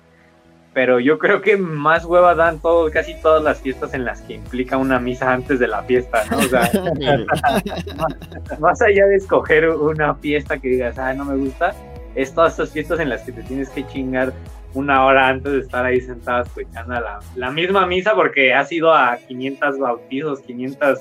Pero 0.74 1.02
yo 1.02 1.20
creo 1.20 1.42
que 1.42 1.58
más 1.58 2.06
hueva 2.06 2.34
dan 2.34 2.60
todo, 2.60 2.90
casi 2.92 3.14
todas 3.22 3.44
las 3.44 3.60
fiestas 3.60 3.94
en 3.94 4.06
las 4.06 4.22
que 4.22 4.36
implica 4.36 4.78
una 4.78 5.00
misa 5.00 5.34
antes 5.34 5.60
de 5.60 5.68
la 5.68 5.84
fiesta, 5.84 6.24
¿no? 6.32 6.38
O 6.38 6.42
sea, 6.44 6.70
más 8.60 8.82
allá 8.82 9.06
de 9.06 9.16
escoger 9.16 9.70
una 9.70 10.16
fiesta 10.16 10.58
que 10.58 10.70
digas, 10.70 10.98
ah, 10.98 11.14
no 11.14 11.26
me 11.26 11.36
gusta, 11.36 11.74
es 12.16 12.34
todas 12.34 12.54
estas 12.54 12.72
fiestas 12.72 13.02
en 13.02 13.10
las 13.10 13.22
que 13.24 13.34
te 13.34 13.44
tienes 13.44 13.70
que 13.70 13.86
chingar 13.88 14.32
una 14.74 15.06
hora 15.06 15.28
antes 15.28 15.52
de 15.52 15.60
estar 15.60 15.86
ahí 15.86 16.00
sentado 16.00 16.44
escuchando 16.44 16.94
la, 16.94 17.20
la 17.36 17.52
misma 17.52 17.86
misa 17.86 18.14
porque 18.16 18.54
has 18.54 18.72
ido 18.72 18.94
a 18.94 19.18
500 19.18 19.80
bautizos, 19.80 20.40
500 20.42 21.00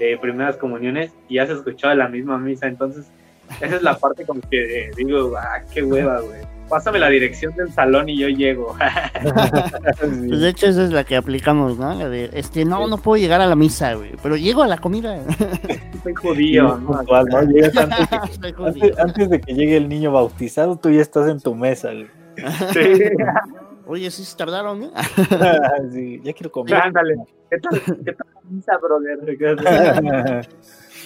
eh, 0.00 0.18
primeras 0.20 0.56
comuniones 0.56 1.12
y 1.28 1.38
has 1.38 1.50
escuchado 1.50 1.94
la 1.94 2.08
misma 2.08 2.38
misa, 2.38 2.66
entonces 2.66 3.10
esa 3.60 3.76
es 3.76 3.82
la 3.82 3.96
parte 3.98 4.24
como 4.24 4.40
que 4.40 4.86
eh, 4.86 4.90
digo, 4.96 5.36
ah, 5.36 5.60
qué 5.72 5.82
hueva, 5.82 6.20
güey. 6.20 6.40
Pásame 6.68 6.98
la 6.98 7.10
dirección 7.10 7.54
del 7.54 7.70
salón 7.70 8.08
y 8.08 8.18
yo 8.18 8.28
llego. 8.28 8.74
Pues 10.00 10.40
de 10.40 10.48
hecho, 10.48 10.66
esa 10.66 10.84
es 10.84 10.90
la 10.90 11.04
que 11.04 11.16
aplicamos, 11.16 11.78
¿no? 11.78 11.94
La 11.94 12.08
de, 12.08 12.30
este, 12.32 12.64
no, 12.64 12.88
no 12.88 12.98
puedo 12.98 13.20
llegar 13.20 13.40
a 13.40 13.46
la 13.46 13.54
misa, 13.54 13.94
güey, 13.94 14.12
pero 14.22 14.36
llego 14.36 14.62
a 14.62 14.66
la 14.66 14.78
comida. 14.78 15.20
Soy 16.02 16.14
judío, 16.14 16.78
¿no? 16.78 16.86
puntual, 16.86 17.26
¿no? 17.26 17.42
Llegas 17.42 17.76
antes, 17.76 18.08
Soy 18.40 18.52
judío. 18.52 18.84
antes, 18.84 18.98
antes 18.98 19.30
de 19.30 19.40
que 19.40 19.54
llegue 19.54 19.76
el 19.76 19.88
niño 19.88 20.12
bautizado, 20.12 20.76
tú 20.76 20.90
ya 20.90 21.02
estás 21.02 21.28
en 21.28 21.40
tu 21.40 21.54
mesa, 21.54 21.90
güey. 21.92 22.08
Sí. 22.72 23.02
Oye, 23.86 24.10
sí 24.10 24.24
se 24.24 24.36
tardaron, 24.36 24.84
¿eh? 24.84 24.90
Sí, 25.92 26.20
ya 26.22 26.32
quiero 26.32 26.50
comer. 26.50 26.74
Ándale. 26.74 27.16
¿Qué 27.50 27.58
tal, 27.58 27.82
qué 28.04 28.12
tal 28.12 28.26
la 28.34 28.40
misa, 28.50 28.78
brother? 28.78 30.48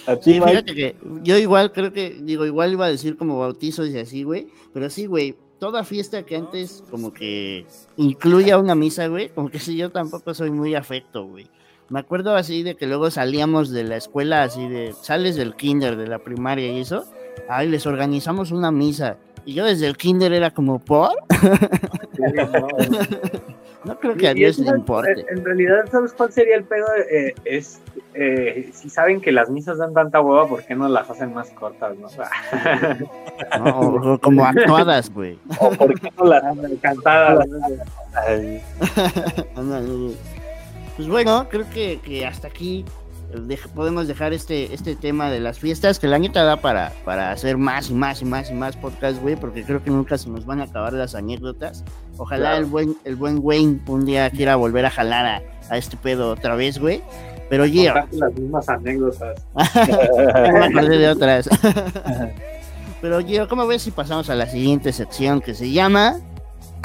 Sí, 0.22 0.40
fíjate 0.40 0.74
que 0.74 0.96
yo 1.24 1.36
igual 1.36 1.72
creo 1.72 1.92
que, 1.92 2.10
digo, 2.20 2.46
igual 2.46 2.72
iba 2.72 2.86
a 2.86 2.90
decir 2.90 3.16
como 3.16 3.40
bautizos 3.40 3.88
y 3.88 3.98
así, 3.98 4.22
güey, 4.22 4.46
pero 4.72 4.88
sí, 4.88 5.06
güey, 5.06 5.34
toda 5.58 5.82
fiesta 5.82 6.22
que 6.22 6.36
antes 6.36 6.84
como 6.90 7.12
que 7.12 7.66
incluya 7.96 8.56
una 8.58 8.76
misa, 8.76 9.08
güey, 9.08 9.30
como 9.30 9.50
que 9.50 9.58
sí, 9.58 9.76
yo 9.76 9.90
tampoco 9.90 10.32
soy 10.32 10.50
muy 10.50 10.76
afecto, 10.76 11.26
güey. 11.26 11.48
Me 11.88 12.00
acuerdo 12.00 12.34
así 12.36 12.62
de 12.62 12.76
que 12.76 12.86
luego 12.86 13.10
salíamos 13.10 13.70
de 13.70 13.84
la 13.84 13.96
escuela, 13.96 14.42
así 14.42 14.68
de, 14.68 14.92
sales 14.92 15.36
del 15.36 15.54
kinder, 15.54 15.96
de 15.96 16.06
la 16.06 16.18
primaria 16.18 16.72
y 16.72 16.80
eso, 16.80 17.04
ay, 17.48 17.68
les 17.68 17.86
organizamos 17.86 18.50
una 18.50 18.70
misa. 18.70 19.18
Y 19.46 19.54
yo 19.54 19.64
desde 19.64 19.86
el 19.86 19.96
kinder 19.96 20.32
era 20.32 20.50
como, 20.50 20.80
¿por? 20.80 21.12
No 23.84 23.96
creo 24.00 24.16
que 24.16 24.26
a 24.26 24.34
Dios 24.34 24.58
le 24.58 24.70
importe. 24.70 25.24
En 25.30 25.44
realidad, 25.44 25.84
¿sabes 25.92 26.12
cuál 26.12 26.32
sería 26.32 26.56
el 26.56 26.64
pedo? 26.64 26.86
Eh, 27.08 27.32
es, 27.44 27.80
eh, 28.14 28.68
si 28.72 28.90
saben 28.90 29.20
que 29.20 29.30
las 29.30 29.48
misas 29.48 29.78
dan 29.78 29.94
tanta 29.94 30.20
hueva, 30.20 30.48
¿por 30.48 30.64
qué 30.64 30.74
no 30.74 30.88
las 30.88 31.08
hacen 31.08 31.32
más 31.32 31.50
cortas, 31.50 31.96
no? 31.96 32.08
¿no? 33.60 33.78
O, 33.78 34.14
o 34.14 34.18
como 34.18 34.44
actuadas, 34.44 35.08
güey. 35.14 35.38
¿o 35.60 35.70
por 35.70 36.00
qué 36.00 36.10
no 36.18 36.24
la 36.24 36.52
Cantadas. 36.82 37.46
¿no? 37.46 37.58
Ay, 38.26 38.60
Ándale, 39.54 39.86
güey. 39.86 40.16
Pues 40.96 41.08
bueno, 41.08 41.46
creo 41.48 41.70
que, 41.70 42.00
que 42.04 42.26
hasta 42.26 42.48
aquí 42.48 42.84
podemos 43.74 44.08
dejar 44.08 44.32
este, 44.32 44.72
este 44.74 44.96
tema 44.96 45.30
de 45.30 45.40
las 45.40 45.58
fiestas, 45.58 45.98
que 45.98 46.06
la 46.08 46.18
neta 46.18 46.44
da 46.44 46.56
para, 46.56 46.92
para 47.04 47.32
hacer 47.32 47.56
más 47.56 47.90
y 47.90 47.94
más 47.94 48.22
y 48.22 48.24
más 48.24 48.50
y 48.50 48.54
más 48.54 48.76
podcasts, 48.76 49.20
güey, 49.20 49.36
porque 49.36 49.64
creo 49.64 49.82
que 49.82 49.90
nunca 49.90 50.16
se 50.18 50.28
nos 50.30 50.46
van 50.46 50.60
a 50.60 50.64
acabar 50.64 50.92
las 50.92 51.14
anécdotas. 51.14 51.84
Ojalá 52.16 52.50
Claro. 52.50 52.56
el 52.58 52.64
buen 52.66 52.96
el 53.04 53.16
buen 53.16 53.38
Wayne 53.42 53.80
un 53.88 54.06
día 54.06 54.30
quiera 54.30 54.56
volver 54.56 54.86
a 54.86 54.90
jalar 54.90 55.26
a, 55.26 55.42
a 55.70 55.76
este 55.76 55.96
pedo 55.96 56.30
otra 56.30 56.56
vez, 56.56 56.78
güey. 56.78 57.02
Pero 57.48 57.64
Contarte 57.64 58.16
las 58.16 58.34
mismas 58.34 58.68
anécdotas. 58.68 59.46
me 60.72 60.88
de 60.88 61.08
otras. 61.08 61.48
Pero 63.00 63.20
Gio, 63.20 63.46
¿cómo 63.48 63.66
ves 63.66 63.82
si 63.82 63.90
pasamos 63.90 64.30
a 64.30 64.34
la 64.34 64.46
siguiente 64.46 64.92
sección 64.92 65.40
que 65.40 65.54
se 65.54 65.70
llama... 65.70 66.16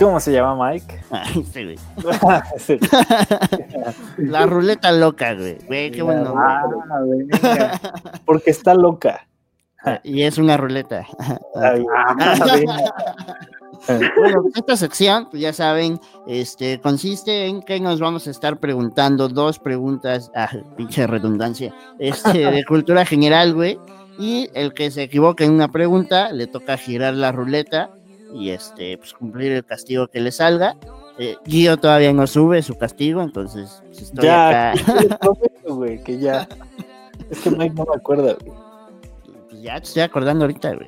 ¿Cómo 0.02 0.20
se 0.20 0.32
llama 0.32 0.72
Mike? 0.72 1.00
Ay, 1.12 1.46
sí, 1.54 1.64
güey. 1.64 1.80
Sí. 2.58 2.80
La 4.18 4.48
ruleta 4.48 4.92
loca, 4.92 5.36
güey. 5.36 5.60
Güey, 5.68 5.92
qué 5.92 6.02
bueno. 6.02 6.34
Ah. 6.36 6.64
Porque 8.26 8.50
está 8.50 8.74
loca. 8.74 9.28
Y 10.04 10.24
es 10.24 10.40
una 10.40 10.58
ruleta. 10.58 11.06
Ay, 11.56 11.86
Ah. 13.88 14.00
Bueno, 14.16 14.44
esta 14.54 14.76
sección, 14.78 15.28
pues 15.32 15.42
ya 15.42 15.54
saben, 15.54 16.00
este 16.28 16.80
consiste 16.80 17.48
en 17.48 17.64
que 17.64 17.80
nos 17.80 18.00
vamos 18.00 18.28
a 18.28 18.32
estar 18.32 18.60
preguntando 18.60 19.28
dos 19.28 19.58
preguntas, 19.58 20.32
ah, 20.36 20.52
pinche 20.78 21.08
redundancia, 21.08 21.74
este, 21.98 22.52
de 22.52 22.64
cultura 22.66 23.06
general, 23.06 23.56
güey. 23.56 23.80
Y 24.20 24.50
el 24.54 24.76
que 24.76 24.92
se 24.92 25.02
equivoque 25.02 25.46
en 25.46 25.54
una 25.54 25.72
pregunta 25.72 26.32
le 26.32 26.46
toca 26.46 26.78
girar 26.78 27.16
la 27.16 27.32
ruleta 27.32 27.90
y 28.34 28.50
este, 28.52 28.98
pues 28.98 29.14
cumplir 29.14 29.52
el 29.52 29.66
castigo 29.66 30.08
que 30.08 30.20
le 30.20 30.32
salga. 30.32 30.76
Eh, 31.18 31.36
Gio 31.46 31.78
todavía 31.78 32.14
no 32.14 32.26
sube 32.28 32.62
su 32.64 32.78
castigo, 32.78 33.22
entonces 33.22 33.82
pues, 33.88 34.02
estoy 34.04 34.26
Ya, 34.26 34.72
acá. 34.72 35.18
prometo, 35.20 35.76
güey, 35.76 36.04
que 36.04 36.18
ya. 36.18 36.48
Es 37.30 37.40
que 37.42 37.52
Mike 37.52 37.76
no 37.76 37.86
me 37.86 37.96
acuerda, 37.96 38.34
güey. 38.42 38.58
Pues 39.50 39.62
ya 39.62 39.76
te 39.78 39.84
estoy 39.84 40.02
acordando 40.04 40.46
ahorita, 40.46 40.74
güey. 40.74 40.88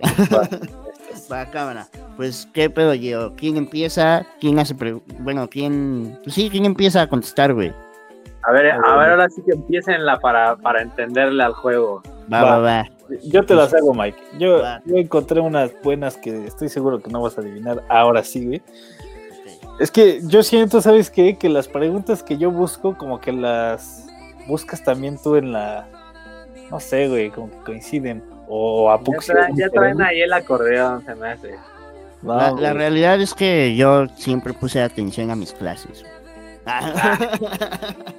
Va, 1.31 1.45
cámara. 1.51 1.87
Pues, 2.17 2.47
¿qué 2.53 2.69
pedo, 2.69 2.93
Gio? 2.93 3.33
¿Quién 3.35 3.57
empieza? 3.57 4.25
¿Quién 4.39 4.59
hace 4.59 4.75
pre- 4.75 5.01
Bueno, 5.19 5.49
¿quién...? 5.49 6.17
Pues 6.23 6.35
sí, 6.35 6.49
¿quién 6.49 6.65
empieza 6.65 7.01
a 7.01 7.07
contestar, 7.09 7.53
güey? 7.53 7.73
A 8.45 8.51
ver, 8.51 8.71
a 8.71 8.97
ver, 8.97 9.09
ahora 9.11 9.29
sí 9.29 9.41
que 9.45 9.53
empiecenla 9.53 10.19
para, 10.19 10.55
para 10.57 10.81
entenderle 10.81 11.43
al 11.43 11.53
juego. 11.53 12.01
Va, 12.31 12.43
Va. 12.43 12.57
va, 12.57 12.59
va. 12.59 12.85
Yo 13.23 13.45
te 13.45 13.53
las 13.53 13.73
hago, 13.73 13.93
Mike. 13.93 14.17
Yo, 14.39 14.61
encontré 14.87 15.39
unas 15.39 15.71
buenas 15.83 16.17
que 16.17 16.45
estoy 16.45 16.69
seguro 16.69 17.01
que 17.01 17.11
no 17.11 17.21
vas 17.21 17.37
a 17.37 17.41
adivinar. 17.41 17.83
Ahora 17.89 18.23
sí, 18.23 18.45
güey. 18.45 18.61
Es 19.79 19.91
que 19.91 20.21
yo 20.23 20.43
siento, 20.43 20.81
¿sabes 20.81 21.09
qué? 21.09 21.37
Que 21.37 21.49
las 21.49 21.67
preguntas 21.67 22.23
que 22.23 22.37
yo 22.37 22.51
busco, 22.51 22.97
como 22.97 23.19
que 23.19 23.31
las 23.31 24.07
buscas 24.47 24.83
también 24.83 25.17
tú 25.21 25.35
en 25.35 25.51
la. 25.51 25.87
No 26.69 26.79
sé, 26.79 27.07
güey, 27.07 27.29
como 27.29 27.49
que 27.49 27.57
coinciden. 27.57 28.23
O 28.47 28.89
a 28.91 28.97
Ya 28.97 29.03
Pux. 29.03 29.25
traen, 29.25 29.55
ya 29.55 29.69
traen 29.69 30.01
ahí 30.01 30.21
el 30.21 30.33
acordeón, 30.33 31.03
se 31.05 31.15
me 31.15 31.27
hace. 31.29 31.55
No, 32.21 32.35
la, 32.35 32.51
la 32.51 32.73
realidad 32.73 33.19
es 33.19 33.33
que 33.33 33.75
yo 33.75 34.07
siempre 34.15 34.53
puse 34.53 34.81
atención 34.81 35.29
a 35.29 35.35
mis 35.35 35.53
clases. 35.53 36.05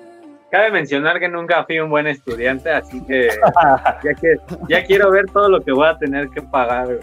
Cabe 0.55 0.71
mencionar 0.71 1.19
que 1.19 1.29
nunca 1.29 1.65
fui 1.65 1.81
un 1.81 1.91
buen 1.91 2.07
estudiante, 2.07 2.71
así 2.71 3.05
que 3.07 3.29
ya, 4.05 4.15
que, 4.15 4.37
ya 4.69 4.85
quiero 4.85 5.11
ver 5.11 5.25
todo 5.33 5.49
lo 5.49 5.61
que 5.61 5.73
voy 5.73 5.89
a 5.89 5.99
tener 5.99 6.29
que 6.29 6.43
pagar. 6.43 6.87
güey. 6.87 7.01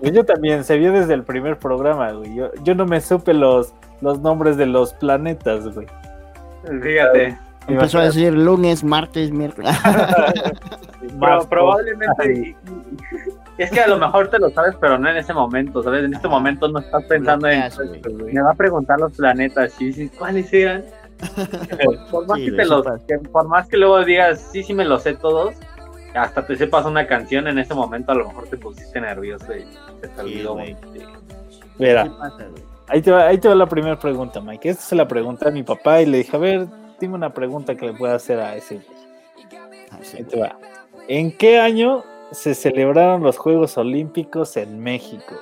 Yo, 0.00 0.12
yo 0.12 0.24
también, 0.24 0.62
se 0.62 0.78
vio 0.78 0.92
desde 0.92 1.14
el 1.14 1.24
primer 1.24 1.58
programa, 1.58 2.12
güey. 2.12 2.32
Yo, 2.36 2.52
yo 2.62 2.76
no 2.76 2.86
me 2.86 3.00
supe 3.00 3.34
los, 3.34 3.74
los 4.00 4.20
nombres 4.20 4.56
de 4.56 4.66
los 4.66 4.92
planetas, 4.92 5.74
güey. 5.74 5.88
Fíjate. 6.80 7.36
Empezó 7.66 7.98
a 7.98 8.04
decir 8.04 8.32
lunes, 8.32 8.84
martes, 8.84 9.32
miércoles. 9.32 9.76
Pero 11.20 11.48
probablemente. 11.48 12.56
Es 13.58 13.72
que 13.72 13.80
a 13.80 13.88
lo 13.88 13.98
mejor 13.98 14.28
te 14.28 14.38
lo 14.38 14.50
sabes, 14.50 14.76
pero 14.80 14.96
no 14.98 15.10
en 15.10 15.16
ese 15.16 15.34
momento, 15.34 15.82
¿sabes? 15.82 16.04
En 16.04 16.14
este 16.14 16.28
momento 16.28 16.68
no 16.68 16.78
estás 16.78 17.02
pensando 17.06 17.48
en. 17.48 17.64
Me 18.32 18.40
va 18.40 18.52
a 18.52 18.54
preguntar 18.54 19.00
los 19.00 19.16
planetas, 19.16 19.72
sí, 19.72 19.92
sí, 19.92 20.08
¿cuáles 20.08 20.50
eran? 20.52 20.84
Por, 22.10 22.26
más 22.26 22.38
Sí, 22.38 22.44
que 22.46 22.50
güey, 22.50 22.56
te 22.56 22.64
sí 22.64 22.70
los, 22.70 22.84
pasa. 22.84 23.06
que 23.06 23.18
por 23.18 23.48
más 23.48 23.68
que 23.68 23.76
luego 23.76 24.04
digas, 24.04 24.40
sí, 24.52 24.62
sí 24.62 24.74
me 24.74 24.84
los 24.84 25.02
sé 25.02 25.14
todos, 25.14 25.54
hasta 26.14 26.46
te 26.46 26.56
sepas 26.56 26.84
una 26.86 27.06
canción 27.06 27.46
en 27.48 27.58
ese 27.58 27.74
momento, 27.74 28.12
a 28.12 28.14
lo 28.14 28.28
mejor 28.28 28.46
te 28.48 28.56
pusiste 28.56 29.00
nervioso 29.00 29.54
y 29.54 29.60
se 30.00 30.08
te 30.08 30.14
Sí, 30.14 30.20
olvidó. 30.20 30.52
güey. 30.54 30.76
Mira, 31.78 32.10
ahí 32.88 33.00
te, 33.00 33.10
va, 33.10 33.26
ahí 33.26 33.38
te 33.38 33.48
va 33.48 33.54
la 33.54 33.66
primera 33.66 33.98
pregunta, 33.98 34.40
Mike. 34.40 34.68
Esta 34.70 34.82
se 34.82 34.96
la 34.96 35.06
pregunté 35.08 35.48
a 35.48 35.50
mi 35.50 35.62
papá 35.62 36.00
y 36.02 36.06
le 36.06 36.18
dije, 36.18 36.36
a 36.36 36.40
ver, 36.40 36.66
dime 37.00 37.14
una 37.14 37.32
pregunta 37.32 37.74
que 37.74 37.86
le 37.86 37.92
pueda 37.94 38.14
hacer 38.14 38.38
a 38.40 38.56
ese. 38.56 38.80
Ah, 39.90 39.98
sí. 40.02 40.18
Ahí 40.18 40.24
te 40.24 40.38
va. 40.40 40.56
¿En 41.08 41.36
qué 41.36 41.58
año 41.58 42.04
se 42.32 42.54
celebraron 42.54 43.22
los 43.22 43.38
Juegos 43.38 43.76
Olímpicos 43.78 44.56
en 44.56 44.78
México? 44.80 45.34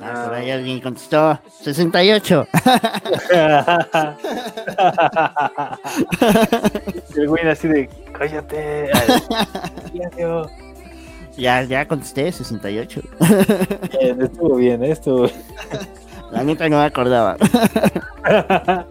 Ah, 0.00 0.24
por 0.26 0.34
ahí 0.34 0.50
alguien 0.50 0.80
contestó 0.80 1.38
68. 1.60 2.46
El 7.16 7.28
güey 7.28 7.48
así 7.48 7.68
de, 7.68 7.88
cállate. 8.12 8.90
ay, 8.92 9.22
silencio". 9.92 10.46
Ya, 11.36 11.62
ya 11.62 11.86
contesté 11.86 12.30
68. 12.32 13.00
Bien, 14.00 14.22
estuvo 14.22 14.56
bien, 14.56 14.82
¿eh? 14.84 14.90
estuvo 14.90 15.22
bien. 15.22 15.34
La 16.32 16.42
neta 16.44 16.68
no 16.68 16.78
me 16.78 16.84
acordaba. 16.84 17.36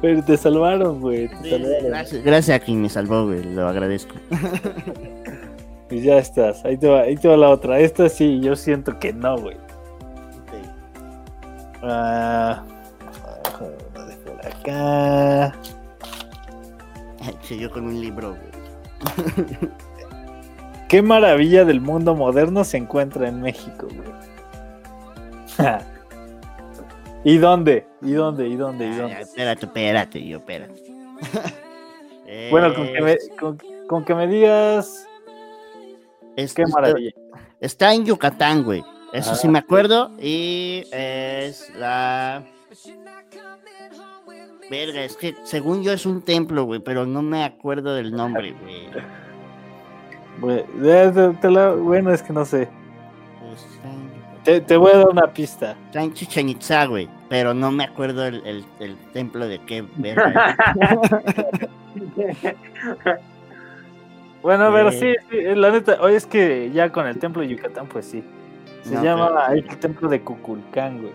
Pero 0.00 0.24
te 0.24 0.36
salvaron, 0.36 1.00
güey. 1.00 1.28
te 1.28 1.36
Sí, 1.44 1.50
salvaron. 1.50 1.84
gracias, 1.88 2.24
gracias 2.24 2.56
a 2.60 2.64
quien 2.64 2.82
me 2.82 2.88
salvó, 2.88 3.26
güey. 3.26 3.44
Lo 3.44 3.68
agradezco. 3.68 4.14
Y 5.90 6.00
ya 6.00 6.16
estás. 6.18 6.64
Ahí 6.64 6.76
te, 6.78 6.88
va, 6.88 7.00
ahí 7.02 7.16
te 7.16 7.28
va 7.28 7.36
la 7.36 7.50
otra. 7.50 7.78
Esta 7.80 8.08
sí, 8.08 8.40
yo 8.40 8.56
siento 8.56 8.98
que 8.98 9.12
no, 9.12 9.38
güey. 9.38 9.56
Ah, 11.82 12.62
por 14.24 14.46
acá. 14.46 15.52
Yo 17.48 17.70
con 17.70 17.84
un 17.84 18.00
libro. 18.00 18.36
¿Qué 20.88 21.02
maravilla 21.02 21.64
del 21.64 21.80
mundo 21.80 22.14
moderno 22.14 22.64
se 22.64 22.76
encuentra 22.76 23.28
en 23.28 23.40
México, 23.40 23.86
güey? 23.88 24.10
¿Y 27.24 27.38
dónde? 27.38 27.86
¿Y 28.02 28.12
dónde? 28.12 28.48
¿Y 28.48 28.56
dónde? 28.56 28.86
¿Y 28.86 28.92
Ah, 28.92 28.98
dónde? 29.02 29.20
espérate, 29.20 29.66
espérate, 29.66 30.24
yo, 30.26 30.38
espérate. 30.38 30.82
Bueno, 32.52 32.72
con 32.72 32.86
que 32.86 33.00
me, 33.02 33.12
Es- 33.14 33.28
con, 33.40 33.58
con 33.88 34.04
que 34.04 34.14
me 34.14 34.28
digas 34.28 35.04
es- 36.36 36.54
qué 36.54 36.62
está- 36.62 36.72
maravilla. 36.80 37.10
Está 37.60 37.92
en 37.92 38.04
Yucatán, 38.04 38.62
güey. 38.62 38.84
Eso 39.12 39.32
Ah. 39.32 39.34
sí 39.34 39.48
me 39.48 39.58
acuerdo. 39.58 40.10
Y 40.20 40.84
es 40.92 41.72
la. 41.76 42.44
Verga, 44.70 45.02
es 45.02 45.16
que 45.16 45.34
según 45.42 45.82
yo 45.82 45.92
es 45.92 46.06
un 46.06 46.22
templo, 46.22 46.62
güey, 46.64 46.78
pero 46.80 47.04
no 47.04 47.22
me 47.22 47.44
acuerdo 47.44 47.94
del 47.94 48.12
nombre, 48.12 48.52
güey. 48.62 48.88
Bueno, 51.82 52.12
es 52.12 52.22
que 52.22 52.32
no 52.32 52.44
sé. 52.44 52.68
Yucatán. 53.42 54.10
Te, 54.44 54.60
te 54.60 54.76
voy 54.76 54.92
a 54.92 54.98
dar 54.98 55.08
una 55.08 55.26
pista. 55.32 55.76
Está 55.86 56.02
en 56.02 56.14
Chichen 56.14 56.48
Itza, 56.48 56.86
güey, 56.86 57.08
pero 57.28 57.52
no 57.52 57.72
me 57.72 57.82
acuerdo 57.84 58.24
el, 58.26 58.46
el- 58.46 58.64
el 58.78 58.96
templo 59.12 59.46
de 59.48 59.58
qué 59.66 59.84
verga. 59.96 60.56
Bueno, 64.42 64.70
pero 64.72 64.90
sí, 64.90 65.08
Eh. 65.08 65.16
sí, 65.30 65.36
la 65.54 65.70
neta, 65.70 65.98
oye, 66.00 66.16
es 66.16 66.24
que 66.24 66.70
ya 66.72 66.90
con 66.90 67.06
el 67.06 67.18
templo 67.18 67.42
de 67.42 67.48
Yucatán, 67.48 67.86
pues 67.88 68.06
sí. 68.06 68.24
Se 68.82 68.94
No, 68.94 69.02
llama 69.02 69.30
pero- 69.48 69.52
el 69.70 69.78
templo 69.78 70.08
de 70.08 70.20
Cuculcán, 70.22 71.00
güey. 71.02 71.12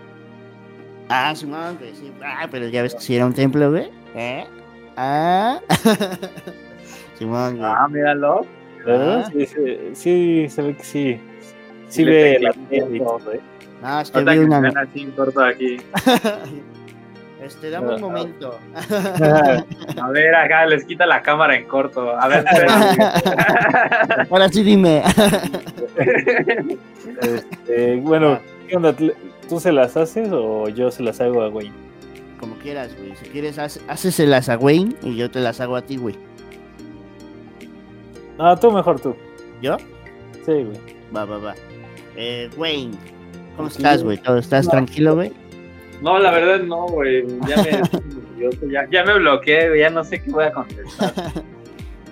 Ah, 1.09 1.33
Simón, 1.35 1.77
güey, 1.79 1.93
sí. 1.95 2.11
Ah, 2.23 2.47
pero 2.49 2.67
ya 2.67 2.81
ves 2.81 2.95
que 2.95 3.01
sí 3.01 3.15
era 3.15 3.25
un 3.25 3.33
templo, 3.33 3.69
güey. 3.71 3.89
¿Eh? 4.15 4.45
Ah. 4.97 5.59
Simón, 7.17 7.57
güey. 7.57 7.69
ah, 7.69 7.87
míralo. 7.89 8.45
¿Verdad? 8.85 9.23
Ah. 9.25 9.31
Sí, 9.31 9.45
sí, 9.45 9.77
sí, 9.93 10.45
se 10.49 10.61
ve 10.61 10.75
que 10.75 10.83
sí. 10.83 11.19
Sí 11.89 12.03
ve 12.03 12.39
la 12.41 12.51
tele 12.69 12.97
y 12.97 12.99
todo, 12.99 13.33
¿eh? 13.33 13.39
No, 13.81 13.99
es 14.01 14.11
que 14.11 14.23
vi 14.23 14.37
una. 14.39 14.57
así 14.81 15.13
aquí. 15.43 15.77
Este, 17.45 17.69
dame 17.69 17.89
un 17.89 17.93
Ah, 17.95 17.97
momento. 17.99 18.59
A 20.01 20.09
ver, 20.09 20.33
acá 20.35 20.65
les 20.65 20.83
quita 20.85 21.05
la 21.05 21.21
cámara 21.21 21.55
en 21.55 21.65
corto. 21.67 22.17
A 22.17 22.27
ver, 22.27 22.43
espera. 22.51 23.13
Ahora 24.31 24.49
sí 24.49 24.63
dime. 24.63 25.03
Este, 27.21 27.95
bueno, 27.97 28.33
Ah. 28.33 28.41
¿qué 28.67 28.75
onda? 28.75 28.95
¿Tú 29.47 29.59
se 29.59 29.71
las 29.71 29.95
haces 29.95 30.29
o 30.31 30.69
yo 30.69 30.89
se 30.91 31.03
las 31.03 31.21
hago 31.21 31.41
a 31.43 31.49
güey? 31.49 31.71
Como 32.39 32.55
quieras, 32.55 32.95
güey. 32.97 33.15
Si 33.15 33.29
quieres, 33.29 33.57
háceselas 33.59 34.49
a 34.49 34.57
Wayne 34.57 34.95
y 35.03 35.15
yo 35.15 35.29
te 35.29 35.39
las 35.39 35.61
hago 35.61 35.75
a 35.75 35.81
ti, 35.83 35.97
güey. 35.97 36.15
No, 38.37 38.57
tú 38.57 38.71
mejor 38.71 38.99
tú. 38.99 39.15
¿Yo? 39.61 39.77
Sí, 40.45 40.51
güey. 40.63 40.77
Va, 41.15 41.25
va, 41.25 41.37
va. 41.37 41.55
Eh, 42.15 42.49
Wayne, 42.57 42.93
¿cómo 43.55 43.69
Tranquilo. 43.69 43.89
estás, 43.89 44.03
güey? 44.03 44.17
¿Todo 44.17 44.37
estás 44.39 44.65
No. 44.65 44.71
tranquilo, 44.71 45.15
güey? 45.15 45.31
No, 46.01 46.19
la 46.19 46.31
verdad 46.31 46.59
no, 46.61 46.85
güey. 46.87 47.25
Ya 47.47 47.55
me, 47.57 48.71
ya, 48.71 48.87
ya 48.91 49.03
me 49.03 49.13
bloqueé, 49.17 49.79
ya 49.79 49.89
no 49.89 50.03
sé 50.03 50.21
qué 50.21 50.29
voy 50.31 50.43
a 50.45 50.51
contestar. 50.51 51.13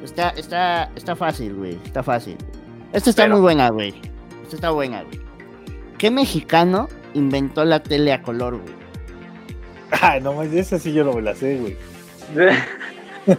Está, 0.04 0.32
está, 0.32 0.90
está 0.98 1.16
fácil, 1.16 1.54
güey. 1.54 1.80
Está 1.86 2.04
fácil. 2.04 2.36
Esta 2.92 3.10
está 3.10 3.24
Pero- 3.24 3.36
muy 3.36 3.42
buena, 3.42 3.70
güey. 3.70 3.94
Esta 4.44 4.56
está 4.58 4.70
buena, 4.72 5.02
güey. 5.04 5.18
¿Qué 5.98 6.12
mexicano 6.12 6.90
inventó 7.14 7.64
la 7.64 7.82
tele 7.82 8.12
a 8.12 8.22
color, 8.22 8.58
güey? 8.60 8.74
Ay, 10.02 10.20
no 10.20 10.34
más, 10.34 10.48
esa 10.52 10.78
sí 10.78 10.92
yo 10.92 11.06
no 11.06 11.14
me 11.14 11.22
la 11.22 11.34
sé, 11.34 11.58
güey. 11.58 11.78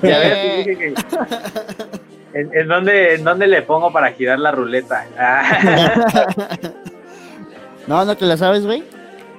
Ya 0.03 0.19
ves, 0.19 0.67
dije 0.67 0.79
que- 0.79 0.95
¿En, 2.33 2.51
en 2.55 2.67
dónde, 2.69 3.15
¿En 3.17 3.25
dónde 3.25 3.47
le 3.47 3.61
pongo 3.61 3.93
para 3.93 4.11
girar 4.13 4.39
la 4.39 4.51
ruleta? 4.51 5.05
No, 7.87 8.05
¿no 8.05 8.17
te 8.17 8.25
la 8.25 8.37
sabes, 8.39 8.65
güey? 8.65 8.83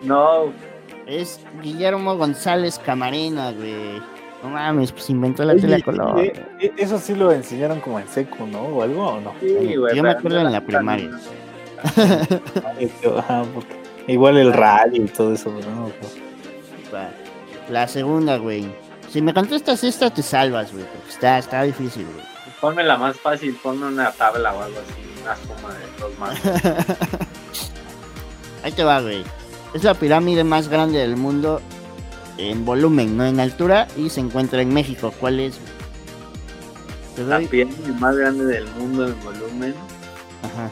no, 0.04 0.54
Es 1.06 1.40
Guillermo 1.62 2.16
González 2.18 2.80
Camarena, 2.80 3.52
güey. 3.52 4.02
No 4.44 4.50
mames, 4.50 4.92
pues 4.92 5.10
inventó 5.10 5.44
la 5.44 5.56
tele 5.56 5.76
Oye, 5.76 5.82
a 5.82 5.86
color. 5.86 6.20
eh, 6.20 6.34
eh, 6.60 6.72
eso 6.78 7.00
sí 7.00 7.16
lo 7.16 7.32
enseñaron 7.32 7.80
como 7.80 8.00
en 8.00 8.08
seco, 8.08 8.46
¿no? 8.46 8.62
¿O 8.62 8.84
algo 8.84 9.08
o 9.08 9.22
no? 9.22 9.34
sí, 9.40 9.76
güey. 9.76 9.96
Yo 9.96 10.04
me 10.04 10.12
acuerdo 10.12 10.40
en 10.42 10.52
la 10.52 10.62
primaria. 10.62 11.10
Porque 13.54 13.76
igual 14.08 14.38
el 14.38 14.54
radio 14.54 15.04
y 15.04 15.08
todo 15.08 15.34
eso, 15.34 15.52
¿no? 15.52 15.92
La 17.70 17.88
segunda, 17.88 18.38
güey. 18.38 18.68
Si 19.10 19.22
me 19.22 19.34
contestas 19.34 19.84
esta, 19.84 20.10
te 20.12 20.22
salvas, 20.22 20.72
güey. 20.72 20.86
Porque 20.86 21.10
está, 21.10 21.38
está 21.38 21.64
difícil, 21.64 22.06
güey. 22.06 22.26
Ponme 22.62 22.84
la 22.84 22.98
más 22.98 23.18
fácil, 23.18 23.56
ponme 23.62 23.86
una 23.88 24.12
tabla 24.12 24.54
o 24.54 24.62
algo 24.62 24.78
así, 24.80 25.22
una 25.22 25.36
suma 25.36 25.74
de 25.74 25.86
dos 26.00 26.20
más. 26.20 26.40
Ahí 28.64 28.72
te 28.72 28.84
va, 28.84 29.02
güey. 29.02 29.24
Es 29.76 29.84
la 29.84 29.94
pirámide 29.94 30.44
más 30.44 30.68
grande 30.70 31.00
del 31.00 31.18
mundo 31.18 31.62
en 32.38 32.64
volumen, 32.66 33.16
no 33.18 33.26
en 33.26 33.40
altura, 33.40 33.88
y 33.98 34.10
se 34.10 34.22
encuentra 34.22 34.62
en 34.62 34.74
México. 34.74 35.14
¿Cuál 35.20 35.40
es? 35.42 35.60
La 37.18 37.40
pirámide 37.40 37.92
más 38.00 38.16
grande 38.16 38.46
del 38.46 38.66
mundo 38.78 39.06
en 39.08 39.16
volumen. 39.24 39.76
Ajá, 40.44 40.70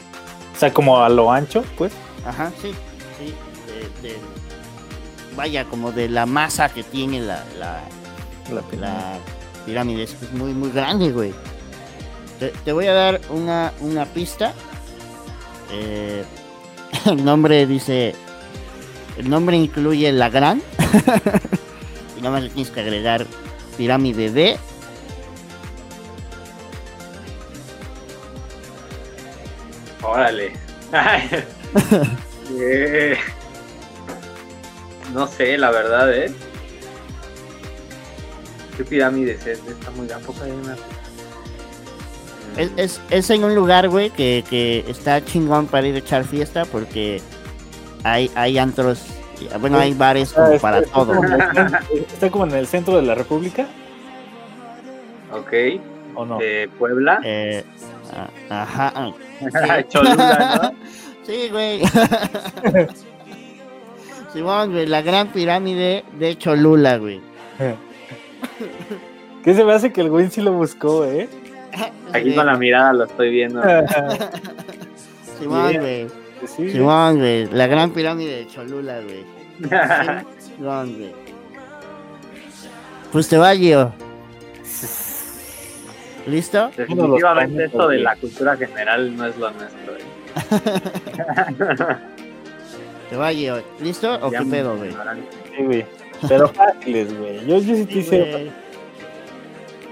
O 0.54 0.58
sea, 0.58 0.72
como 0.72 0.98
a 1.02 1.08
lo 1.08 1.30
ancho, 1.30 1.62
pues. 1.76 1.92
ajá, 2.26 2.50
sí, 2.62 2.72
sí. 3.18 3.34
de- 4.02 4.08
de- 4.08 4.16
Vaya, 5.36 5.64
como 5.64 5.90
de 5.92 6.08
la 6.08 6.26
masa 6.26 6.68
que 6.68 6.82
tiene 6.82 7.20
la, 7.20 7.44
la, 7.58 7.80
La 8.54 8.62
pirámide. 8.62 8.80
la 8.80 9.18
pirámide. 9.66 10.02
Es 10.04 10.16
es 10.22 10.32
muy, 10.32 10.52
muy 10.54 10.70
grande, 10.70 11.10
güey. 11.12 11.34
Te, 12.38 12.48
te 12.64 12.72
voy 12.72 12.86
a 12.86 12.94
dar 12.94 13.20
una, 13.30 13.72
una 13.80 14.06
pista. 14.06 14.52
Eh, 15.72 16.24
el 17.06 17.24
nombre 17.24 17.66
dice. 17.66 18.14
El 19.16 19.30
nombre 19.30 19.56
incluye 19.56 20.10
la 20.12 20.28
gran. 20.28 20.62
y 22.16 22.20
nada 22.20 22.30
más 22.30 22.42
le 22.42 22.48
tienes 22.50 22.70
que 22.70 22.80
agregar 22.80 23.26
pirámide 23.76 24.30
de. 24.30 24.56
Órale. 30.02 30.52
Eh, 32.60 33.16
no 35.14 35.26
sé, 35.26 35.56
la 35.56 35.70
verdad, 35.70 36.12
¿eh? 36.14 36.30
¿Qué 38.76 38.84
pirámide 38.84 39.32
es? 39.32 39.46
Está 39.46 39.90
muy 39.96 40.06
tampoco 40.06 40.44
hay 40.44 40.50
una. 40.50 40.76
Es, 42.56 42.70
es, 42.76 43.00
es 43.10 43.30
en 43.30 43.44
un 43.44 43.54
lugar, 43.54 43.88
güey, 43.88 44.10
que, 44.10 44.44
que 44.48 44.84
está 44.86 45.24
chingón 45.24 45.66
para 45.68 45.86
ir 45.86 45.94
a 45.94 45.98
echar 45.98 46.24
fiesta 46.24 46.66
porque 46.66 47.22
hay, 48.04 48.30
hay 48.34 48.58
antros, 48.58 49.04
bueno, 49.60 49.78
hay 49.78 49.94
bares 49.94 50.32
como 50.32 50.46
Ah, 50.54 50.58
para 50.60 50.78
está, 50.78 50.92
todo. 50.94 51.12
Está 51.14 51.24
como, 51.24 51.34
en 51.34 51.62
el- 51.62 52.04
está 52.04 52.30
como 52.30 52.44
en 52.44 52.52
el 52.52 52.66
centro 52.66 52.96
de 52.96 53.02
la 53.02 53.14
República, 53.14 53.66
Ok. 55.32 55.52
¿o 56.14 56.24
no? 56.24 56.38
De 56.38 56.68
Puebla. 56.78 57.20
Eh, 57.24 57.64
ah, 58.50 58.62
ajá. 58.62 58.92
ah, 59.54 59.82
Cholula, 59.88 60.60
¿no? 60.62 60.72
Sí, 61.26 61.48
güey. 61.50 61.80
Simón, 64.32 64.72
güey, 64.72 64.86
la 64.86 65.00
gran 65.02 65.28
pirámide 65.28 66.04
de 66.18 66.36
Cholula, 66.36 66.98
güey. 66.98 67.20
¿Qué 69.42 69.54
se 69.54 69.64
me 69.64 69.72
hace 69.72 69.92
que 69.92 70.00
el 70.02 70.10
güey 70.10 70.28
sí 70.30 70.40
lo 70.42 70.52
buscó, 70.52 71.04
eh? 71.04 71.28
Aquí 72.12 72.34
con 72.34 72.46
la 72.46 72.56
mirada 72.56 72.92
lo 72.92 73.04
estoy 73.04 73.30
viendo. 73.30 73.62
Simón, 75.38 75.76
güey. 75.78 76.06
Sí, 76.46 76.70
Simón, 76.70 77.18
güey. 77.18 77.46
La 77.46 77.66
gran 77.66 77.90
pirámide 77.92 78.36
de 78.38 78.46
Cholula, 78.46 79.00
güey. 79.00 79.24
Simón, 80.38 80.94
güey. 80.98 81.12
Pues 83.12 83.28
te 83.28 83.36
va, 83.38 83.54
Gio. 83.54 83.92
¿Listo? 86.26 86.70
Definitivamente 86.76 87.64
esto 87.66 87.88
de 87.88 87.98
la 87.98 88.16
cultura 88.16 88.56
general 88.56 89.14
no 89.16 89.26
es 89.26 89.36
lo 89.36 89.50
nuestro. 89.50 89.96
eh. 89.96 90.00
Te 93.10 93.16
va, 93.16 93.30
Gio. 93.32 93.62
¿Listo 93.80 94.18
o 94.22 94.32
Ya 94.32 94.38
qué 94.40 94.46
pedo, 94.46 94.76
güey? 94.76 94.90
Sí, 95.56 95.62
güey. 95.62 95.86
Pero 96.28 96.48
fáciles, 96.48 97.16
güey. 97.18 97.46
Yo, 97.46 97.58
yo 97.58 97.74
sí 97.76 97.84
te 97.84 97.98
hice. 97.98 98.18
güey. 98.30 98.52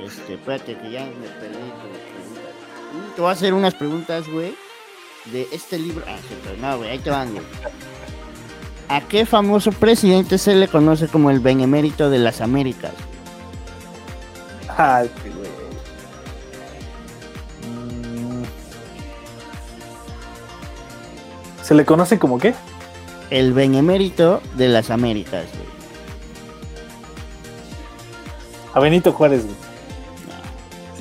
Este, 0.06 0.34
espérate 0.34 0.74
que 0.76 0.90
ya 0.90 1.04
me 1.04 1.28
perdí 1.38 1.54
con 1.54 1.90
las 1.92 2.00
preguntas. 2.10 3.14
Te 3.14 3.20
voy 3.20 3.28
a 3.28 3.32
hacer 3.32 3.54
unas 3.54 3.74
preguntas, 3.74 4.28
güey, 4.28 4.54
de 5.26 5.48
este 5.52 5.78
libro. 5.78 6.04
Ah, 6.08 6.18
no, 6.60 6.78
güey, 6.78 6.90
ahí 6.90 6.98
te 6.98 7.10
van, 7.10 7.32
güey. 7.32 7.44
¿A 8.88 9.00
qué 9.00 9.24
famoso 9.24 9.72
presidente 9.72 10.38
se 10.38 10.54
le 10.54 10.68
conoce 10.68 11.08
como 11.08 11.30
el 11.30 11.40
benemérito 11.40 12.10
de 12.10 12.18
las 12.18 12.40
Américas? 12.40 12.92
Ay, 14.76 15.10
sí, 15.22 15.30
güey. 15.30 15.50
Mm. 17.72 18.44
¿Se 21.62 21.74
le 21.74 21.84
conoce 21.84 22.18
como 22.18 22.38
qué? 22.38 22.54
El 23.30 23.52
benemérito 23.52 24.42
de 24.56 24.68
las 24.68 24.90
Américas, 24.90 25.46
güey. 25.54 25.72
A 28.74 28.80
Benito 28.80 29.12
Juárez, 29.12 29.44
güey. 29.44 29.56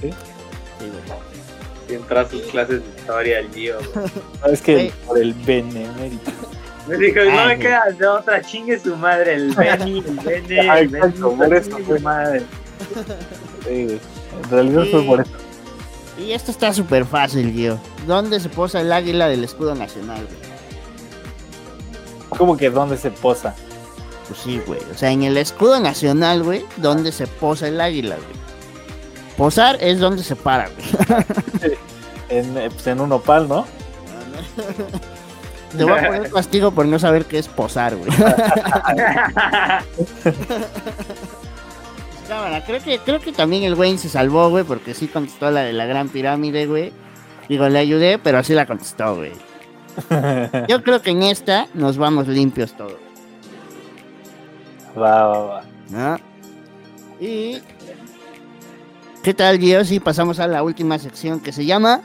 ¿Sí? 0.02 0.10
Sí. 0.12 0.31
Si 1.92 1.96
entra 1.96 2.22
a 2.22 2.30
sus 2.30 2.44
clases 2.44 2.82
de 2.82 2.90
historia 2.98 3.40
el 3.40 3.54
Gio. 3.54 3.76
No, 4.42 4.48
es 4.48 4.62
que 4.62 4.94
por 5.06 5.18
el 5.18 5.34
benemérito. 5.34 6.32
Me 6.88 6.96
dijo, 6.96 7.20
no 7.26 7.48
me 7.48 7.60
queda 7.60 7.84
de 7.92 8.08
otra, 8.08 8.42
chingue 8.42 8.80
su 8.80 8.96
madre, 8.96 9.34
el 9.34 9.54
Benny, 9.54 10.02
el 10.26 11.14
por 11.20 11.54
eso, 11.54 11.78
su 11.86 12.00
madre. 12.00 12.44
Sí. 13.68 14.00
En 14.42 14.50
realidad 14.50 14.86
fue 14.90 15.04
por 15.04 15.20
eso. 15.20 15.32
Y 16.18 16.32
esto 16.32 16.52
está 16.52 16.72
súper 16.72 17.04
fácil, 17.04 17.52
Gio. 17.52 17.78
¿Dónde 18.08 18.40
se 18.40 18.48
posa 18.48 18.80
el 18.80 18.94
águila 18.94 19.28
del 19.28 19.44
escudo 19.44 19.76
nacional, 19.76 20.26
güey? 20.26 20.52
Como 22.30 22.56
que 22.56 22.70
dónde 22.70 22.96
se 22.96 23.12
posa. 23.12 23.54
Pues 24.30 24.40
sí, 24.40 24.62
güey. 24.66 24.80
O 24.94 24.98
sea, 24.98 25.12
en 25.12 25.24
el 25.24 25.36
escudo 25.36 25.78
nacional, 25.82 26.42
güey, 26.42 26.64
¿dónde 26.78 27.12
se 27.12 27.28
posa 27.28 27.68
el 27.68 27.82
águila, 27.82 28.16
güey? 28.16 28.41
Posar 29.42 29.78
es 29.82 30.00
donde 30.00 30.24
se 30.24 30.36
para, 30.36 30.70
güey. 30.70 30.86
En, 32.30 32.56
eh, 32.60 32.70
pues, 32.72 32.86
en 32.86 33.02
un 33.02 33.12
opal, 33.12 33.50
¿no? 33.50 33.66
Te 35.76 35.84
voy 35.84 35.98
a 35.98 36.06
poner 36.06 36.32
castigo 36.32 36.70
por 36.70 36.86
no 36.86 37.00
saber 37.00 37.26
qué 37.26 37.40
es 37.40 37.48
posar, 37.48 37.96
güey. 37.96 38.12
Cámara, 42.28 42.64
creo 42.64 42.84
que, 42.84 43.00
creo 43.00 43.20
que 43.20 43.32
también 43.32 43.64
el 43.64 43.74
Wayne 43.74 43.98
se 43.98 44.10
salvó, 44.10 44.52
güey, 44.52 44.64
porque 44.64 44.94
sí 44.94 45.08
contestó 45.08 45.50
la 45.50 45.62
de 45.62 45.74
la 45.74 45.88
gran 45.88 46.10
pirámide, 46.10 46.68
güey. 46.68 46.94
Digo, 47.50 47.68
le 47.68 47.80
ayudé, 47.80 48.20
pero 48.20 48.38
así 48.38 48.54
la 48.54 48.68
contestó, 48.68 49.16
güey. 49.16 49.32
Yo 50.70 50.84
creo 50.84 51.02
que 51.02 51.10
en 51.10 51.24
esta 51.24 51.66
nos 51.74 51.98
vamos 51.98 52.28
limpios 52.28 52.78
todos, 52.78 52.94
Va, 54.96 55.26
va, 55.26 55.40
va. 55.40 55.64
¿no? 55.90 56.20
Y... 57.20 57.60
¿Qué 59.24 59.34
tal, 59.34 59.60
Gio? 59.60 59.84
Si 59.86 60.00
pasamos 60.00 60.40
a 60.40 60.48
la 60.48 60.64
última 60.64 60.98
sección 60.98 61.40
que 61.40 61.52
se 61.52 61.66
llama... 61.66 62.02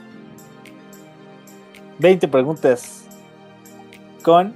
20 1.99 2.29
preguntas 2.29 3.05
con. 4.23 4.55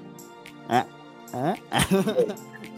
¿Ah? 0.69 0.85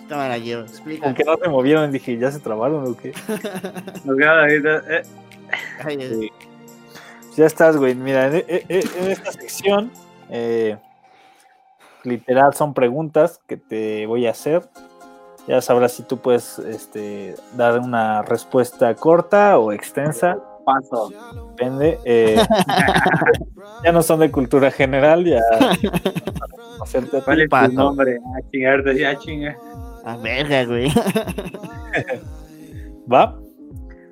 Cámara, 0.09 0.39
Gio, 0.39 0.61
explica. 0.61 1.07
Aunque 1.07 1.25
no 1.25 1.37
se 1.37 1.49
movieron, 1.49 1.91
dije, 1.91 2.17
¿ya 2.17 2.31
se 2.31 2.39
trabaron 2.39 2.87
o 2.87 2.97
qué? 2.97 3.13
Eh, 4.89 5.03
Sí. 6.09 6.31
Ya 7.37 7.47
estás, 7.47 7.77
güey. 7.77 7.95
Mira, 7.95 8.27
en, 8.29 8.45
en- 8.47 8.65
en 8.69 9.11
esta 9.11 9.33
sección, 9.33 9.91
eh, 10.31 10.79
literal, 12.05 12.55
son 12.55 12.73
preguntas 12.75 13.41
que 13.49 13.57
te 13.57 14.07
voy 14.07 14.27
a 14.27 14.31
hacer. 14.31 14.69
Ya 15.49 15.61
sabrás 15.61 15.93
si 15.93 16.05
tú 16.05 16.19
puedes 16.19 16.59
este, 16.61 17.35
dar 17.57 17.79
una 17.81 18.23
respuesta 18.23 18.95
corta 18.95 19.59
o 19.59 19.73
extensa. 19.73 20.39
paso. 20.65 21.11
Depende. 21.51 21.99
eh, 22.05 22.41
ya 23.85 23.91
no 23.93 24.03
son 24.03 24.21
de 24.21 24.31
cultura 24.31 24.71
general, 24.71 25.25
ya. 25.25 25.41
Hacerte 26.83 27.19
a. 27.19 27.21
¿Cuál 27.23 27.41
es 27.43 27.49
tu 27.51 27.73
nombre? 27.73 28.19
Ah, 28.25 28.41
chingarte, 28.53 28.97
ya 28.99 29.17
chinga. 29.19 29.57
A 30.05 30.17
verga, 30.17 30.65
güey. 30.65 30.93
¿Va? 33.13 33.37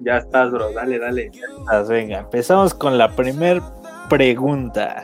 Ya 0.01 0.18
estás, 0.18 0.51
bro, 0.51 0.72
dale, 0.72 0.99
dale. 0.99 1.31
Pues 1.68 1.89
venga, 1.89 2.18
empezamos 2.20 2.74
con 2.74 2.97
la 2.99 3.14
primer 3.14 3.61
pregunta. 4.09 5.03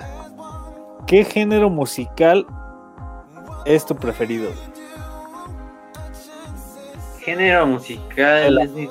¿Qué 1.07 1.25
género 1.25 1.71
musical 1.71 2.47
es 3.65 3.85
tu 3.87 3.95
preferido? 3.95 4.51
Género 7.27 7.67
musical. 7.67 8.57
Es 8.63 8.71
mi- 8.71 8.89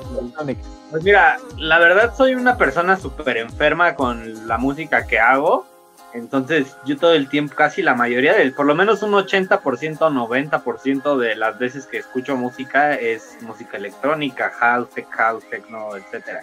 Pues 0.91 1.03
mira, 1.03 1.37
la 1.57 1.79
verdad 1.79 2.13
soy 2.15 2.35
una 2.35 2.57
persona 2.57 2.97
súper 2.97 3.37
enferma 3.37 3.95
con 3.95 4.47
la 4.47 4.57
música 4.57 5.07
que 5.07 5.17
hago. 5.19 5.65
Entonces 6.13 6.77
yo 6.85 6.97
todo 6.97 7.13
el 7.13 7.27
tiempo, 7.29 7.55
casi 7.55 7.81
la 7.81 7.93
mayoría, 7.95 8.33
del, 8.33 8.53
por 8.53 8.65
lo 8.65 8.75
menos 8.75 9.01
un 9.03 9.13
80%, 9.13 10.09
90% 10.09 11.17
de 11.17 11.35
las 11.35 11.57
veces 11.59 11.87
que 11.87 11.97
escucho 11.97 12.35
música 12.37 12.93
es 12.95 13.37
música 13.41 13.77
electrónica, 13.77 14.49
house, 14.59 14.89
tech 14.91 15.09
house, 15.11 15.43
techno, 15.49 15.95
etcétera. 15.95 16.41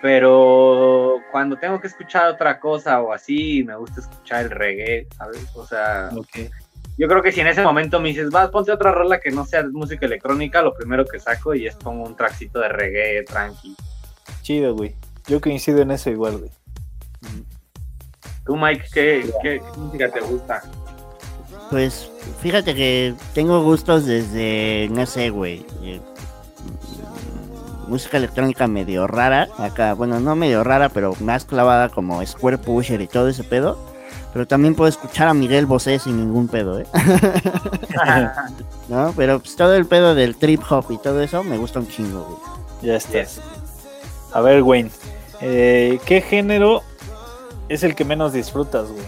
Pero 0.00 1.16
cuando 1.32 1.56
tengo 1.56 1.80
que 1.80 1.88
escuchar 1.88 2.28
otra 2.28 2.60
cosa 2.60 3.00
o 3.00 3.12
así, 3.12 3.64
me 3.64 3.74
gusta 3.76 4.00
escuchar 4.00 4.44
el 4.44 4.50
reggae, 4.50 5.06
¿sabes? 5.16 5.46
O 5.54 5.66
sea, 5.66 6.10
Ok. 6.16 6.50
Yo 6.98 7.06
creo 7.06 7.22
que 7.22 7.30
si 7.32 7.40
en 7.40 7.46
ese 7.46 7.62
momento 7.62 8.00
me 8.00 8.08
dices, 8.08 8.30
vas, 8.30 8.50
ponte 8.50 8.72
otra 8.72 8.90
rola 8.90 9.20
que 9.20 9.30
no 9.30 9.46
sea 9.46 9.64
música 9.72 10.04
electrónica, 10.04 10.60
lo 10.62 10.74
primero 10.74 11.04
que 11.06 11.20
saco 11.20 11.54
y 11.54 11.66
es 11.66 11.76
pongo 11.76 12.04
un 12.04 12.16
traxito 12.16 12.58
de 12.58 12.68
reggae 12.68 13.22
tranqui. 13.22 13.76
Chido, 14.42 14.74
güey. 14.74 14.94
Yo 15.28 15.40
coincido 15.40 15.80
en 15.80 15.92
eso 15.92 16.10
igual, 16.10 16.38
güey. 16.38 16.50
Tú, 18.44 18.56
Mike, 18.56 18.84
¿qué, 18.92 19.30
qué, 19.42 19.60
qué 19.60 19.78
música 19.78 20.10
te 20.10 20.20
gusta? 20.20 20.62
Pues 21.70 22.10
fíjate 22.40 22.74
que 22.74 23.14
tengo 23.34 23.62
gustos 23.62 24.06
desde, 24.06 24.88
no 24.90 25.06
sé, 25.06 25.30
güey. 25.30 25.64
eh, 25.82 26.00
música 27.86 28.16
electrónica 28.16 28.66
medio 28.66 29.06
rara. 29.06 29.48
Acá, 29.58 29.94
bueno, 29.94 30.18
no 30.20 30.34
medio 30.34 30.64
rara, 30.64 30.88
pero 30.88 31.14
más 31.20 31.44
clavada 31.44 31.88
como 31.88 32.24
Square 32.24 32.58
Pusher 32.58 33.00
y 33.00 33.06
todo 33.06 33.28
ese 33.28 33.44
pedo. 33.44 33.78
Pero 34.38 34.46
también 34.46 34.76
puedo 34.76 34.88
escuchar 34.88 35.26
a 35.26 35.34
Miguel 35.34 35.66
Bosé 35.66 35.98
sin 35.98 36.16
ningún 36.16 36.46
pedo, 36.46 36.78
¿eh? 36.78 36.86
¿No? 38.88 39.12
Pero 39.16 39.40
pues, 39.40 39.56
todo 39.56 39.74
el 39.74 39.84
pedo 39.84 40.14
del 40.14 40.36
trip 40.36 40.62
hop 40.70 40.86
y 40.90 40.98
todo 40.98 41.20
eso 41.20 41.42
me 41.42 41.58
gusta 41.58 41.80
un 41.80 41.88
chingo, 41.88 42.22
güey. 42.22 42.38
Ya 42.82 42.94
estás. 42.94 43.40
A 44.32 44.40
ver, 44.40 44.62
Wayne. 44.62 44.92
eh, 45.40 45.98
¿Qué 46.06 46.20
género 46.20 46.84
es 47.68 47.82
el 47.82 47.96
que 47.96 48.04
menos 48.04 48.32
disfrutas, 48.32 48.88
güey? 48.88 49.04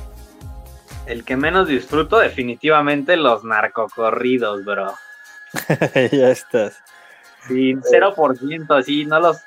El 1.06 1.22
que 1.22 1.36
menos 1.36 1.68
disfruto, 1.68 2.18
definitivamente 2.18 3.16
los 3.16 3.44
narcocorridos, 3.44 4.64
bro. 4.64 4.94
ya 6.10 6.30
estás. 6.30 6.82
Sí, 7.46 7.74
0%, 7.74 8.76
así, 8.76 9.06
no 9.06 9.20
los. 9.20 9.38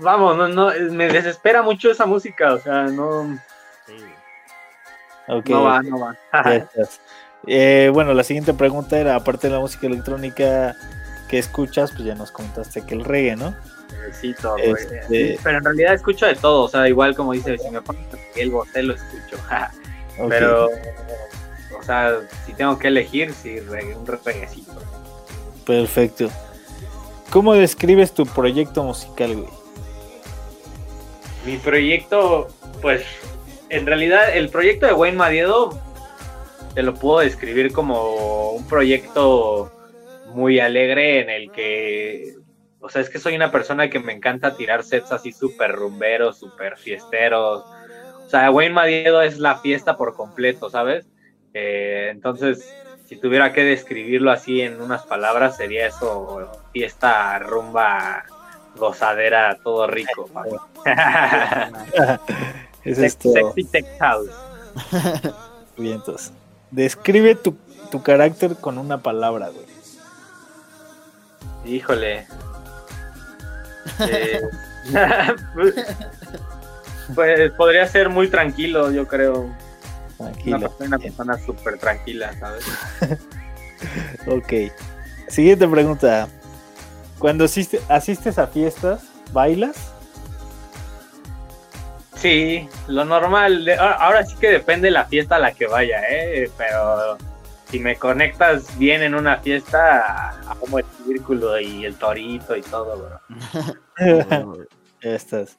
Vamos, 0.00 0.36
no, 0.36 0.48
no, 0.48 0.72
me 0.90 1.06
desespera 1.06 1.62
mucho 1.62 1.88
esa 1.88 2.04
música, 2.04 2.54
o 2.54 2.58
sea, 2.58 2.86
no, 2.86 3.38
No 5.28 5.64
va, 5.64 5.82
no 5.82 5.98
va. 6.00 6.16
ya 6.44 6.54
estás. 6.56 7.00
Eh, 7.46 7.90
bueno, 7.92 8.14
la 8.14 8.24
siguiente 8.24 8.52
pregunta 8.54 8.98
era, 8.98 9.14
aparte 9.14 9.48
de 9.48 9.54
la 9.54 9.60
música 9.60 9.86
electrónica, 9.86 10.76
¿qué 11.28 11.38
escuchas? 11.38 11.92
Pues 11.92 12.04
ya 12.04 12.14
nos 12.14 12.32
comentaste 12.32 12.84
que 12.84 12.94
el 12.94 13.04
reggae, 13.04 13.36
¿no? 13.36 13.54
Sí, 14.20 14.34
todo, 14.40 14.56
este... 14.56 15.38
Pero 15.42 15.58
en 15.58 15.64
realidad 15.64 15.94
escucho 15.94 16.26
de 16.26 16.34
todo, 16.34 16.64
o 16.64 16.68
sea, 16.68 16.88
igual 16.88 17.14
como 17.14 17.32
dice, 17.32 17.56
si 17.58 17.70
me 17.70 17.80
pones 17.80 18.04
el 18.36 18.50
bote 18.50 18.82
lo 18.82 18.94
escucho. 18.94 19.36
Pero, 20.28 20.66
o 21.78 21.82
sea, 21.82 22.18
si 22.44 22.52
tengo 22.54 22.78
que 22.78 22.88
elegir, 22.88 23.32
sí, 23.32 23.58
un 23.58 24.06
reguecito. 24.06 24.72
Perfecto. 25.64 26.28
¿Cómo 27.30 27.54
describes 27.54 28.12
tu 28.12 28.26
proyecto 28.26 28.82
musical, 28.82 29.36
güey? 29.36 29.48
Mi 31.44 31.56
proyecto, 31.58 32.48
pues, 32.82 33.04
en 33.70 33.86
realidad, 33.86 34.36
el 34.36 34.48
proyecto 34.48 34.86
de 34.86 34.92
Wayne 34.92 35.16
Madiedo 35.16 35.78
te 36.74 36.82
lo 36.82 36.94
puedo 36.94 37.20
describir 37.20 37.72
como 37.72 38.50
un 38.52 38.66
proyecto 38.66 39.72
muy 40.26 40.60
alegre 40.60 41.20
en 41.20 41.30
el 41.30 41.50
que, 41.50 42.34
o 42.80 42.88
sea, 42.88 43.02
es 43.02 43.10
que 43.10 43.18
soy 43.18 43.34
una 43.34 43.50
persona 43.50 43.90
que 43.90 43.98
me 43.98 44.12
encanta 44.12 44.56
tirar 44.56 44.84
sets 44.84 45.12
así 45.12 45.32
súper 45.32 45.72
rumberos, 45.72 46.38
súper 46.38 46.76
fiesteros. 46.76 47.64
O 48.24 48.28
sea, 48.28 48.50
Wayne 48.50 48.74
Madiedo 48.74 49.22
es 49.22 49.38
la 49.38 49.58
fiesta 49.58 49.96
por 49.96 50.14
completo, 50.14 50.70
¿sabes? 50.70 51.06
Eh, 51.54 52.08
entonces, 52.10 52.72
si 53.06 53.16
tuviera 53.16 53.52
que 53.52 53.64
describirlo 53.64 54.30
así 54.30 54.60
en 54.60 54.80
unas 54.80 55.04
palabras, 55.04 55.56
sería 55.56 55.86
eso, 55.86 56.50
fiesta, 56.72 57.38
rumba, 57.38 58.24
gozadera, 58.76 59.58
todo 59.62 59.86
rico. 59.86 60.30
es 62.92 62.98
esto. 62.98 63.32
Sexy 63.32 63.64
Tech 63.64 63.86
House. 63.98 64.30
Vientos. 65.76 66.32
Describe 66.70 67.34
tu, 67.34 67.56
tu 67.90 68.02
carácter 68.02 68.56
con 68.56 68.78
una 68.78 69.02
palabra, 69.02 69.48
güey. 69.48 69.66
Híjole. 71.64 72.26
Eh, 74.00 74.42
pues 77.14 77.50
podría 77.52 77.88
ser 77.88 78.10
muy 78.10 78.28
tranquilo, 78.28 78.92
yo 78.92 79.08
creo. 79.08 79.50
Tranquilo. 80.18 80.70
Una, 80.78 80.98
persona 80.98 81.38
súper 81.38 81.78
tranquila, 81.78 82.32
¿sabes? 82.38 82.64
ok. 84.26 84.70
Siguiente 85.28 85.66
pregunta. 85.66 86.28
Cuando 87.18 87.44
asistes 87.44 88.38
a 88.38 88.46
fiestas, 88.46 89.02
¿bailas? 89.32 89.92
Sí, 92.18 92.68
lo 92.88 93.04
normal. 93.04 93.68
Ahora 93.78 94.24
sí 94.24 94.36
que 94.40 94.50
depende 94.50 94.88
de 94.88 94.92
la 94.92 95.04
fiesta 95.04 95.36
a 95.36 95.38
la 95.38 95.52
que 95.52 95.66
vaya, 95.66 96.02
¿eh? 96.10 96.50
Pero 96.56 97.16
si 97.70 97.78
me 97.78 97.96
conectas 97.96 98.76
bien 98.78 99.02
en 99.02 99.14
una 99.14 99.36
fiesta, 99.36 100.40
como 100.58 100.80
el 100.80 100.84
círculo 101.06 101.60
y 101.60 101.84
el 101.84 101.94
torito 101.96 102.56
y 102.56 102.62
todo, 102.62 103.20
bro. 103.96 104.66
Estás. 105.00 105.58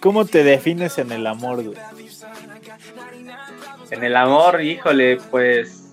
¿Cómo 0.00 0.26
te 0.26 0.44
defines 0.44 0.98
en 0.98 1.10
el 1.10 1.26
amor, 1.26 1.64
güey? 1.64 1.78
En 3.90 4.04
el 4.04 4.14
amor, 4.14 4.60
híjole, 4.60 5.18
pues 5.30 5.88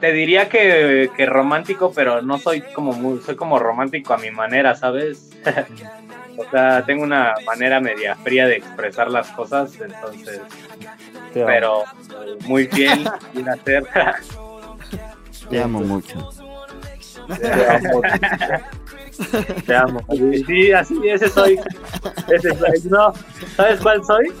te, 0.00 0.12
diría 0.12 0.48
que, 0.48 1.10
romántico, 1.26 1.92
pero 1.92 2.22
no 2.22 2.38
soy 2.38 2.60
como 2.60 2.92
muy, 2.92 3.20
soy 3.20 3.34
como 3.34 3.58
romántico 3.58 4.14
a 4.14 4.18
mi 4.18 4.30
manera, 4.30 4.76
¿sabes? 4.76 5.30
O 6.36 6.50
sea, 6.50 6.84
tengo 6.84 7.02
una 7.02 7.34
manera 7.44 7.80
media 7.80 8.14
fría 8.16 8.46
de 8.46 8.56
expresar 8.56 9.10
las 9.10 9.30
cosas, 9.32 9.72
entonces, 9.80 10.40
pero 11.32 11.84
muy 12.46 12.66
fiel 12.66 13.08
sin 13.34 13.48
hacer. 13.48 13.84
Te 15.50 15.62
amo 15.62 15.80
mucho. 15.80 16.30
Te 17.40 17.68
amo. 17.68 18.02
Te 19.66 19.76
amo. 19.76 20.00
Sí, 20.46 20.72
así, 20.72 21.08
ese 21.08 21.28
soy. 21.28 21.58
Ese 22.28 22.56
soy. 22.56 22.90
No, 22.90 23.12
¿sabes 23.56 23.80
cuál 23.80 24.04
soy? 24.04 24.32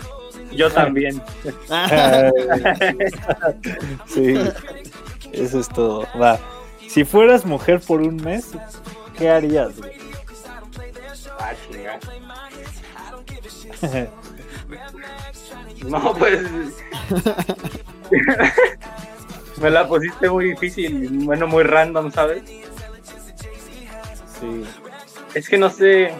Yo 0.52 0.70
también. 0.70 1.20
sí, 4.06 4.34
eso 5.32 5.60
es 5.60 5.68
todo. 5.68 6.06
Va. 6.20 6.38
Si 6.88 7.04
fueras 7.04 7.44
mujer 7.44 7.80
por 7.80 8.00
un 8.00 8.16
mes, 8.16 8.52
¿qué 9.18 9.28
harías? 9.28 9.72
Ah, 11.38 11.52
no, 15.86 16.14
pues. 16.14 16.40
Me 19.60 19.70
la 19.70 19.88
pusiste 19.88 20.28
muy 20.28 20.50
difícil, 20.50 21.08
bueno, 21.24 21.46
muy 21.46 21.62
random, 21.62 22.12
¿sabes? 22.12 22.42
Sí. 24.38 24.64
Es 25.34 25.48
que 25.48 25.56
no 25.56 25.70
sé 25.70 26.12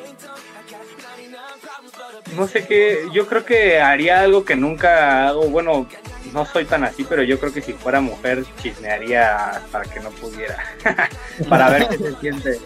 no 2.35 2.47
sé 2.47 2.67
qué, 2.67 3.09
yo 3.13 3.27
creo 3.27 3.45
que 3.45 3.81
haría 3.81 4.21
algo 4.21 4.45
que 4.45 4.57
nunca 4.57 5.29
hago, 5.29 5.49
bueno, 5.49 5.87
no 6.33 6.45
soy 6.45 6.65
tan 6.65 6.85
así, 6.85 7.05
pero 7.05 7.23
yo 7.23 7.39
creo 7.39 7.53
que 7.53 7.63
si 7.63 7.73
fuera 7.73 8.01
mujer 8.01 8.45
chismearía 8.63 9.63
para 9.71 9.85
que 9.85 10.01
no 10.01 10.11
pudiera, 10.11 10.59
para 11.49 11.71
ver 11.71 11.89
qué 11.89 11.99
se 11.99 12.17
siente. 12.17 12.61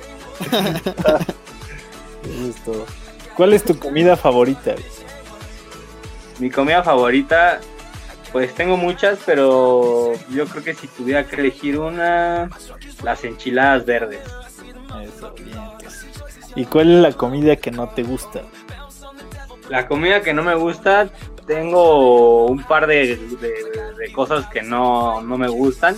¿Cuál 3.36 3.52
es 3.52 3.64
tu 3.64 3.78
comida 3.78 4.16
favorita? 4.16 4.74
Mi 6.38 6.50
comida 6.50 6.82
favorita, 6.82 7.60
pues 8.32 8.54
tengo 8.54 8.76
muchas, 8.76 9.18
pero 9.26 10.12
yo 10.30 10.46
creo 10.46 10.64
que 10.64 10.74
si 10.74 10.86
tuviera 10.86 11.26
que 11.26 11.36
elegir 11.36 11.78
una, 11.78 12.50
las 13.02 13.24
enchiladas 13.24 13.84
verdes. 13.84 14.22
Eso, 15.02 15.32
bien. 15.34 15.58
Pues. 15.80 16.06
¿Y 16.56 16.64
cuál 16.64 16.96
es 16.96 17.02
la 17.02 17.12
comida 17.12 17.56
que 17.56 17.70
no 17.70 17.88
te 17.88 18.02
gusta? 18.02 18.42
La 19.68 19.86
comida 19.86 20.20
que 20.20 20.34
no 20.34 20.42
me 20.42 20.54
gusta, 20.56 21.08
tengo 21.46 22.46
un 22.46 22.62
par 22.64 22.86
de, 22.86 23.18
cosas 24.14 24.46
que 24.46 24.62
no, 24.62 25.20
me 25.22 25.48
gustan. 25.48 25.96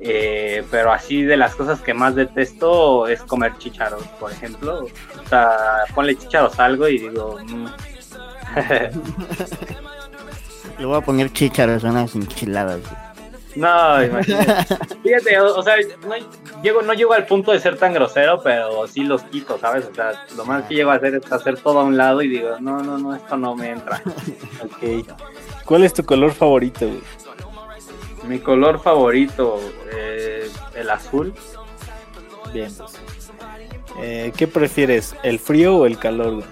Eh, 0.00 0.64
pero 0.70 0.92
así 0.92 1.22
de 1.22 1.36
las 1.36 1.54
cosas 1.54 1.80
que 1.80 1.92
más 1.92 2.14
detesto 2.14 3.06
es 3.06 3.20
comer 3.22 3.56
chícharos, 3.58 4.02
por 4.18 4.32
ejemplo. 4.32 4.84
O 4.84 5.28
sea, 5.28 5.56
ponle 5.94 6.16
chícharos 6.16 6.58
algo 6.58 6.88
y 6.88 6.98
digo... 6.98 7.38
Mm. 7.44 7.66
Le 10.78 10.86
voy 10.86 10.96
a 10.96 11.02
poner 11.02 11.30
chícharos 11.30 11.84
a 11.84 11.90
unas 11.90 12.14
enchiladas. 12.14 12.80
No, 13.54 14.02
imagínate. 14.02 14.76
Fíjate, 15.02 15.40
o, 15.40 15.62
sea, 15.62 15.76
no 16.06 16.14
llego, 16.62 16.82
no 16.82 16.94
llego 16.94 17.12
al 17.12 17.26
punto 17.26 17.52
de 17.52 17.60
ser 17.60 17.76
tan 17.76 17.92
grosero, 17.92 18.40
pero 18.42 18.86
sí 18.86 19.04
los 19.04 19.22
quito, 19.24 19.58
¿sabes? 19.58 19.86
O 19.90 19.94
sea, 19.94 20.24
lo 20.36 20.44
más 20.44 20.64
que 20.64 20.76
llego 20.76 20.90
a 20.90 20.94
hacer 20.94 21.16
es 21.16 21.32
hacer 21.32 21.58
todo 21.58 21.80
a 21.80 21.84
un 21.84 21.96
lado 21.96 22.22
y 22.22 22.28
digo, 22.28 22.58
no, 22.60 22.82
no, 22.82 22.96
no, 22.96 23.14
esto 23.14 23.36
no 23.36 23.54
me 23.54 23.70
entra. 23.70 24.02
ok. 24.64 25.06
¿Cuál 25.64 25.84
es 25.84 25.92
tu 25.92 26.04
color 26.04 26.32
favorito, 26.32 26.86
güey? 26.86 27.00
Mi 28.24 28.38
color 28.38 28.82
favorito, 28.82 29.60
eh, 29.92 30.48
el 30.74 30.90
azul. 30.90 31.34
Bien. 32.52 32.72
Eh, 34.00 34.32
¿Qué 34.36 34.46
prefieres, 34.46 35.16
el 35.22 35.38
frío 35.38 35.76
o 35.76 35.86
el 35.86 35.98
calor? 35.98 36.44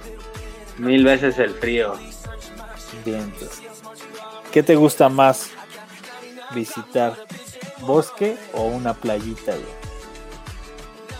Mil 0.79 1.05
veces 1.05 1.39
el 1.39 1.55
frío. 1.55 1.95
Bien, 3.05 3.33
pues. 3.39 3.63
¿Qué 4.53 4.63
te 4.63 4.77
gusta 4.77 5.09
más? 5.09 5.51
visitar? 6.55 7.15
¿Bosque 7.81 8.37
o 8.53 8.65
una 8.65 8.95
playita, 8.95 9.55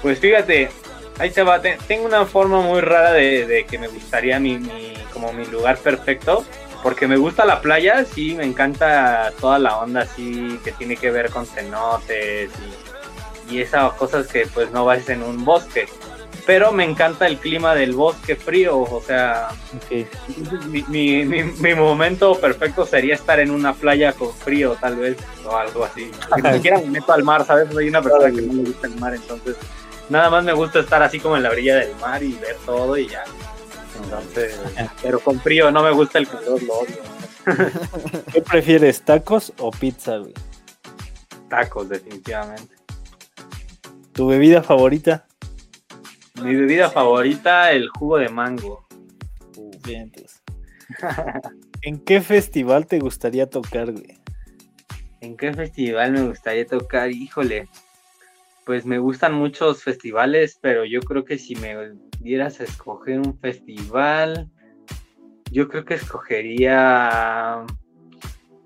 Pues 0.03 0.19
fíjate, 0.19 0.71
ahí 1.19 1.31
te 1.31 1.43
va. 1.43 1.61
Tengo 1.61 2.07
una 2.07 2.25
forma 2.27 2.61
muy 2.61 2.81
rara 2.81 3.13
de, 3.13 3.65
que 3.69 3.79
me 3.79 3.89
gustaría 3.89 4.41
mi, 4.41 4.61
como 5.13 5.33
mi 5.33 5.45
lugar 5.47 5.79
perfecto. 5.79 6.45
Porque 6.83 7.09
me 7.09 7.17
gusta 7.17 7.45
la 7.45 7.61
playa, 7.61 8.05
sí, 8.05 8.35
me 8.35 8.45
encanta 8.45 9.33
toda 9.41 9.59
la 9.59 9.79
onda 9.79 10.03
así 10.03 10.61
que 10.65 10.73
tiene 10.73 10.97
que 10.97 11.11
ver 11.11 11.31
con 11.31 11.47
cenotes 11.47 12.51
y, 13.49 13.55
y 13.55 13.61
esas 13.61 13.93
cosas 13.95 14.29
que 14.29 14.47
pues 14.47 14.71
no 14.71 14.85
vas 14.85 15.09
en 15.09 15.23
un 15.23 15.45
bosque 15.45 15.89
pero 16.49 16.73
me 16.73 16.83
encanta 16.83 17.27
el 17.27 17.37
clima 17.37 17.75
del 17.75 17.93
bosque 17.93 18.35
frío, 18.35 18.79
o 18.79 19.03
sea, 19.07 19.49
mi, 20.89 21.23
mi, 21.27 21.75
momento 21.75 22.41
perfecto 22.41 22.87
sería 22.87 23.17
estar 23.17 23.39
en 23.39 23.51
una 23.51 23.75
playa 23.75 24.15
con 24.15 24.33
frío, 24.33 24.75
tal 24.81 24.97
vez, 24.97 25.19
o 25.45 25.55
algo 25.55 25.85
así. 25.85 26.11
ni 26.43 26.53
siquiera 26.55 26.79
me 26.79 26.87
meto 26.87 27.13
al 27.13 27.23
mar, 27.23 27.45
¿sabes? 27.45 27.71
Soy 27.71 27.91
una 27.91 28.01
persona 28.01 28.31
que 28.35 28.41
no 28.41 28.55
me 28.55 28.63
gusta 28.63 28.87
el 28.87 28.97
mar, 28.97 29.15
entonces 29.15 29.57
nada 30.09 30.31
más 30.31 30.43
me 30.43 30.55
gusta 30.55 30.81
estar 30.81 31.03
así 31.03 31.21
como 31.21 31.37
en 31.37 31.43
la 31.43 31.51
orilla 31.51 31.77
del 31.77 31.95
mar 31.97 32.23
y 32.23 32.33
ver 32.37 32.57
todo 32.65 32.97
y 32.97 33.09
ya. 33.09 33.25
Entonces, 34.03 34.59
pero 35.03 35.21
con 35.21 35.41
frío 35.41 35.71
no 35.71 35.83
me 35.83 35.91
gusta 35.93 36.19
el 36.19 36.29
calor, 36.29 36.63
lo 36.63 36.75
odio. 36.75 36.97
¿Qué 38.33 38.43
prefieres, 38.43 39.03
tacos 39.03 39.53
o 39.59 39.71
pizza, 39.71 40.19
güey? 40.19 40.35
Tacos, 41.49 41.89
definitivamente. 41.89 42.75
¿Tu 44.13 44.27
bebida 44.27 44.63
favorita? 44.63 45.27
Mi 46.43 46.55
bebida 46.55 46.91
favorita, 46.91 47.73
el 47.73 47.89
jugo 47.89 48.19
de 48.19 48.29
mango. 48.29 48.87
bien, 49.85 50.11
pues. 50.11 50.43
¿En 51.83 52.01
qué 52.01 52.21
festival 52.21 52.87
te 52.87 52.99
gustaría 52.99 53.49
tocar, 53.49 53.93
güey? 53.93 54.19
¿En 55.21 55.37
qué 55.37 55.53
festival 55.53 56.13
me 56.13 56.23
gustaría 56.23 56.67
tocar? 56.67 57.11
Híjole. 57.11 57.69
Pues 58.69 58.85
me 58.85 58.99
gustan 58.99 59.33
muchos 59.33 59.83
festivales, 59.83 60.59
pero 60.61 60.85
yo 60.85 61.01
creo 61.01 61.25
que 61.25 61.39
si 61.39 61.57
me 61.57 61.75
dieras 62.21 62.61
a 62.61 62.65
escoger 62.65 63.19
un 63.19 63.39
festival, 63.41 64.51
yo 65.51 65.69
creo 65.69 65.87
que 65.87 65.95
escogería, 65.95 67.65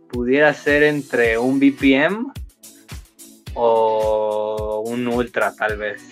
pudiera 0.08 0.52
ser 0.54 0.82
entre 0.82 1.38
un 1.38 1.60
BPM 1.60 2.32
o 3.54 4.82
un 4.84 5.06
Ultra 5.06 5.54
tal 5.54 5.76
vez. 5.76 6.02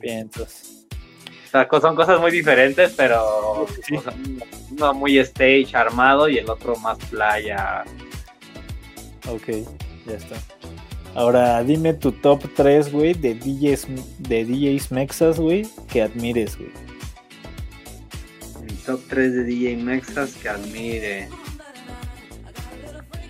Bien, 0.00 0.20
entonces. 0.20 0.86
O 1.46 1.50
sea, 1.50 1.68
son 1.80 1.96
cosas 1.96 2.20
muy 2.20 2.30
diferentes, 2.30 2.94
pero 2.96 3.66
Sí. 3.82 3.96
o 3.96 4.00
sea, 4.00 4.14
uno 4.70 4.94
muy 4.94 5.18
stage 5.18 5.74
armado 5.74 6.28
y 6.28 6.38
el 6.38 6.48
otro 6.48 6.76
más 6.76 6.98
playa. 7.06 7.82
Ok, 9.28 9.48
ya 10.06 10.14
está. 10.14 10.36
Ahora 11.14 11.62
dime 11.62 11.92
tu 11.92 12.10
top 12.12 12.42
3, 12.56 12.90
güey, 12.90 13.12
de 13.12 13.34
DJs, 13.34 13.86
de 14.18 14.44
DJs 14.44 14.92
mexas, 14.92 15.38
güey, 15.38 15.66
que 15.90 16.02
admires, 16.02 16.56
güey. 16.56 16.70
Mi 18.64 18.72
top 18.86 19.00
3 19.08 19.34
de 19.34 19.44
DJ 19.44 19.76
Mexas 19.76 20.34
que 20.34 20.48
admire. 20.48 21.28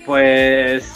Pues. 0.07 0.93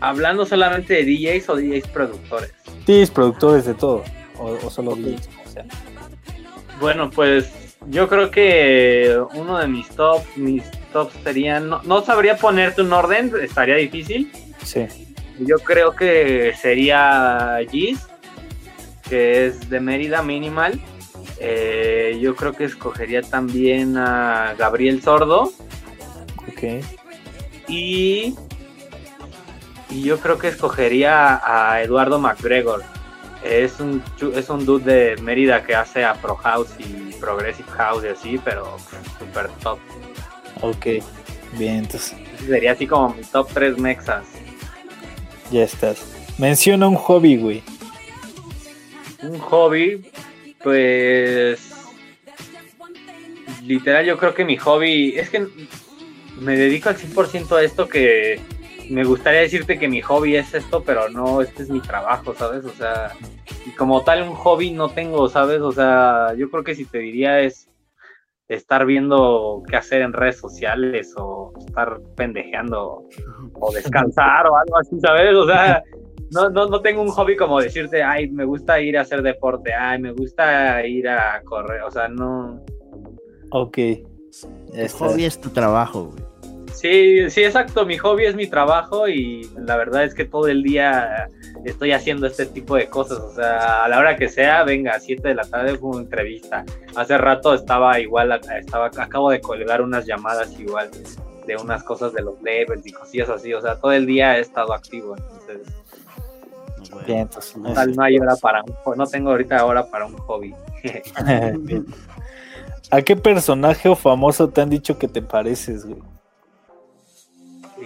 Hablando 0.00 0.44
solamente 0.46 0.94
de 0.94 1.04
DJs 1.04 1.48
o 1.48 1.56
DJs 1.56 1.88
productores. 1.88 2.52
DJs 2.86 3.10
productores 3.10 3.64
de 3.64 3.74
todo, 3.74 4.02
o, 4.38 4.58
o 4.64 4.70
solo 4.70 4.96
DJs, 4.96 5.28
o 5.46 5.50
sea. 5.50 5.64
Bueno, 6.80 7.10
pues 7.10 7.52
yo 7.88 8.08
creo 8.08 8.30
que 8.30 9.20
uno 9.34 9.58
de 9.58 9.68
mis 9.68 9.88
top, 9.90 10.22
mis 10.34 10.64
tops 10.92 11.14
serían. 11.22 11.68
No, 11.68 11.80
no 11.84 12.04
sabría 12.04 12.36
ponerte 12.36 12.82
un 12.82 12.92
orden, 12.92 13.32
estaría 13.40 13.76
difícil. 13.76 14.32
Sí, 14.64 14.86
Yo 15.38 15.58
creo 15.58 15.94
que 15.94 16.54
sería 16.60 17.58
Giz, 17.70 18.06
que 19.08 19.46
es 19.46 19.70
de 19.70 19.80
Mérida 19.80 20.22
Minimal. 20.22 20.80
Eh, 21.40 22.18
yo 22.20 22.34
creo 22.34 22.52
que 22.52 22.64
escogería 22.64 23.22
también 23.22 23.96
a 23.96 24.54
Gabriel 24.58 25.02
Sordo. 25.02 25.52
ok. 26.48 26.84
Y, 27.68 28.34
y 29.90 30.02
yo 30.02 30.18
creo 30.18 30.38
que 30.38 30.48
escogería 30.48 31.40
a 31.44 31.82
Eduardo 31.82 32.18
McGregor. 32.18 32.82
Es 33.44 33.78
un, 33.78 34.02
es 34.34 34.50
un 34.50 34.66
dude 34.66 35.14
de 35.14 35.22
Mérida 35.22 35.62
que 35.64 35.74
hace 35.74 36.04
Afro 36.04 36.34
House 36.36 36.70
y 36.78 37.12
Progressive 37.20 37.68
House 37.70 38.04
y 38.04 38.08
así, 38.08 38.40
pero 38.44 38.76
super 39.18 39.48
top. 39.62 39.78
Ok, 40.60 40.86
bien, 41.56 41.76
entonces 41.84 42.16
Sería 42.46 42.72
así 42.72 42.86
como 42.86 43.14
mi 43.14 43.22
top 43.22 43.48
3 43.52 43.78
mexas. 43.78 44.24
Ya 45.50 45.62
estás. 45.62 46.04
Menciona 46.38 46.88
un 46.88 46.96
hobby, 46.96 47.36
güey. 47.36 47.62
Un 49.22 49.38
hobby, 49.38 50.04
pues. 50.62 51.72
Literal, 53.64 54.06
yo 54.06 54.16
creo 54.18 54.34
que 54.34 54.44
mi 54.44 54.56
hobby. 54.56 55.14
Es 55.16 55.30
que 55.30 55.46
me 56.40 56.56
dedico 56.56 56.88
al 56.88 56.96
100% 56.96 57.56
a 57.56 57.62
esto 57.62 57.88
que. 57.88 58.40
Me 58.88 59.04
gustaría 59.04 59.40
decirte 59.40 59.78
que 59.78 59.86
mi 59.86 60.00
hobby 60.00 60.36
es 60.36 60.54
esto, 60.54 60.82
pero 60.82 61.10
no, 61.10 61.42
este 61.42 61.62
es 61.62 61.68
mi 61.68 61.80
trabajo, 61.80 62.34
¿sabes? 62.34 62.64
O 62.64 62.70
sea, 62.70 63.12
y 63.66 63.70
como 63.72 64.02
tal, 64.02 64.22
un 64.22 64.34
hobby 64.34 64.70
no 64.70 64.88
tengo, 64.88 65.28
¿sabes? 65.28 65.60
O 65.60 65.72
sea, 65.72 66.32
yo 66.38 66.50
creo 66.50 66.64
que 66.64 66.74
si 66.74 66.86
te 66.86 66.96
diría 66.96 67.40
es 67.40 67.67
estar 68.48 68.86
viendo 68.86 69.62
qué 69.68 69.76
hacer 69.76 70.02
en 70.02 70.12
redes 70.12 70.38
sociales 70.38 71.14
o 71.16 71.52
estar 71.58 72.00
pendejeando 72.16 73.04
o 73.54 73.72
descansar 73.74 74.46
o 74.46 74.56
algo 74.56 74.78
así, 74.78 74.98
¿sabes? 75.00 75.34
O 75.34 75.46
sea, 75.46 75.82
no, 76.30 76.48
no, 76.50 76.66
no 76.66 76.80
tengo 76.80 77.02
un 77.02 77.08
hobby 77.08 77.36
como 77.36 77.60
decirte, 77.60 78.02
ay, 78.02 78.28
me 78.30 78.44
gusta 78.44 78.80
ir 78.80 78.98
a 78.98 79.02
hacer 79.02 79.22
deporte, 79.22 79.72
ay, 79.74 80.00
me 80.00 80.12
gusta 80.12 80.84
ir 80.86 81.08
a 81.08 81.40
correr, 81.44 81.82
o 81.82 81.90
sea, 81.90 82.08
no. 82.08 82.60
Ok, 83.50 83.74
Tu 83.76 84.74
estás. 84.74 84.92
hobby 84.94 85.24
es 85.24 85.40
tu 85.40 85.50
trabajo, 85.50 86.04
güey. 86.12 86.27
Sí, 86.72 87.28
sí, 87.30 87.44
exacto, 87.44 87.84
mi 87.84 87.98
hobby 87.98 88.26
es 88.26 88.34
mi 88.34 88.46
trabajo 88.46 89.08
y 89.08 89.50
la 89.56 89.76
verdad 89.76 90.04
es 90.04 90.14
que 90.14 90.24
todo 90.24 90.48
el 90.48 90.62
día 90.62 91.28
estoy 91.64 91.92
haciendo 91.92 92.26
este 92.26 92.46
tipo 92.46 92.76
de 92.76 92.88
cosas, 92.88 93.18
o 93.18 93.34
sea, 93.34 93.84
a 93.84 93.88
la 93.88 93.98
hora 93.98 94.16
que 94.16 94.28
sea, 94.28 94.62
venga, 94.64 94.92
a 94.92 95.00
7 95.00 95.28
de 95.28 95.34
la 95.34 95.44
tarde 95.44 95.76
fue 95.76 95.90
una 95.90 96.02
entrevista. 96.02 96.64
Hace 96.94 97.18
rato 97.18 97.54
estaba 97.54 97.98
igual, 98.00 98.40
estaba, 98.58 98.86
acabo 98.86 99.30
de 99.30 99.40
colgar 99.40 99.82
unas 99.82 100.06
llamadas 100.06 100.58
igual 100.58 100.90
de 101.46 101.56
unas 101.56 101.82
cosas 101.82 102.12
de 102.12 102.22
los 102.22 102.40
labels 102.42 102.86
y 102.86 102.92
cosillas 102.92 103.28
así, 103.30 103.52
o 103.54 103.60
sea, 103.60 103.76
todo 103.76 103.92
el 103.92 104.06
día 104.06 104.38
he 104.38 104.40
estado 104.40 104.72
activo, 104.72 105.16
entonces. 105.16 105.74
Bien, 107.06 107.20
entonces. 107.20 107.56
Tal, 107.74 107.94
no 107.94 108.02
hay 108.02 108.18
hora 108.18 108.36
para 108.36 108.62
un 108.62 108.96
no 108.96 109.06
tengo 109.06 109.30
ahorita 109.30 109.64
hora 109.64 109.86
para 109.86 110.06
un 110.06 110.16
hobby. 110.18 110.54
¿A 112.90 113.02
qué 113.02 113.16
personaje 113.16 113.88
o 113.88 113.94
famoso 113.94 114.48
te 114.48 114.62
han 114.62 114.70
dicho 114.70 114.98
que 114.98 115.08
te 115.08 115.20
pareces, 115.20 115.84
güey? 115.84 116.00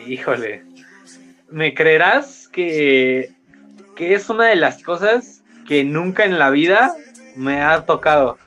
Híjole. 0.06 0.62
¿Me 1.50 1.74
creerás 1.74 2.48
que, 2.48 3.30
que 3.96 4.14
es 4.14 4.28
una 4.30 4.46
de 4.46 4.56
las 4.56 4.82
cosas 4.82 5.42
que 5.68 5.84
nunca 5.84 6.24
en 6.24 6.38
la 6.38 6.50
vida 6.50 6.94
me 7.36 7.62
ha 7.62 7.84
tocado? 7.84 8.38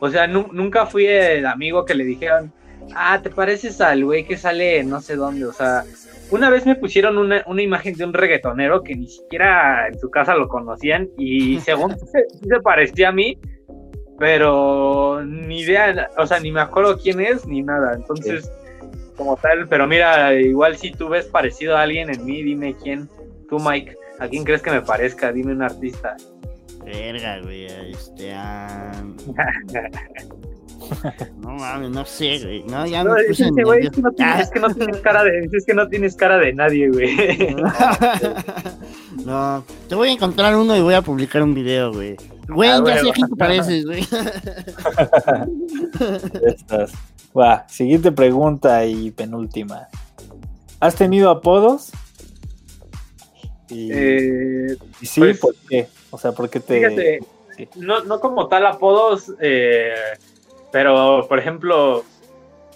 O 0.00 0.08
sea, 0.10 0.26
nu- 0.26 0.48
nunca 0.52 0.86
fui 0.86 1.06
el 1.06 1.46
amigo 1.46 1.84
que 1.84 1.94
le 1.94 2.04
dijeron, 2.04 2.52
ah, 2.94 3.20
te 3.22 3.30
pareces 3.30 3.80
al 3.80 4.04
güey 4.04 4.26
que 4.26 4.36
sale 4.36 4.82
no 4.84 5.00
sé 5.00 5.16
dónde. 5.16 5.44
O 5.46 5.52
sea, 5.52 5.84
una 6.30 6.48
vez 6.48 6.64
me 6.64 6.74
pusieron 6.74 7.18
una, 7.18 7.42
una 7.46 7.62
imagen 7.62 7.94
de 7.96 8.04
un 8.04 8.14
reggaetonero 8.14 8.82
que 8.82 8.94
ni 8.96 9.08
siquiera 9.08 9.88
en 9.88 9.98
su 9.98 10.10
casa 10.10 10.34
lo 10.34 10.48
conocían 10.48 11.08
y 11.18 11.60
según 11.64 11.96
se, 11.98 12.26
se 12.48 12.60
parecía 12.62 13.10
a 13.10 13.12
mí, 13.12 13.38
pero 14.18 15.22
ni 15.24 15.60
idea, 15.60 16.08
o 16.16 16.26
sea, 16.26 16.40
ni 16.40 16.50
me 16.52 16.60
acuerdo 16.60 16.98
quién 16.98 17.20
es 17.20 17.46
ni 17.46 17.62
nada. 17.62 17.92
Entonces, 17.94 18.50
como 19.16 19.36
tal, 19.36 19.68
pero 19.68 19.86
mira, 19.86 20.34
igual 20.34 20.76
si 20.76 20.90
tú 20.92 21.08
ves 21.08 21.26
parecido 21.26 21.76
a 21.76 21.82
alguien 21.82 22.10
en 22.10 22.24
mí, 22.24 22.42
dime 22.42 22.74
quién. 22.82 23.08
Tú, 23.48 23.58
Mike, 23.58 23.96
¿a 24.18 24.28
quién 24.28 24.44
crees 24.44 24.62
que 24.62 24.70
me 24.70 24.82
parezca? 24.82 25.32
Dime 25.32 25.52
un 25.52 25.62
artista. 25.62 26.16
Verga, 26.84 27.40
güey. 27.42 27.66
Este. 27.66 28.32
ah, 28.34 28.92
No 31.38 31.50
mames, 31.50 31.90
no 31.90 32.04
sé, 32.04 32.38
güey. 32.42 32.62
No, 32.64 32.84
ya 32.86 33.02
No, 33.04 33.14
me 33.14 33.20
es, 33.22 33.26
puse 33.28 33.44
que, 33.56 33.62
güey, 33.62 33.86
es, 33.86 33.86
nervioso. 33.86 33.96
que 33.96 34.02
no 34.02 34.12
tienes, 34.12 34.40
es 34.40 34.50
que 34.50 34.60
no 34.60 34.74
tienes 34.74 34.96
cara 34.98 35.24
de, 35.24 35.48
es 35.50 35.64
que 35.64 35.72
no 35.74 35.88
tienes 35.88 36.14
cara 36.16 36.36
de 36.38 36.52
nadie, 36.52 36.88
güey. 36.90 37.16
no, 39.24 39.64
te 39.88 39.94
voy 39.94 40.10
a 40.10 40.12
encontrar 40.12 40.54
uno 40.56 40.76
y 40.76 40.80
voy 40.82 40.92
a 40.94 41.00
publicar 41.02 41.42
un 41.42 41.54
video, 41.54 41.90
güey. 41.92 42.16
Güey, 42.48 42.68
Ah, 42.68 42.74
ya 42.76 42.80
bueno. 42.82 43.00
sé 43.02 43.08
a 43.08 43.12
quién 43.14 43.28
te 43.30 43.36
pareces, 43.36 43.86
güey. 43.86 44.06
Ya 45.98 46.48
estás. 46.48 46.92
Va, 47.36 47.66
siguiente 47.68 48.12
pregunta 48.12 48.84
y 48.86 49.10
penúltima. 49.10 49.88
¿Has 50.78 50.94
tenido 50.94 51.30
apodos? 51.30 51.90
Y, 53.68 53.90
Eh, 53.92 54.76
y 55.00 55.06
sí, 55.06 55.20
pues, 55.20 55.38
¿por 55.38 55.54
qué? 55.68 55.88
O 56.10 56.18
sea, 56.18 56.32
¿por 56.32 56.48
qué 56.48 56.60
te...? 56.60 56.78
Fíjate, 56.78 57.20
sí. 57.56 57.68
no, 57.76 58.04
no 58.04 58.20
como 58.20 58.46
tal 58.46 58.66
apodos, 58.66 59.32
eh, 59.40 59.94
pero 60.70 61.26
por 61.28 61.38
ejemplo, 61.38 62.04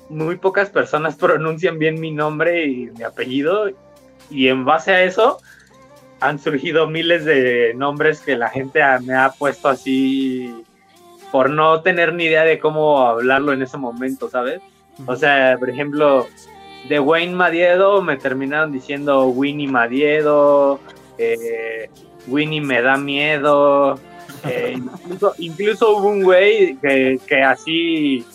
muy 0.08 0.36
pocas 0.36 0.70
personas 0.70 1.16
pronuncian 1.18 1.78
bien 1.78 2.00
mi 2.00 2.10
nombre 2.10 2.66
y 2.66 2.90
mi 2.90 3.04
apellido, 3.04 3.70
y 4.30 4.48
en 4.48 4.64
base 4.64 4.92
a 4.92 5.04
eso 5.04 5.38
han 6.20 6.40
surgido 6.40 6.88
miles 6.88 7.24
de 7.24 7.74
nombres 7.74 8.20
que 8.20 8.36
la 8.36 8.48
gente 8.48 8.80
me 9.02 9.14
ha 9.14 9.30
puesto 9.30 9.68
así 9.68 10.64
por 11.30 11.50
no 11.50 11.80
tener 11.82 12.14
ni 12.14 12.24
idea 12.24 12.44
de 12.44 12.58
cómo 12.58 13.00
hablarlo 13.00 13.52
en 13.52 13.62
ese 13.62 13.76
momento, 13.76 14.28
¿sabes? 14.28 14.60
O 15.06 15.16
sea, 15.16 15.56
por 15.58 15.70
ejemplo, 15.70 16.26
de 16.88 17.00
Wayne 17.00 17.34
Madiedo 17.34 18.02
me 18.02 18.16
terminaron 18.16 18.72
diciendo 18.72 19.26
Winnie 19.26 19.68
Madiedo, 19.68 20.80
eh, 21.18 21.90
Winnie 22.26 22.60
me 22.60 22.82
da 22.82 22.96
miedo. 22.96 23.98
eh, 24.44 24.74
incluso, 25.04 25.34
incluso 25.38 25.96
hubo 25.96 26.08
un 26.08 26.22
güey 26.22 26.76
que, 26.76 27.20
que 27.26 27.42
así, 27.42 28.26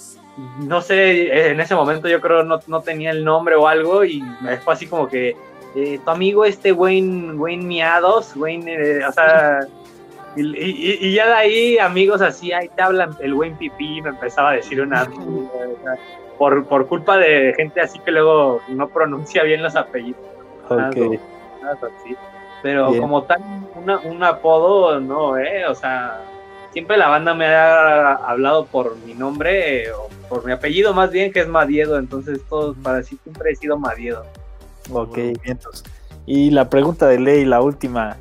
no 0.60 0.82
sé, 0.82 1.50
en 1.52 1.60
ese 1.60 1.76
momento 1.76 2.08
yo 2.08 2.22
creo 2.22 2.44
no, 2.44 2.60
no 2.68 2.82
tenía 2.82 3.12
el 3.12 3.24
nombre 3.24 3.56
o 3.56 3.68
algo 3.68 4.04
y 4.06 4.22
me 4.42 4.58
fue 4.58 4.74
así 4.74 4.88
como 4.88 5.08
que 5.08 5.36
eh, 5.76 6.00
tu 6.04 6.12
amigo 6.12 6.46
este 6.46 6.72
Wayne, 6.72 7.34
Wayne 7.34 7.64
Miados, 7.64 8.36
Wayne, 8.36 8.74
eh, 8.74 9.06
o 9.06 9.12
sea, 9.12 9.62
y, 10.36 10.42
y- 10.42 10.98
y 11.02 11.14
ya 11.14 11.28
de 11.28 11.34
ahí 11.34 11.78
amigos 11.78 12.22
así, 12.22 12.52
ahí 12.52 12.70
te 12.76 12.82
hablan 12.82 13.16
el 13.20 13.34
Wayne 13.34 13.56
Pipí, 13.58 14.02
me 14.02 14.10
empezaba 14.10 14.52
a 14.52 14.54
decir 14.54 14.82
una... 14.82 15.08
por, 16.38 16.66
por 16.66 16.88
culpa 16.88 17.18
de 17.18 17.54
gente 17.56 17.80
así 17.80 18.00
que 18.00 18.12
luego 18.12 18.62
no 18.70 18.90
pronuncia 18.90 19.44
bien 19.44 19.62
los 19.62 19.76
apellidos. 19.76 20.20
Ok, 20.68 20.96
cosas 20.96 21.84
así. 22.02 22.16
Pero 22.64 22.90
Bien. 22.90 23.02
como 23.02 23.24
tal, 23.24 23.42
una- 23.76 24.00
un 24.00 24.24
apodo, 24.24 25.00
no, 25.00 25.38
¿eh? 25.38 25.66
O 25.68 25.76
sea, 25.76 26.22
siempre 26.72 26.98
la 26.98 27.08
banda 27.10 27.34
me 27.36 27.46
ha 27.46 28.14
hablado 28.16 28.66
por 28.66 28.96
mi 29.06 29.14
nombre, 29.14 29.92
o 29.92 30.10
por 30.30 30.46
mi 30.46 30.52
apellido 30.54 30.94
más 30.94 31.12
bien, 31.12 31.32
que 31.32 31.42
es 31.42 31.48
Madiedo. 31.48 32.00
Entonces, 32.00 32.42
todos 32.50 32.76
para 32.82 33.04
sí 33.04 33.18
siempre 33.24 33.52
he 33.52 33.56
sido 33.56 33.78
Madiedo. 33.78 34.26
ok, 34.92 35.18
vientos. 35.44 35.84
Y 36.26 36.52
la 36.52 36.70
pregunta 36.70 37.06
de 37.08 37.20
ley, 37.20 37.46
la 37.46 37.62
última. 37.62 38.16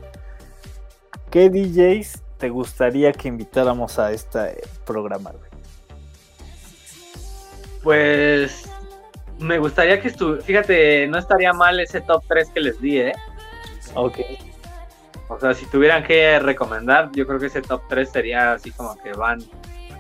¿Qué 1.33 1.49
DJs 1.49 2.23
te 2.39 2.51
gustaría 2.51 3.11
que 3.13 3.27
invitáramos 3.27 3.99
a 3.99 4.13
este 4.13 4.63
programa? 4.85 5.33
Pues 7.83 8.71
me 9.39 9.59
gustaría 9.59 10.01
que 10.01 10.09
estuviera, 10.09 10.45
fíjate, 10.45 11.09
no 11.09 11.19
estaría 11.19 11.53
mal 11.53 11.81
ese 11.81 12.03
top 12.03 12.23
3 12.29 12.51
que 12.51 12.61
les 12.61 12.81
di, 12.81 12.99
¿eh? 12.99 13.13
Ok. 13.95 14.19
O 15.29 15.41
sea, 15.41 15.55
si 15.55 15.65
tuvieran 15.67 16.05
que 16.05 16.39
recomendar, 16.39 17.11
yo 17.13 17.27
creo 17.27 17.41
que 17.41 17.47
ese 17.47 17.63
top 17.63 17.83
3 17.89 18.11
sería 18.11 18.53
así 18.53 18.71
como 18.71 18.95
que 19.03 19.15
van, 19.15 19.43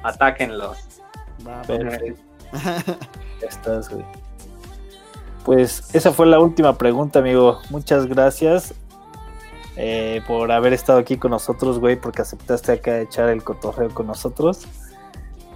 atáquenlos. 0.03 1.01
Va, 1.47 1.63
estás, 3.41 3.89
güey. 3.89 4.05
Pues 5.45 5.93
esa 5.95 6.13
fue 6.13 6.27
la 6.27 6.39
última 6.39 6.77
pregunta, 6.77 7.21
amigo. 7.21 7.59
Muchas 7.71 8.07
gracias 8.07 8.75
eh, 9.77 10.21
por 10.27 10.53
haber 10.53 10.73
estado 10.73 10.99
aquí 10.99 11.17
con 11.17 11.31
nosotros, 11.31 11.79
güey, 11.79 11.97
porque 11.97 12.23
aceptaste 12.23 12.73
acá 12.73 13.01
echar 13.01 13.29
el 13.29 13.43
cotorreo 13.43 13.91
con 13.91 14.07
nosotros. 14.07 14.67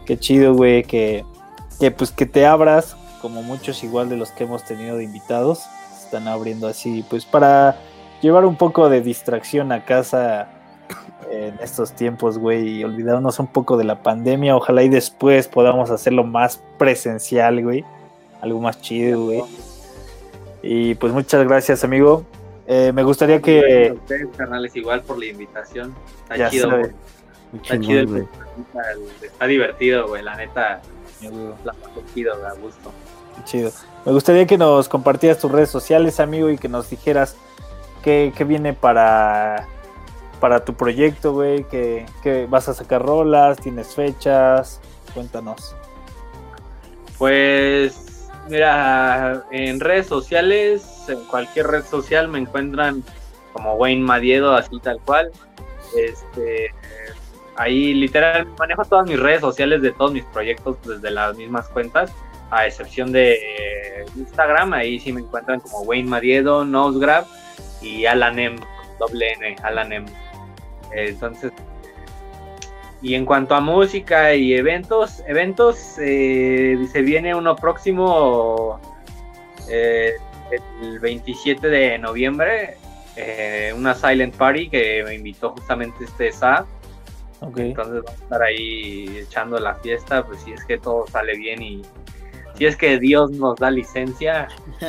Qué 0.04 0.18
chido, 0.18 0.54
güey, 0.54 0.84
que, 0.84 1.24
que 1.80 1.90
pues 1.90 2.12
que 2.12 2.26
te 2.26 2.46
abras, 2.46 2.96
como 3.20 3.42
muchos 3.42 3.82
igual 3.84 4.08
de 4.08 4.16
los 4.16 4.30
que 4.30 4.44
hemos 4.44 4.64
tenido 4.64 4.96
de 4.96 5.04
invitados, 5.04 5.64
están 6.02 6.28
abriendo 6.28 6.68
así, 6.68 7.04
pues 7.10 7.24
para 7.24 7.76
llevar 8.22 8.44
un 8.44 8.56
poco 8.56 8.88
de 8.88 9.00
distracción 9.00 9.72
a 9.72 9.84
casa 9.84 10.48
en 11.30 11.58
estos 11.60 11.92
tiempos, 11.92 12.38
güey, 12.38 12.78
y 12.78 12.84
olvidarnos 12.84 13.38
un 13.38 13.46
poco 13.48 13.76
de 13.76 13.84
la 13.84 14.02
pandemia. 14.02 14.56
Ojalá 14.56 14.82
y 14.82 14.88
después 14.88 15.48
podamos 15.48 15.90
hacerlo 15.90 16.24
más 16.24 16.60
presencial, 16.78 17.62
güey. 17.62 17.84
Algo 18.40 18.60
más 18.60 18.80
chido, 18.80 19.24
güey. 19.24 19.42
Y 20.62 20.94
pues 20.94 21.12
muchas 21.12 21.46
gracias, 21.46 21.84
amigo. 21.84 22.24
Eh, 22.66 22.92
me 22.92 23.02
gustaría 23.02 23.40
que... 23.40 23.90
A 23.90 23.92
ustedes, 23.94 24.28
carnales, 24.36 24.74
igual 24.74 25.02
por 25.02 25.18
la 25.18 25.26
invitación. 25.26 25.94
Está 26.22 26.36
Ya 26.36 26.50
chido, 26.50 26.70
güey. 26.70 26.90
Está 27.62 27.80
chido, 27.80 28.00
el 28.00 28.08
el- 28.16 28.28
está 29.22 29.46
divertido, 29.46 30.08
güey. 30.08 30.22
La 30.22 30.34
neta, 30.36 30.80
la 31.64 31.74
chido, 32.14 32.36
güey, 32.38 32.46
a 32.48 32.52
gusto. 32.54 32.92
Chido. 33.44 33.70
Me 34.04 34.12
gustaría 34.12 34.46
que 34.46 34.58
nos 34.58 34.88
compartieras 34.88 35.38
tus 35.38 35.50
redes 35.52 35.70
sociales, 35.70 36.18
amigo, 36.20 36.50
y 36.50 36.58
que 36.58 36.68
nos 36.68 36.90
dijeras 36.90 37.36
qué, 38.02 38.32
qué 38.36 38.44
viene 38.44 38.72
para, 38.72 39.68
para 40.40 40.64
tu 40.64 40.74
proyecto, 40.74 41.32
güey, 41.34 41.64
que, 41.64 42.06
que 42.22 42.46
vas 42.46 42.68
a 42.68 42.74
sacar 42.74 43.04
rolas, 43.04 43.58
tienes 43.58 43.94
fechas, 43.94 44.80
cuéntanos. 45.14 45.76
Pues, 47.18 48.05
mira, 48.48 49.44
en 49.50 49.80
redes 49.80 50.06
sociales, 50.06 51.04
en 51.08 51.24
cualquier 51.24 51.66
red 51.66 51.84
social 51.84 52.28
me 52.28 52.38
encuentran 52.38 53.02
como 53.52 53.74
Wayne 53.74 54.02
Madiedo, 54.02 54.54
así 54.54 54.78
tal 54.80 55.00
cual. 55.00 55.30
Este, 55.96 56.72
ahí 57.56 57.94
literal 57.94 58.46
manejo 58.58 58.84
todas 58.84 59.06
mis 59.08 59.18
redes 59.18 59.40
sociales 59.40 59.82
de 59.82 59.92
todos 59.92 60.12
mis 60.12 60.24
proyectos 60.24 60.76
desde 60.84 61.10
las 61.10 61.36
mismas 61.36 61.68
cuentas, 61.68 62.12
a 62.50 62.66
excepción 62.66 63.12
de 63.12 64.04
Instagram, 64.16 64.72
ahí 64.72 65.00
sí 65.00 65.12
me 65.12 65.20
encuentran 65.20 65.60
como 65.60 65.80
Wayne 65.82 66.08
Madiedo, 66.08 66.64
Nosegrab 66.64 67.26
y 67.80 68.06
Alanem, 68.06 68.56
doble 68.98 69.32
N, 69.32 69.56
Alanem. 69.62 70.06
Entonces, 70.92 71.52
y 73.02 73.14
en 73.14 73.26
cuanto 73.26 73.54
a 73.54 73.60
música 73.60 74.34
y 74.34 74.54
eventos, 74.54 75.22
eventos, 75.26 75.96
eh, 75.98 76.78
se 76.90 77.02
viene 77.02 77.34
uno 77.34 77.54
próximo 77.54 78.80
eh, 79.68 80.14
el 80.80 80.98
27 80.98 81.68
de 81.68 81.98
noviembre, 81.98 82.76
eh, 83.16 83.72
una 83.76 83.94
Silent 83.94 84.34
Party 84.34 84.68
que 84.70 85.02
me 85.04 85.14
invitó 85.14 85.50
justamente 85.50 86.04
este 86.04 86.32
SA. 86.32 86.66
Entonces 87.42 88.02
vamos 88.02 88.08
a 88.08 88.24
estar 88.24 88.42
ahí 88.42 89.18
echando 89.18 89.58
la 89.58 89.74
fiesta, 89.74 90.24
pues 90.24 90.40
si 90.40 90.52
es 90.52 90.64
que 90.64 90.78
todo 90.78 91.06
sale 91.06 91.36
bien 91.36 91.62
y 91.62 91.82
si 92.54 92.64
es 92.64 92.76
que 92.76 92.98
Dios 92.98 93.30
nos 93.32 93.56
da 93.56 93.70
licencia, 93.70 94.48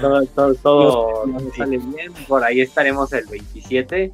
todo, 0.00 0.22
todo, 0.26 0.54
todo, 0.56 1.26
Dios, 1.26 1.38
todo 1.38 1.50
sí. 1.50 1.56
sale 1.56 1.78
bien. 1.78 2.12
Por 2.28 2.44
ahí 2.44 2.60
estaremos 2.60 3.12
el 3.14 3.24
27. 3.26 4.12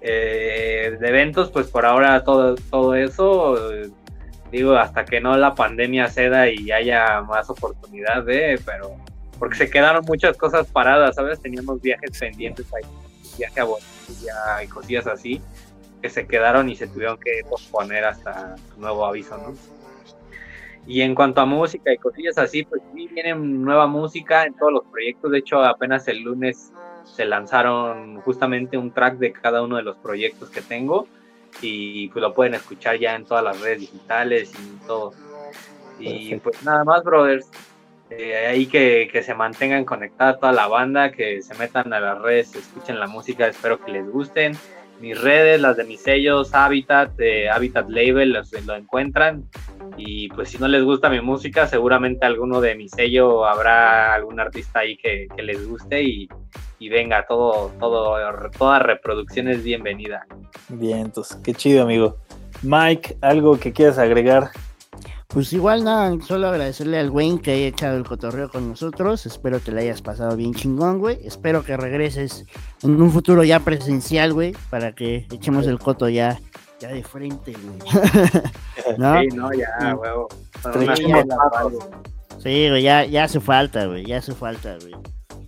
Eh, 0.00 0.96
de 1.00 1.08
eventos, 1.08 1.50
pues 1.50 1.68
por 1.68 1.86
ahora 1.86 2.22
todo, 2.22 2.54
todo 2.70 2.94
eso, 2.94 3.72
eh, 3.72 3.90
digo, 4.52 4.76
hasta 4.76 5.04
que 5.04 5.20
no 5.20 5.36
la 5.36 5.54
pandemia 5.54 6.08
ceda 6.08 6.48
y 6.48 6.70
haya 6.70 7.22
más 7.22 7.48
oportunidad 7.50 8.24
de, 8.24 8.60
pero 8.64 8.96
porque 9.38 9.56
se 9.56 9.70
quedaron 9.70 10.04
muchas 10.06 10.36
cosas 10.36 10.66
paradas, 10.68 11.16
¿sabes? 11.16 11.40
Teníamos 11.40 11.80
viajes 11.80 12.18
pendientes 12.18 12.66
ahí, 12.74 12.88
viaje 13.38 13.60
a 13.60 13.64
Bolivia 13.64 14.64
y 14.64 14.66
cosillas 14.68 15.06
así, 15.06 15.40
que 16.02 16.08
se 16.08 16.26
quedaron 16.26 16.68
y 16.68 16.76
se 16.76 16.86
tuvieron 16.86 17.18
que 17.18 17.42
posponer 17.48 18.04
hasta 18.04 18.56
nuevo 18.76 19.04
aviso, 19.04 19.36
¿no? 19.38 19.54
Y 20.86 21.00
en 21.00 21.14
cuanto 21.14 21.40
a 21.40 21.46
música 21.46 21.92
y 21.92 21.96
cosillas 21.96 22.38
así, 22.38 22.62
pues 22.62 22.80
sí 22.94 23.08
viene 23.08 23.34
nueva 23.34 23.88
música 23.88 24.44
en 24.44 24.54
todos 24.54 24.72
los 24.72 24.84
proyectos. 24.84 25.32
De 25.32 25.38
hecho, 25.38 25.60
apenas 25.64 26.06
el 26.06 26.20
lunes 26.20 26.72
se 27.14 27.24
lanzaron 27.24 28.20
justamente 28.20 28.76
un 28.76 28.90
track 28.90 29.16
de 29.18 29.32
cada 29.32 29.62
uno 29.62 29.76
de 29.76 29.82
los 29.82 29.96
proyectos 29.96 30.50
que 30.50 30.60
tengo 30.60 31.06
y 31.62 32.08
pues 32.08 32.22
lo 32.22 32.34
pueden 32.34 32.54
escuchar 32.54 32.98
ya 32.98 33.14
en 33.14 33.24
todas 33.24 33.44
las 33.44 33.60
redes 33.60 33.80
digitales 33.80 34.52
y 34.54 34.86
todo. 34.86 35.12
Y 35.98 36.30
Perfecto. 36.30 36.50
pues 36.50 36.62
nada 36.64 36.84
más, 36.84 37.02
brothers. 37.04 37.48
Eh, 38.10 38.46
ahí 38.46 38.66
que, 38.66 39.08
que 39.10 39.22
se 39.22 39.34
mantengan 39.34 39.84
conectada 39.84 40.38
toda 40.38 40.52
la 40.52 40.68
banda, 40.68 41.10
que 41.10 41.42
se 41.42 41.54
metan 41.54 41.92
a 41.92 41.98
las 41.98 42.20
redes, 42.20 42.54
escuchen 42.54 43.00
la 43.00 43.08
música, 43.08 43.48
espero 43.48 43.84
que 43.84 43.90
les 43.90 44.08
gusten. 44.08 44.56
Mis 45.00 45.20
redes, 45.20 45.60
las 45.60 45.76
de 45.76 45.84
mis 45.84 46.00
sellos, 46.00 46.54
Habitat, 46.54 47.12
Habitat 47.52 47.88
Label, 47.88 48.32
los, 48.32 48.52
lo 48.64 48.74
encuentran. 48.74 49.44
Y 49.96 50.28
pues 50.28 50.50
si 50.50 50.58
no 50.58 50.68
les 50.68 50.82
gusta 50.82 51.08
mi 51.08 51.20
música, 51.20 51.66
seguramente 51.66 52.26
alguno 52.26 52.60
de 52.60 52.74
mi 52.74 52.88
sello 52.88 53.46
habrá 53.46 54.14
algún 54.14 54.40
artista 54.40 54.80
ahí 54.80 54.96
que, 54.96 55.26
que 55.34 55.42
les 55.42 55.66
guste 55.66 56.02
y, 56.02 56.28
y 56.78 56.88
venga, 56.88 57.26
todo, 57.26 57.72
todo, 57.78 58.16
toda 58.58 58.78
reproducción 58.78 59.48
es 59.48 59.62
bienvenida. 59.62 60.26
Bien, 60.68 60.98
entonces, 60.98 61.38
qué 61.42 61.54
chido, 61.54 61.82
amigo. 61.82 62.16
Mike, 62.62 63.18
¿algo 63.20 63.58
que 63.58 63.72
quieras 63.72 63.98
agregar? 63.98 64.50
Pues 65.28 65.52
igual 65.52 65.84
nada, 65.84 66.16
solo 66.26 66.48
agradecerle 66.48 66.98
al 66.98 67.10
Wayne 67.10 67.40
que 67.40 67.50
haya 67.52 67.66
echado 67.66 67.96
el 67.96 68.04
cotorreo 68.04 68.48
con 68.48 68.68
nosotros. 68.70 69.26
Espero 69.26 69.60
que 69.62 69.72
le 69.72 69.82
hayas 69.82 70.00
pasado 70.00 70.36
bien 70.36 70.54
chingón, 70.54 70.98
güey. 70.98 71.18
Espero 71.24 71.64
que 71.64 71.76
regreses 71.76 72.46
en 72.82 73.00
un 73.02 73.10
futuro 73.10 73.42
ya 73.44 73.60
presencial, 73.60 74.32
güey, 74.32 74.54
para 74.70 74.92
que 74.92 75.26
echemos 75.32 75.66
el 75.66 75.78
coto 75.78 76.08
ya, 76.08 76.40
ya 76.80 76.88
de 76.88 77.02
frente, 77.02 77.52
güey. 77.52 77.78
¿No? 78.98 79.20
Sí, 79.20 79.26
no, 79.34 79.50
ya, 79.52 79.66
Sí. 79.80 79.86
huevo. 79.96 80.28
Sí, 82.42 82.68
güey, 82.68 82.82
ya, 82.82 83.04
ya 83.04 83.24
hace 83.24 83.40
falta, 83.40 83.86
güey, 83.86 84.06
ya 84.06 84.18
hace 84.18 84.32
falta, 84.32 84.76
güey. 84.80 84.94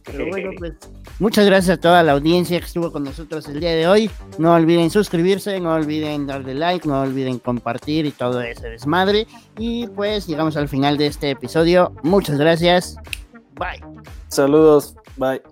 Pero 0.04 0.26
bueno, 0.28 0.50
pues 0.58 0.72
muchas 1.18 1.46
gracias 1.46 1.78
a 1.78 1.80
toda 1.80 2.02
la 2.02 2.12
audiencia 2.12 2.58
que 2.58 2.66
estuvo 2.66 2.92
con 2.92 3.04
nosotros 3.04 3.48
el 3.48 3.60
día 3.60 3.70
de 3.70 3.86
hoy. 3.86 4.10
No 4.38 4.54
olviden 4.54 4.90
suscribirse, 4.90 5.60
no 5.60 5.74
olviden 5.74 6.26
darle 6.26 6.54
like, 6.54 6.86
no 6.86 7.00
olviden 7.00 7.38
compartir 7.38 8.06
y 8.06 8.10
todo 8.10 8.40
ese 8.40 8.68
desmadre. 8.68 9.26
Y 9.58 9.86
pues 9.88 10.26
llegamos 10.26 10.56
al 10.56 10.68
final 10.68 10.96
de 10.96 11.06
este 11.06 11.30
episodio. 11.30 11.92
Muchas 12.02 12.38
gracias. 12.38 12.96
Bye. 13.54 13.82
Saludos, 14.28 14.94
bye. 15.16 15.42